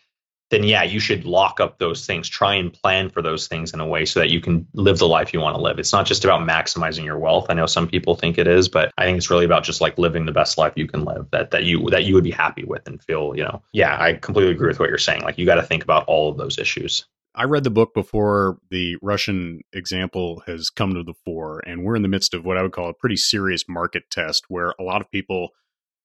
then 0.51 0.63
yeah, 0.63 0.83
you 0.83 1.01
should 1.01 1.25
lock 1.25 1.61
up 1.61 1.79
those 1.79 2.07
things. 2.07 2.29
Try 2.29 2.55
and 2.55 2.73
plan 2.73 3.11
for 3.11 3.23
those 3.23 3.47
things 3.49 3.73
in 3.73 3.81
a 3.81 3.87
way 3.87 4.05
so 4.05 4.21
that 4.21 4.31
you 4.31 4.41
can 4.41 4.67
live 4.75 4.99
the 4.99 5.09
life 5.09 5.33
you 5.33 5.41
want 5.41 5.57
to 5.57 5.63
live. 5.63 5.79
It's 5.79 5.93
not 5.93 6.07
just 6.07 6.25
about 6.25 6.47
maximizing 6.47 7.05
your 7.05 7.19
wealth. 7.19 7.47
I 7.49 7.55
know 7.55 7.67
some 7.67 7.89
people 7.89 8.15
think 8.15 8.39
it 8.39 8.47
is, 8.47 8.69
but 8.69 8.93
I 8.99 9.05
think 9.05 9.17
it's 9.17 9.31
really 9.31 9.45
about 9.45 9.65
just 9.65 9.81
like 9.81 9.99
living 9.99 10.27
the 10.27 10.33
best 10.33 10.59
life 10.59 10.75
you 10.77 10.87
can 10.87 11.05
live 11.05 11.27
that 11.33 11.51
that 11.53 11.65
you 11.65 11.89
that 11.91 12.05
you 12.05 12.15
would 12.15 12.25
be 12.25 12.31
happy 12.31 12.65
with 12.65 12.87
and 12.87 13.03
feel, 13.03 13.35
you 13.37 13.43
know. 13.43 13.63
Yeah, 13.73 13.97
I 14.01 14.15
completely 14.15 14.53
agree 14.53 14.69
with 14.69 14.79
what 14.79 14.89
you're 14.89 14.99
saying. 14.99 15.23
Like 15.23 15.39
you 15.39 15.47
got 15.47 15.57
to 15.57 15.63
think 15.63 15.83
about 15.83 16.05
all 16.07 16.31
of 16.31 16.37
those 16.37 16.59
issues. 16.59 17.07
I 17.37 17.45
read 17.45 17.65
the 17.65 17.71
book 17.71 17.95
before 17.95 18.59
the 18.71 18.97
Russian 19.03 19.63
example 19.73 20.45
has 20.47 20.71
come 20.71 20.95
to 20.95 21.03
the 21.03 21.15
fore, 21.25 21.61
and 21.67 21.83
we're 21.83 21.97
in 21.97 22.03
the 22.03 22.09
midst 22.09 22.33
of 22.33 22.45
what 22.45 22.57
I 22.57 22.63
would 22.63 22.71
call 22.71 22.89
a 22.89 22.95
pretty 22.95 23.17
serious 23.17 23.65
market 23.69 24.05
test 24.09 24.45
where 24.49 24.73
a 24.79 24.85
lot 24.85 25.01
of 25.01 25.11
people, 25.11 25.49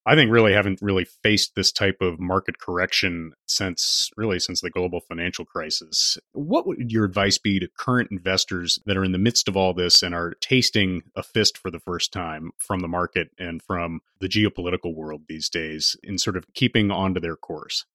I 0.06 0.16
think, 0.16 0.32
really 0.32 0.54
haven't 0.54 0.82
really 0.82 1.06
faced 1.06 1.56
this 1.56 1.72
type 1.72 1.98
of 2.02 2.20
market 2.20 2.58
correction 2.60 3.34
since 3.48 4.10
really 4.18 4.40
since 4.40 4.62
the 4.62 4.70
global 4.70 5.02
financial 5.02 5.46
crisis. 5.46 6.18
What 6.32 6.66
would 6.66 6.92
your 6.92 7.06
advice 7.06 7.38
be 7.38 7.60
to 7.60 7.68
current 7.68 8.10
investors 8.12 8.80
that 8.86 8.98
are 8.98 9.04
in 9.04 9.12
the 9.12 9.18
midst 9.18 9.48
of 9.48 9.58
all 9.58 9.74
this 9.74 10.02
and 10.02 10.16
are 10.16 10.34
tasting 10.42 11.04
a 11.16 11.24
fist 11.24 11.58
for 11.58 11.70
the 11.70 11.80
first 11.80 12.12
time 12.12 12.52
from 12.58 12.80
the 12.80 12.88
market 12.88 13.30
and 13.38 13.62
from 13.62 14.02
the 14.20 14.30
geopolitical 14.30 14.96
world 14.96 15.24
these 15.28 15.50
days 15.50 15.96
in 16.02 16.18
sort 16.18 16.38
of 16.38 16.46
keeping 16.54 16.92
onto 16.92 17.20
their 17.20 17.36
course? 17.36 17.86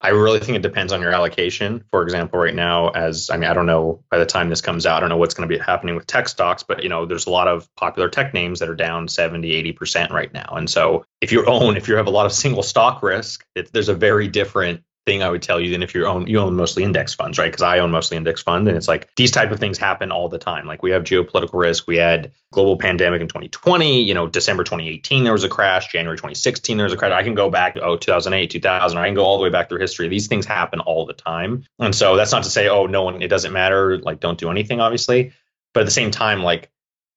I 0.00 0.10
really 0.10 0.38
think 0.38 0.56
it 0.56 0.62
depends 0.62 0.92
on 0.92 1.00
your 1.00 1.10
allocation. 1.10 1.82
For 1.90 2.02
example, 2.02 2.38
right 2.38 2.54
now, 2.54 2.90
as 2.90 3.30
I 3.30 3.36
mean, 3.36 3.50
I 3.50 3.54
don't 3.54 3.66
know 3.66 4.04
by 4.10 4.18
the 4.18 4.26
time 4.26 4.48
this 4.48 4.60
comes 4.60 4.86
out, 4.86 4.98
I 4.98 5.00
don't 5.00 5.08
know 5.08 5.16
what's 5.16 5.34
going 5.34 5.48
to 5.48 5.52
be 5.52 5.60
happening 5.60 5.96
with 5.96 6.06
tech 6.06 6.28
stocks, 6.28 6.62
but 6.62 6.82
you 6.82 6.88
know, 6.88 7.04
there's 7.04 7.26
a 7.26 7.30
lot 7.30 7.48
of 7.48 7.68
popular 7.74 8.08
tech 8.08 8.32
names 8.32 8.60
that 8.60 8.68
are 8.68 8.76
down 8.76 9.08
70, 9.08 9.72
80% 9.72 10.10
right 10.10 10.32
now. 10.32 10.48
And 10.52 10.70
so 10.70 11.04
if 11.20 11.32
you 11.32 11.44
own, 11.46 11.76
if 11.76 11.88
you 11.88 11.96
have 11.96 12.06
a 12.06 12.10
lot 12.10 12.26
of 12.26 12.32
single 12.32 12.62
stock 12.62 13.02
risk, 13.02 13.44
it, 13.56 13.72
there's 13.72 13.88
a 13.88 13.94
very 13.94 14.28
different 14.28 14.82
thing 15.08 15.22
I 15.22 15.30
would 15.30 15.40
tell 15.40 15.58
you 15.58 15.70
than 15.70 15.82
if 15.82 15.94
you 15.94 16.06
own 16.06 16.26
you 16.26 16.38
own 16.38 16.54
mostly 16.54 16.84
index 16.84 17.14
funds, 17.14 17.38
right? 17.38 17.50
Because 17.50 17.62
I 17.62 17.78
own 17.78 17.90
mostly 17.90 18.18
index 18.18 18.42
fund, 18.42 18.68
and 18.68 18.76
it's 18.76 18.88
like 18.88 19.08
these 19.16 19.30
type 19.30 19.50
of 19.50 19.58
things 19.58 19.78
happen 19.78 20.12
all 20.12 20.28
the 20.28 20.38
time. 20.38 20.66
Like 20.66 20.82
we 20.82 20.90
have 20.90 21.02
geopolitical 21.02 21.54
risk, 21.54 21.86
we 21.86 21.96
had 21.96 22.30
global 22.52 22.76
pandemic 22.76 23.22
in 23.22 23.28
2020. 23.28 24.02
You 24.02 24.12
know, 24.12 24.26
December 24.26 24.64
2018 24.64 25.24
there 25.24 25.32
was 25.32 25.44
a 25.44 25.48
crash, 25.48 25.90
January 25.90 26.18
2016 26.18 26.76
there 26.76 26.84
was 26.84 26.92
a 26.92 26.96
crash. 26.98 27.12
I 27.12 27.22
can 27.22 27.34
go 27.34 27.48
back 27.48 27.78
oh 27.80 27.96
2008, 27.96 28.50
2000. 28.50 28.98
I 28.98 29.06
can 29.06 29.14
go 29.14 29.24
all 29.24 29.38
the 29.38 29.44
way 29.44 29.50
back 29.50 29.70
through 29.70 29.80
history. 29.80 30.08
These 30.08 30.26
things 30.26 30.44
happen 30.44 30.80
all 30.80 31.06
the 31.06 31.14
time, 31.14 31.64
and 31.78 31.94
so 31.94 32.16
that's 32.16 32.32
not 32.32 32.42
to 32.42 32.50
say 32.50 32.68
oh 32.68 32.84
no 32.84 33.02
one 33.02 33.22
it 33.22 33.28
doesn't 33.28 33.52
matter. 33.52 33.98
Like 33.98 34.20
don't 34.20 34.38
do 34.38 34.50
anything, 34.50 34.80
obviously, 34.80 35.32
but 35.72 35.80
at 35.80 35.86
the 35.86 35.90
same 35.90 36.10
time 36.10 36.42
like 36.42 36.70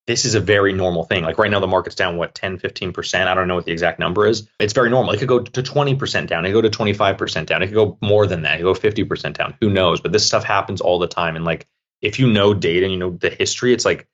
this 0.07 0.25
is 0.25 0.35
a 0.35 0.39
very 0.39 0.73
normal 0.73 1.03
thing. 1.03 1.23
Like 1.23 1.37
right 1.37 1.51
now, 1.51 1.59
the 1.59 1.67
market's 1.67 1.95
down, 1.95 2.17
what, 2.17 2.33
10, 2.33 2.57
15%? 2.57 3.27
I 3.27 3.33
don't 3.33 3.47
know 3.47 3.55
what 3.55 3.65
the 3.65 3.71
exact 3.71 3.99
number 3.99 4.25
is. 4.25 4.47
It's 4.59 4.73
very 4.73 4.89
normal. 4.89 5.13
It 5.13 5.19
could 5.19 5.27
go 5.27 5.39
to 5.39 5.63
20% 5.63 6.27
down. 6.27 6.45
It 6.45 6.49
could 6.51 6.63
go 6.63 6.69
to 6.69 6.77
25% 6.77 7.45
down. 7.45 7.61
It 7.61 7.67
could 7.67 7.75
go 7.75 7.97
more 8.01 8.25
than 8.25 8.41
that. 8.41 8.59
It 8.59 8.63
could 8.63 8.81
go 8.81 9.05
50% 9.05 9.33
down. 9.33 9.55
Who 9.61 9.69
knows? 9.69 10.01
But 10.01 10.11
this 10.11 10.25
stuff 10.25 10.43
happens 10.43 10.81
all 10.81 10.99
the 10.99 11.07
time. 11.07 11.35
And 11.35 11.45
like, 11.45 11.67
if 12.01 12.19
you 12.19 12.31
know 12.31 12.53
data 12.53 12.85
and 12.85 12.91
you 12.91 12.97
know 12.97 13.11
the 13.11 13.29
history, 13.29 13.73
it's 13.73 13.85
like 13.85 14.07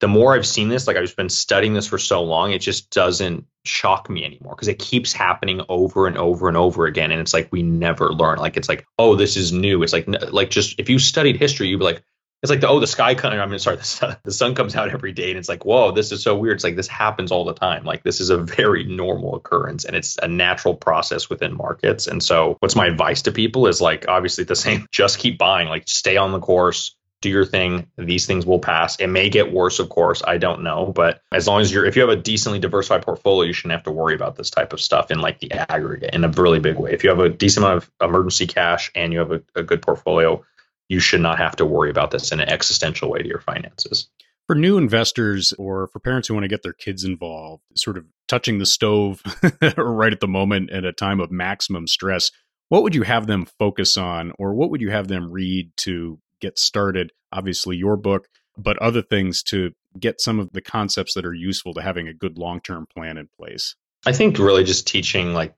the 0.00 0.08
more 0.08 0.34
I've 0.34 0.46
seen 0.46 0.68
this, 0.68 0.86
like 0.86 0.96
I've 0.96 1.14
been 1.14 1.28
studying 1.28 1.74
this 1.74 1.86
for 1.86 1.98
so 1.98 2.22
long, 2.22 2.52
it 2.52 2.60
just 2.60 2.90
doesn't 2.90 3.46
shock 3.64 4.08
me 4.08 4.24
anymore 4.24 4.54
because 4.54 4.68
it 4.68 4.78
keeps 4.78 5.12
happening 5.12 5.60
over 5.68 6.06
and 6.06 6.16
over 6.16 6.48
and 6.48 6.56
over 6.56 6.86
again. 6.86 7.12
And 7.12 7.20
it's 7.20 7.34
like 7.34 7.48
we 7.52 7.62
never 7.62 8.12
learn. 8.12 8.38
Like, 8.38 8.56
it's 8.56 8.68
like, 8.68 8.86
oh, 8.98 9.14
this 9.14 9.36
is 9.36 9.52
new. 9.52 9.82
It's 9.82 9.92
like, 9.92 10.06
like 10.32 10.50
just 10.50 10.80
if 10.80 10.88
you 10.88 10.98
studied 10.98 11.36
history, 11.36 11.68
you'd 11.68 11.78
be 11.78 11.84
like, 11.84 12.02
it's 12.44 12.50
like 12.50 12.60
the 12.60 12.68
oh 12.68 12.78
the 12.78 12.86
sky 12.86 13.14
comes 13.14 13.34
I 13.34 13.46
mean 13.46 13.58
sorry 13.58 13.76
the 13.78 13.84
sun, 13.84 14.16
the 14.22 14.30
sun 14.30 14.54
comes 14.54 14.76
out 14.76 14.90
every 14.90 15.12
day 15.12 15.30
and 15.30 15.38
it's 15.38 15.48
like 15.48 15.64
whoa 15.64 15.92
this 15.92 16.12
is 16.12 16.22
so 16.22 16.36
weird. 16.36 16.56
It's 16.56 16.64
like 16.64 16.76
this 16.76 16.86
happens 16.86 17.32
all 17.32 17.46
the 17.46 17.54
time. 17.54 17.84
Like 17.84 18.02
this 18.02 18.20
is 18.20 18.28
a 18.28 18.36
very 18.36 18.84
normal 18.84 19.34
occurrence 19.34 19.86
and 19.86 19.96
it's 19.96 20.18
a 20.18 20.28
natural 20.28 20.74
process 20.74 21.30
within 21.30 21.56
markets. 21.56 22.06
And 22.06 22.22
so 22.22 22.58
what's 22.60 22.76
my 22.76 22.86
advice 22.86 23.22
to 23.22 23.32
people 23.32 23.66
is 23.66 23.80
like 23.80 24.06
obviously 24.08 24.44
the 24.44 24.56
same 24.66 24.86
just 24.92 25.18
keep 25.18 25.38
buying 25.38 25.68
like 25.68 25.88
stay 25.88 26.18
on 26.18 26.32
the 26.32 26.38
course 26.38 26.94
do 27.22 27.30
your 27.30 27.46
thing. 27.46 27.86
These 27.96 28.26
things 28.26 28.44
will 28.44 28.58
pass. 28.58 28.96
It 28.96 29.06
may 29.06 29.30
get 29.30 29.50
worse 29.50 29.78
of 29.78 29.88
course. 29.88 30.22
I 30.26 30.36
don't 30.36 30.62
know. 30.62 30.92
But 30.94 31.22
as 31.32 31.48
long 31.48 31.62
as 31.62 31.72
you're 31.72 31.86
if 31.86 31.96
you 31.96 32.02
have 32.02 32.10
a 32.10 32.20
decently 32.20 32.58
diversified 32.58 33.00
portfolio 33.00 33.46
you 33.46 33.54
shouldn't 33.54 33.72
have 33.72 33.84
to 33.84 33.90
worry 33.90 34.14
about 34.14 34.36
this 34.36 34.50
type 34.50 34.74
of 34.74 34.82
stuff 34.82 35.10
in 35.10 35.20
like 35.20 35.40
the 35.40 35.50
aggregate 35.50 36.12
in 36.12 36.24
a 36.24 36.28
really 36.28 36.60
big 36.60 36.78
way. 36.78 36.92
If 36.92 37.04
you 37.04 37.08
have 37.08 37.20
a 37.20 37.30
decent 37.30 37.64
amount 37.64 37.84
of 37.84 37.90
emergency 38.06 38.46
cash 38.46 38.90
and 38.94 39.14
you 39.14 39.20
have 39.20 39.32
a, 39.32 39.40
a 39.54 39.62
good 39.62 39.80
portfolio 39.80 40.44
you 40.88 41.00
should 41.00 41.20
not 41.20 41.38
have 41.38 41.56
to 41.56 41.64
worry 41.64 41.90
about 41.90 42.10
this 42.10 42.32
in 42.32 42.40
an 42.40 42.48
existential 42.48 43.10
way 43.10 43.20
to 43.20 43.28
your 43.28 43.40
finances. 43.40 44.08
For 44.46 44.54
new 44.54 44.76
investors 44.76 45.54
or 45.58 45.88
for 45.88 46.00
parents 46.00 46.28
who 46.28 46.34
want 46.34 46.44
to 46.44 46.48
get 46.48 46.62
their 46.62 46.74
kids 46.74 47.04
involved, 47.04 47.62
sort 47.74 47.96
of 47.96 48.04
touching 48.28 48.58
the 48.58 48.66
stove 48.66 49.22
right 49.76 50.12
at 50.12 50.20
the 50.20 50.28
moment 50.28 50.70
at 50.70 50.84
a 50.84 50.92
time 50.92 51.20
of 51.20 51.30
maximum 51.30 51.86
stress, 51.86 52.30
what 52.68 52.82
would 52.82 52.94
you 52.94 53.02
have 53.02 53.26
them 53.26 53.46
focus 53.58 53.96
on 53.96 54.32
or 54.38 54.54
what 54.54 54.70
would 54.70 54.82
you 54.82 54.90
have 54.90 55.08
them 55.08 55.30
read 55.30 55.70
to 55.78 56.18
get 56.40 56.58
started? 56.58 57.12
Obviously, 57.32 57.76
your 57.76 57.96
book, 57.96 58.28
but 58.56 58.78
other 58.78 59.02
things 59.02 59.42
to 59.44 59.72
get 59.98 60.20
some 60.20 60.38
of 60.38 60.52
the 60.52 60.60
concepts 60.60 61.14
that 61.14 61.24
are 61.24 61.34
useful 61.34 61.72
to 61.74 61.82
having 61.82 62.08
a 62.08 62.14
good 62.14 62.36
long 62.36 62.60
term 62.60 62.86
plan 62.86 63.16
in 63.16 63.28
place? 63.38 63.76
I 64.06 64.12
think 64.12 64.38
really 64.38 64.64
just 64.64 64.86
teaching 64.86 65.32
like 65.32 65.54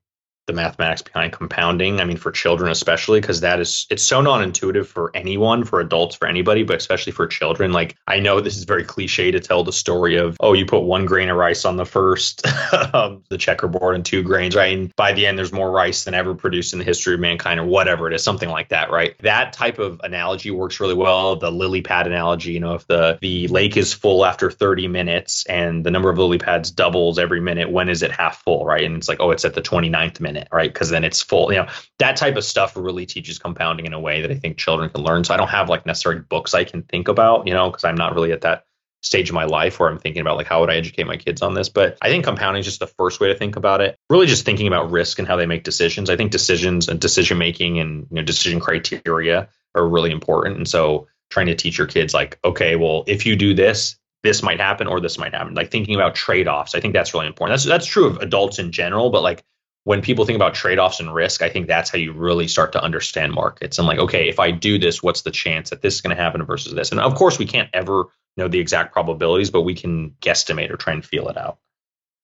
the 0.47 0.53
mathematics 0.53 1.03
behind 1.03 1.33
compounding. 1.33 2.01
I 2.01 2.05
mean, 2.05 2.17
for 2.17 2.31
children 2.31 2.71
especially, 2.71 3.21
because 3.21 3.41
that 3.41 3.61
is 3.61 3.87
it's 3.91 4.03
so 4.03 4.21
non-intuitive 4.21 4.89
for 4.89 5.11
anyone, 5.15 5.65
for 5.65 5.81
adults, 5.81 6.15
for 6.15 6.29
anybody, 6.29 6.63
but 6.63 6.77
especially 6.77 7.13
for 7.13 7.27
children. 7.27 7.73
Like 7.73 7.97
I 8.07 8.21
know 8.21 8.41
this 8.41 8.57
is 8.57 8.65
very 8.65 8.85
cliche 8.85 9.31
to 9.33 9.41
tell 9.41 9.65
the 9.65 9.73
story 9.73 10.17
of 10.17 10.37
oh, 10.41 10.53
you 10.53 10.65
put 10.65 10.81
one 10.81 11.05
grain 11.05 11.29
of 11.29 11.37
rice 11.37 11.65
on 11.65 11.77
the 11.77 11.85
first 11.85 12.47
um, 12.95 13.25
the 13.29 13.39
checkerboard 13.39 13.97
and 13.97 14.05
two 14.05 14.23
grains, 14.23 14.55
right? 14.55 14.77
And 14.77 14.95
by 14.97 15.13
the 15.13 15.27
end, 15.27 15.37
there's 15.37 15.53
more 15.53 15.71
rice 15.71 16.05
than 16.05 16.15
ever 16.15 16.35
produced 16.35 16.73
in 16.73 16.79
the 16.79 16.85
history 16.85 17.15
of 17.15 17.21
mankind, 17.21 17.59
or 17.59 17.67
whatever 17.67 18.07
it 18.07 18.15
is, 18.15 18.23
something 18.23 18.49
like 18.49 18.69
that, 18.69 18.91
right? 18.91 19.19
That 19.19 19.53
type 19.53 19.79
of 19.79 20.01
analogy 20.05 20.51
works 20.53 20.79
really 20.79 20.95
well. 20.95 21.37
The 21.37 21.51
lily 21.51 21.83
pad 21.83 22.07
analogy, 22.07 22.53
you 22.53 22.61
know, 22.61 22.75
if 22.75 22.87
the 22.87 23.19
the 23.21 23.49
lake 23.49 23.77
is 23.77 23.93
full 23.93 24.25
after 24.25 24.51
30 24.51 24.87
minutes 24.87 25.45
and 25.47 25.85
the 25.85 25.91
number 25.91 26.09
of 26.09 26.19
lily 26.19 26.39
pads 26.39 26.71
doubles 26.71 27.19
every 27.19 27.41
minute, 27.41 27.71
when 27.71 27.89
is 27.89 28.03
it 28.03 28.13
half 28.13 28.43
full, 28.43 28.65
right? 28.65 28.85
And 28.85 28.97
it's 28.97 29.09
like, 29.09 29.21
oh, 29.21 29.33
it's 29.33 29.45
at 29.45 29.55
the 29.55 29.63
29th 29.63 30.21
minute 30.21 30.36
minute, 30.37 30.49
right? 30.53 30.73
Because 30.73 30.91
then 30.91 31.05
it's 31.05 31.23
full. 31.23 31.53
You 31.53 31.63
know, 31.63 31.69
that 31.99 32.17
type 32.17 32.37
of 32.37 32.45
stuff 32.45 32.77
really 32.77 33.07
teaches 33.07 33.39
compounding 33.39 33.87
in 33.87 33.93
a 33.93 34.01
way 34.01 34.23
that 34.23 34.31
I 34.31 34.35
think 34.35 34.59
children 34.59 34.91
can 34.91 35.03
learn. 35.03 35.25
So 35.25 35.35
I 35.35 35.37
don't 35.37 35.49
have 35.49 35.69
like 35.69 35.87
necessarily 35.87 36.23
books 36.23 36.55
I 36.55 36.65
can 36.65 36.83
think 36.83 37.09
about, 37.09 37.47
you 37.47 37.55
know, 37.55 37.71
because 37.71 37.85
I'm 37.85 37.97
not 37.97 38.15
really 38.15 38.33
at 38.33 38.43
that 38.43 38.65
stage 39.03 39.29
of 39.29 39.35
my 39.35 39.45
life 39.45 39.79
where 39.79 39.89
I'm 39.89 39.99
thinking 39.99 40.21
about 40.21 40.37
like 40.37 40.47
how 40.47 40.61
would 40.61 40.71
I 40.71 40.77
educate 40.77 41.07
my 41.07 41.17
kids 41.17 41.43
on 41.43 41.55
this. 41.55 41.69
But 41.69 41.97
I 42.03 42.09
think 42.09 42.25
compounding 42.25 42.61
is 42.61 42.67
just 42.67 42.81
the 42.81 42.87
first 42.87 43.21
way 43.21 43.29
to 43.29 43.35
think 43.35 43.57
about 43.57 43.81
it. 43.81 43.97
Really 44.11 44.27
just 44.27 44.45
thinking 44.45 44.67
about 44.67 44.91
risk 44.91 45.19
and 45.19 45.29
how 45.29 45.37
they 45.37 45.47
make 45.47 45.65
decisions. 45.65 46.11
I 46.11 46.17
think 46.17 46.33
decisions 46.33 46.89
and 46.89 47.01
decision 47.01 47.39
making 47.39 47.79
and 47.79 48.07
you 48.11 48.17
know 48.17 48.23
decision 48.23 48.61
criteria 48.61 49.49
are 49.75 49.89
really 49.89 50.11
important. 50.11 50.57
And 50.57 50.69
so 50.69 51.07
trying 51.31 51.47
to 51.47 51.55
teach 51.55 51.79
your 51.79 51.87
kids 51.87 52.15
like, 52.15 52.39
okay, 52.45 52.77
well, 52.77 53.05
if 53.07 53.27
you 53.27 53.37
do 53.37 53.55
this, 53.55 53.97
this 54.23 54.43
might 54.43 54.61
happen 54.61 54.87
or 54.87 55.01
this 55.01 55.19
might 55.19 55.35
happen. 55.35 55.55
Like 55.55 55.71
thinking 55.71 55.95
about 55.95 56.15
trade-offs. 56.15 56.75
I 56.75 56.81
think 56.81 56.95
that's 56.95 57.15
really 57.15 57.27
important. 57.27 57.55
That's 57.55 57.65
that's 57.65 57.87
true 57.87 58.07
of 58.07 58.19
adults 58.19 58.59
in 58.59 58.73
general, 58.73 59.11
but 59.11 59.23
like 59.23 59.45
when 59.87 60.03
people 60.03 60.25
think 60.25 60.35
about 60.35 60.53
trade-offs 60.53 60.99
and 60.99 61.15
risk, 61.15 61.43
I 61.43 61.49
think 61.49 61.69
that's 61.69 61.91
how 61.91 61.99
you 61.99 62.13
really 62.13 62.49
start 62.49 62.73
to 62.73 62.83
understand 62.83 63.33
markets. 63.33 63.79
And 63.79 63.87
like, 63.87 64.01
okay, 64.01 64.29
if 64.29 64.41
I 64.41 64.51
do 64.51 64.81
this, 64.81 65.01
what's 65.01 65.23
the 65.23 65.31
chance 65.31 65.71
that 65.71 65.81
this 65.81 65.95
is 65.95 66.01
going 66.01 66.15
to 66.15 66.21
happen 66.21 66.45
versus 66.45 66.75
this? 66.75 66.91
And 66.91 66.99
of 66.99 67.15
course, 67.15 67.39
we 67.39 67.47
can't 67.47 67.71
ever 67.73 68.07
know 68.37 68.49
the 68.49 68.59
exact 68.59 68.93
probabilities, 68.93 69.53
but 69.53 69.63
we 69.63 69.75
can 69.75 70.11
guesstimate 70.21 70.71
or 70.71 70.77
try 70.77 70.93
and 70.93 71.05
feel 71.05 71.29
it 71.29 71.39
out. 71.39 71.59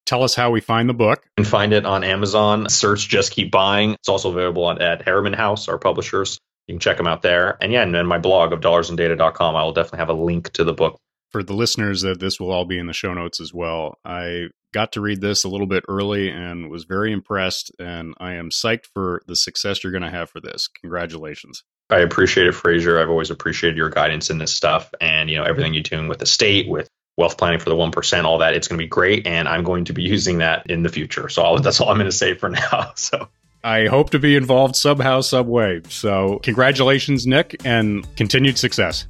Tell 0.05 0.23
us 0.23 0.35
how 0.35 0.51
we 0.51 0.59
find 0.59 0.89
the 0.89 0.93
book. 0.93 1.21
You 1.37 1.45
can 1.45 1.49
find 1.49 1.71
it 1.71 1.85
on 1.85 2.03
Amazon. 2.03 2.67
Search 2.67 3.07
Just 3.07 3.31
Keep 3.31 3.51
Buying. 3.51 3.93
It's 3.93 4.09
also 4.09 4.29
available 4.29 4.65
on, 4.65 4.81
at 4.81 5.01
Harriman 5.03 5.31
House, 5.31 5.69
our 5.69 5.77
publishers. 5.77 6.37
You 6.67 6.73
can 6.73 6.81
check 6.81 6.97
them 6.97 7.07
out 7.07 7.21
there. 7.21 7.57
And 7.61 7.71
yeah, 7.71 7.83
and 7.83 7.95
then 7.95 8.07
my 8.07 8.17
blog 8.17 8.51
of 8.51 8.59
dollarsanddata.com, 8.59 9.55
I 9.55 9.63
will 9.63 9.71
definitely 9.71 9.99
have 9.99 10.09
a 10.09 10.13
link 10.13 10.51
to 10.51 10.65
the 10.65 10.73
book 10.73 10.99
for 11.33 11.43
the 11.43 11.53
listeners 11.53 12.03
that 12.03 12.19
this 12.19 12.39
will 12.39 12.51
all 12.51 12.63
be 12.63 12.77
in 12.77 12.87
the 12.87 12.93
show 12.93 13.13
notes 13.13 13.41
as 13.41 13.53
well. 13.53 13.97
I 14.05 14.49
got 14.71 14.93
to 14.93 15.01
read 15.01 15.19
this 15.19 15.43
a 15.43 15.49
little 15.49 15.67
bit 15.67 15.83
early 15.89 16.29
and 16.29 16.69
was 16.69 16.85
very 16.85 17.11
impressed 17.11 17.71
and 17.79 18.13
I 18.19 18.35
am 18.35 18.49
psyched 18.49 18.85
for 18.93 19.21
the 19.27 19.35
success 19.35 19.83
you're 19.83 19.91
going 19.91 20.03
to 20.03 20.09
have 20.09 20.29
for 20.29 20.39
this. 20.39 20.69
Congratulations. 20.81 21.63
I 21.89 21.99
appreciate 21.99 22.47
it, 22.47 22.53
Fraser. 22.53 22.99
I've 22.99 23.09
always 23.09 23.31
appreciated 23.31 23.77
your 23.77 23.89
guidance 23.89 24.29
in 24.29 24.37
this 24.37 24.53
stuff 24.53 24.93
and 25.01 25.29
you 25.29 25.35
know 25.35 25.43
everything 25.43 25.73
you're 25.73 25.83
doing 25.83 26.07
with 26.07 26.19
the 26.19 26.25
state, 26.25 26.69
with 26.69 26.87
wealth 27.17 27.37
planning 27.37 27.59
for 27.59 27.69
the 27.69 27.75
1%, 27.75 28.23
all 28.23 28.37
that. 28.39 28.53
It's 28.53 28.67
going 28.67 28.77
to 28.77 28.83
be 28.83 28.87
great 28.87 29.27
and 29.27 29.47
I'm 29.47 29.63
going 29.63 29.85
to 29.85 29.93
be 29.93 30.03
using 30.15 30.37
that 30.37 30.69
in 30.69 30.83
the 30.83 30.89
future. 30.89 31.29
So 31.29 31.41
I'll, 31.41 31.59
that's 31.59 31.81
all 31.81 31.89
I'm 31.89 31.97
going 31.97 32.05
to 32.09 32.15
say 32.15 32.35
for 32.35 32.49
now. 32.49 32.93
So 32.95 33.27
I 33.63 33.87
hope 33.87 34.09
to 34.09 34.19
be 34.19 34.35
involved 34.35 34.75
somehow, 34.75 35.21
some 35.21 35.47
way. 35.47 35.81
So 35.87 36.39
congratulations, 36.43 37.25
Nick, 37.25 37.55
and 37.65 38.05
continued 38.17 38.57
success. 38.57 39.07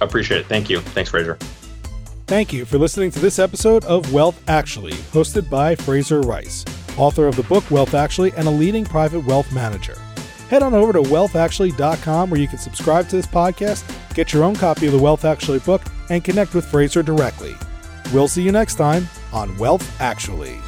Appreciate 0.00 0.40
it. 0.40 0.46
Thank 0.46 0.68
you. 0.70 0.80
Thanks, 0.80 1.10
Fraser. 1.10 1.38
Thank 2.26 2.52
you 2.52 2.64
for 2.64 2.78
listening 2.78 3.10
to 3.12 3.18
this 3.18 3.38
episode 3.38 3.84
of 3.84 4.12
Wealth 4.12 4.42
Actually, 4.48 4.92
hosted 4.92 5.50
by 5.50 5.74
Fraser 5.74 6.22
Rice, 6.22 6.64
author 6.96 7.26
of 7.26 7.36
the 7.36 7.42
book 7.42 7.70
Wealth 7.70 7.94
Actually 7.94 8.32
and 8.36 8.48
a 8.48 8.50
leading 8.50 8.84
private 8.84 9.24
wealth 9.26 9.52
manager. 9.52 9.96
Head 10.48 10.62
on 10.62 10.72
over 10.72 10.92
to 10.92 11.02
wealthactually.com 11.02 12.30
where 12.30 12.40
you 12.40 12.48
can 12.48 12.58
subscribe 12.58 13.08
to 13.08 13.16
this 13.16 13.26
podcast, 13.26 13.84
get 14.14 14.32
your 14.32 14.44
own 14.44 14.56
copy 14.56 14.86
of 14.86 14.92
the 14.92 14.98
Wealth 14.98 15.24
Actually 15.24 15.58
book, 15.60 15.82
and 16.08 16.24
connect 16.24 16.54
with 16.54 16.64
Fraser 16.64 17.02
directly. 17.02 17.54
We'll 18.12 18.28
see 18.28 18.42
you 18.42 18.52
next 18.52 18.76
time 18.76 19.08
on 19.32 19.56
Wealth 19.58 20.00
Actually. 20.00 20.60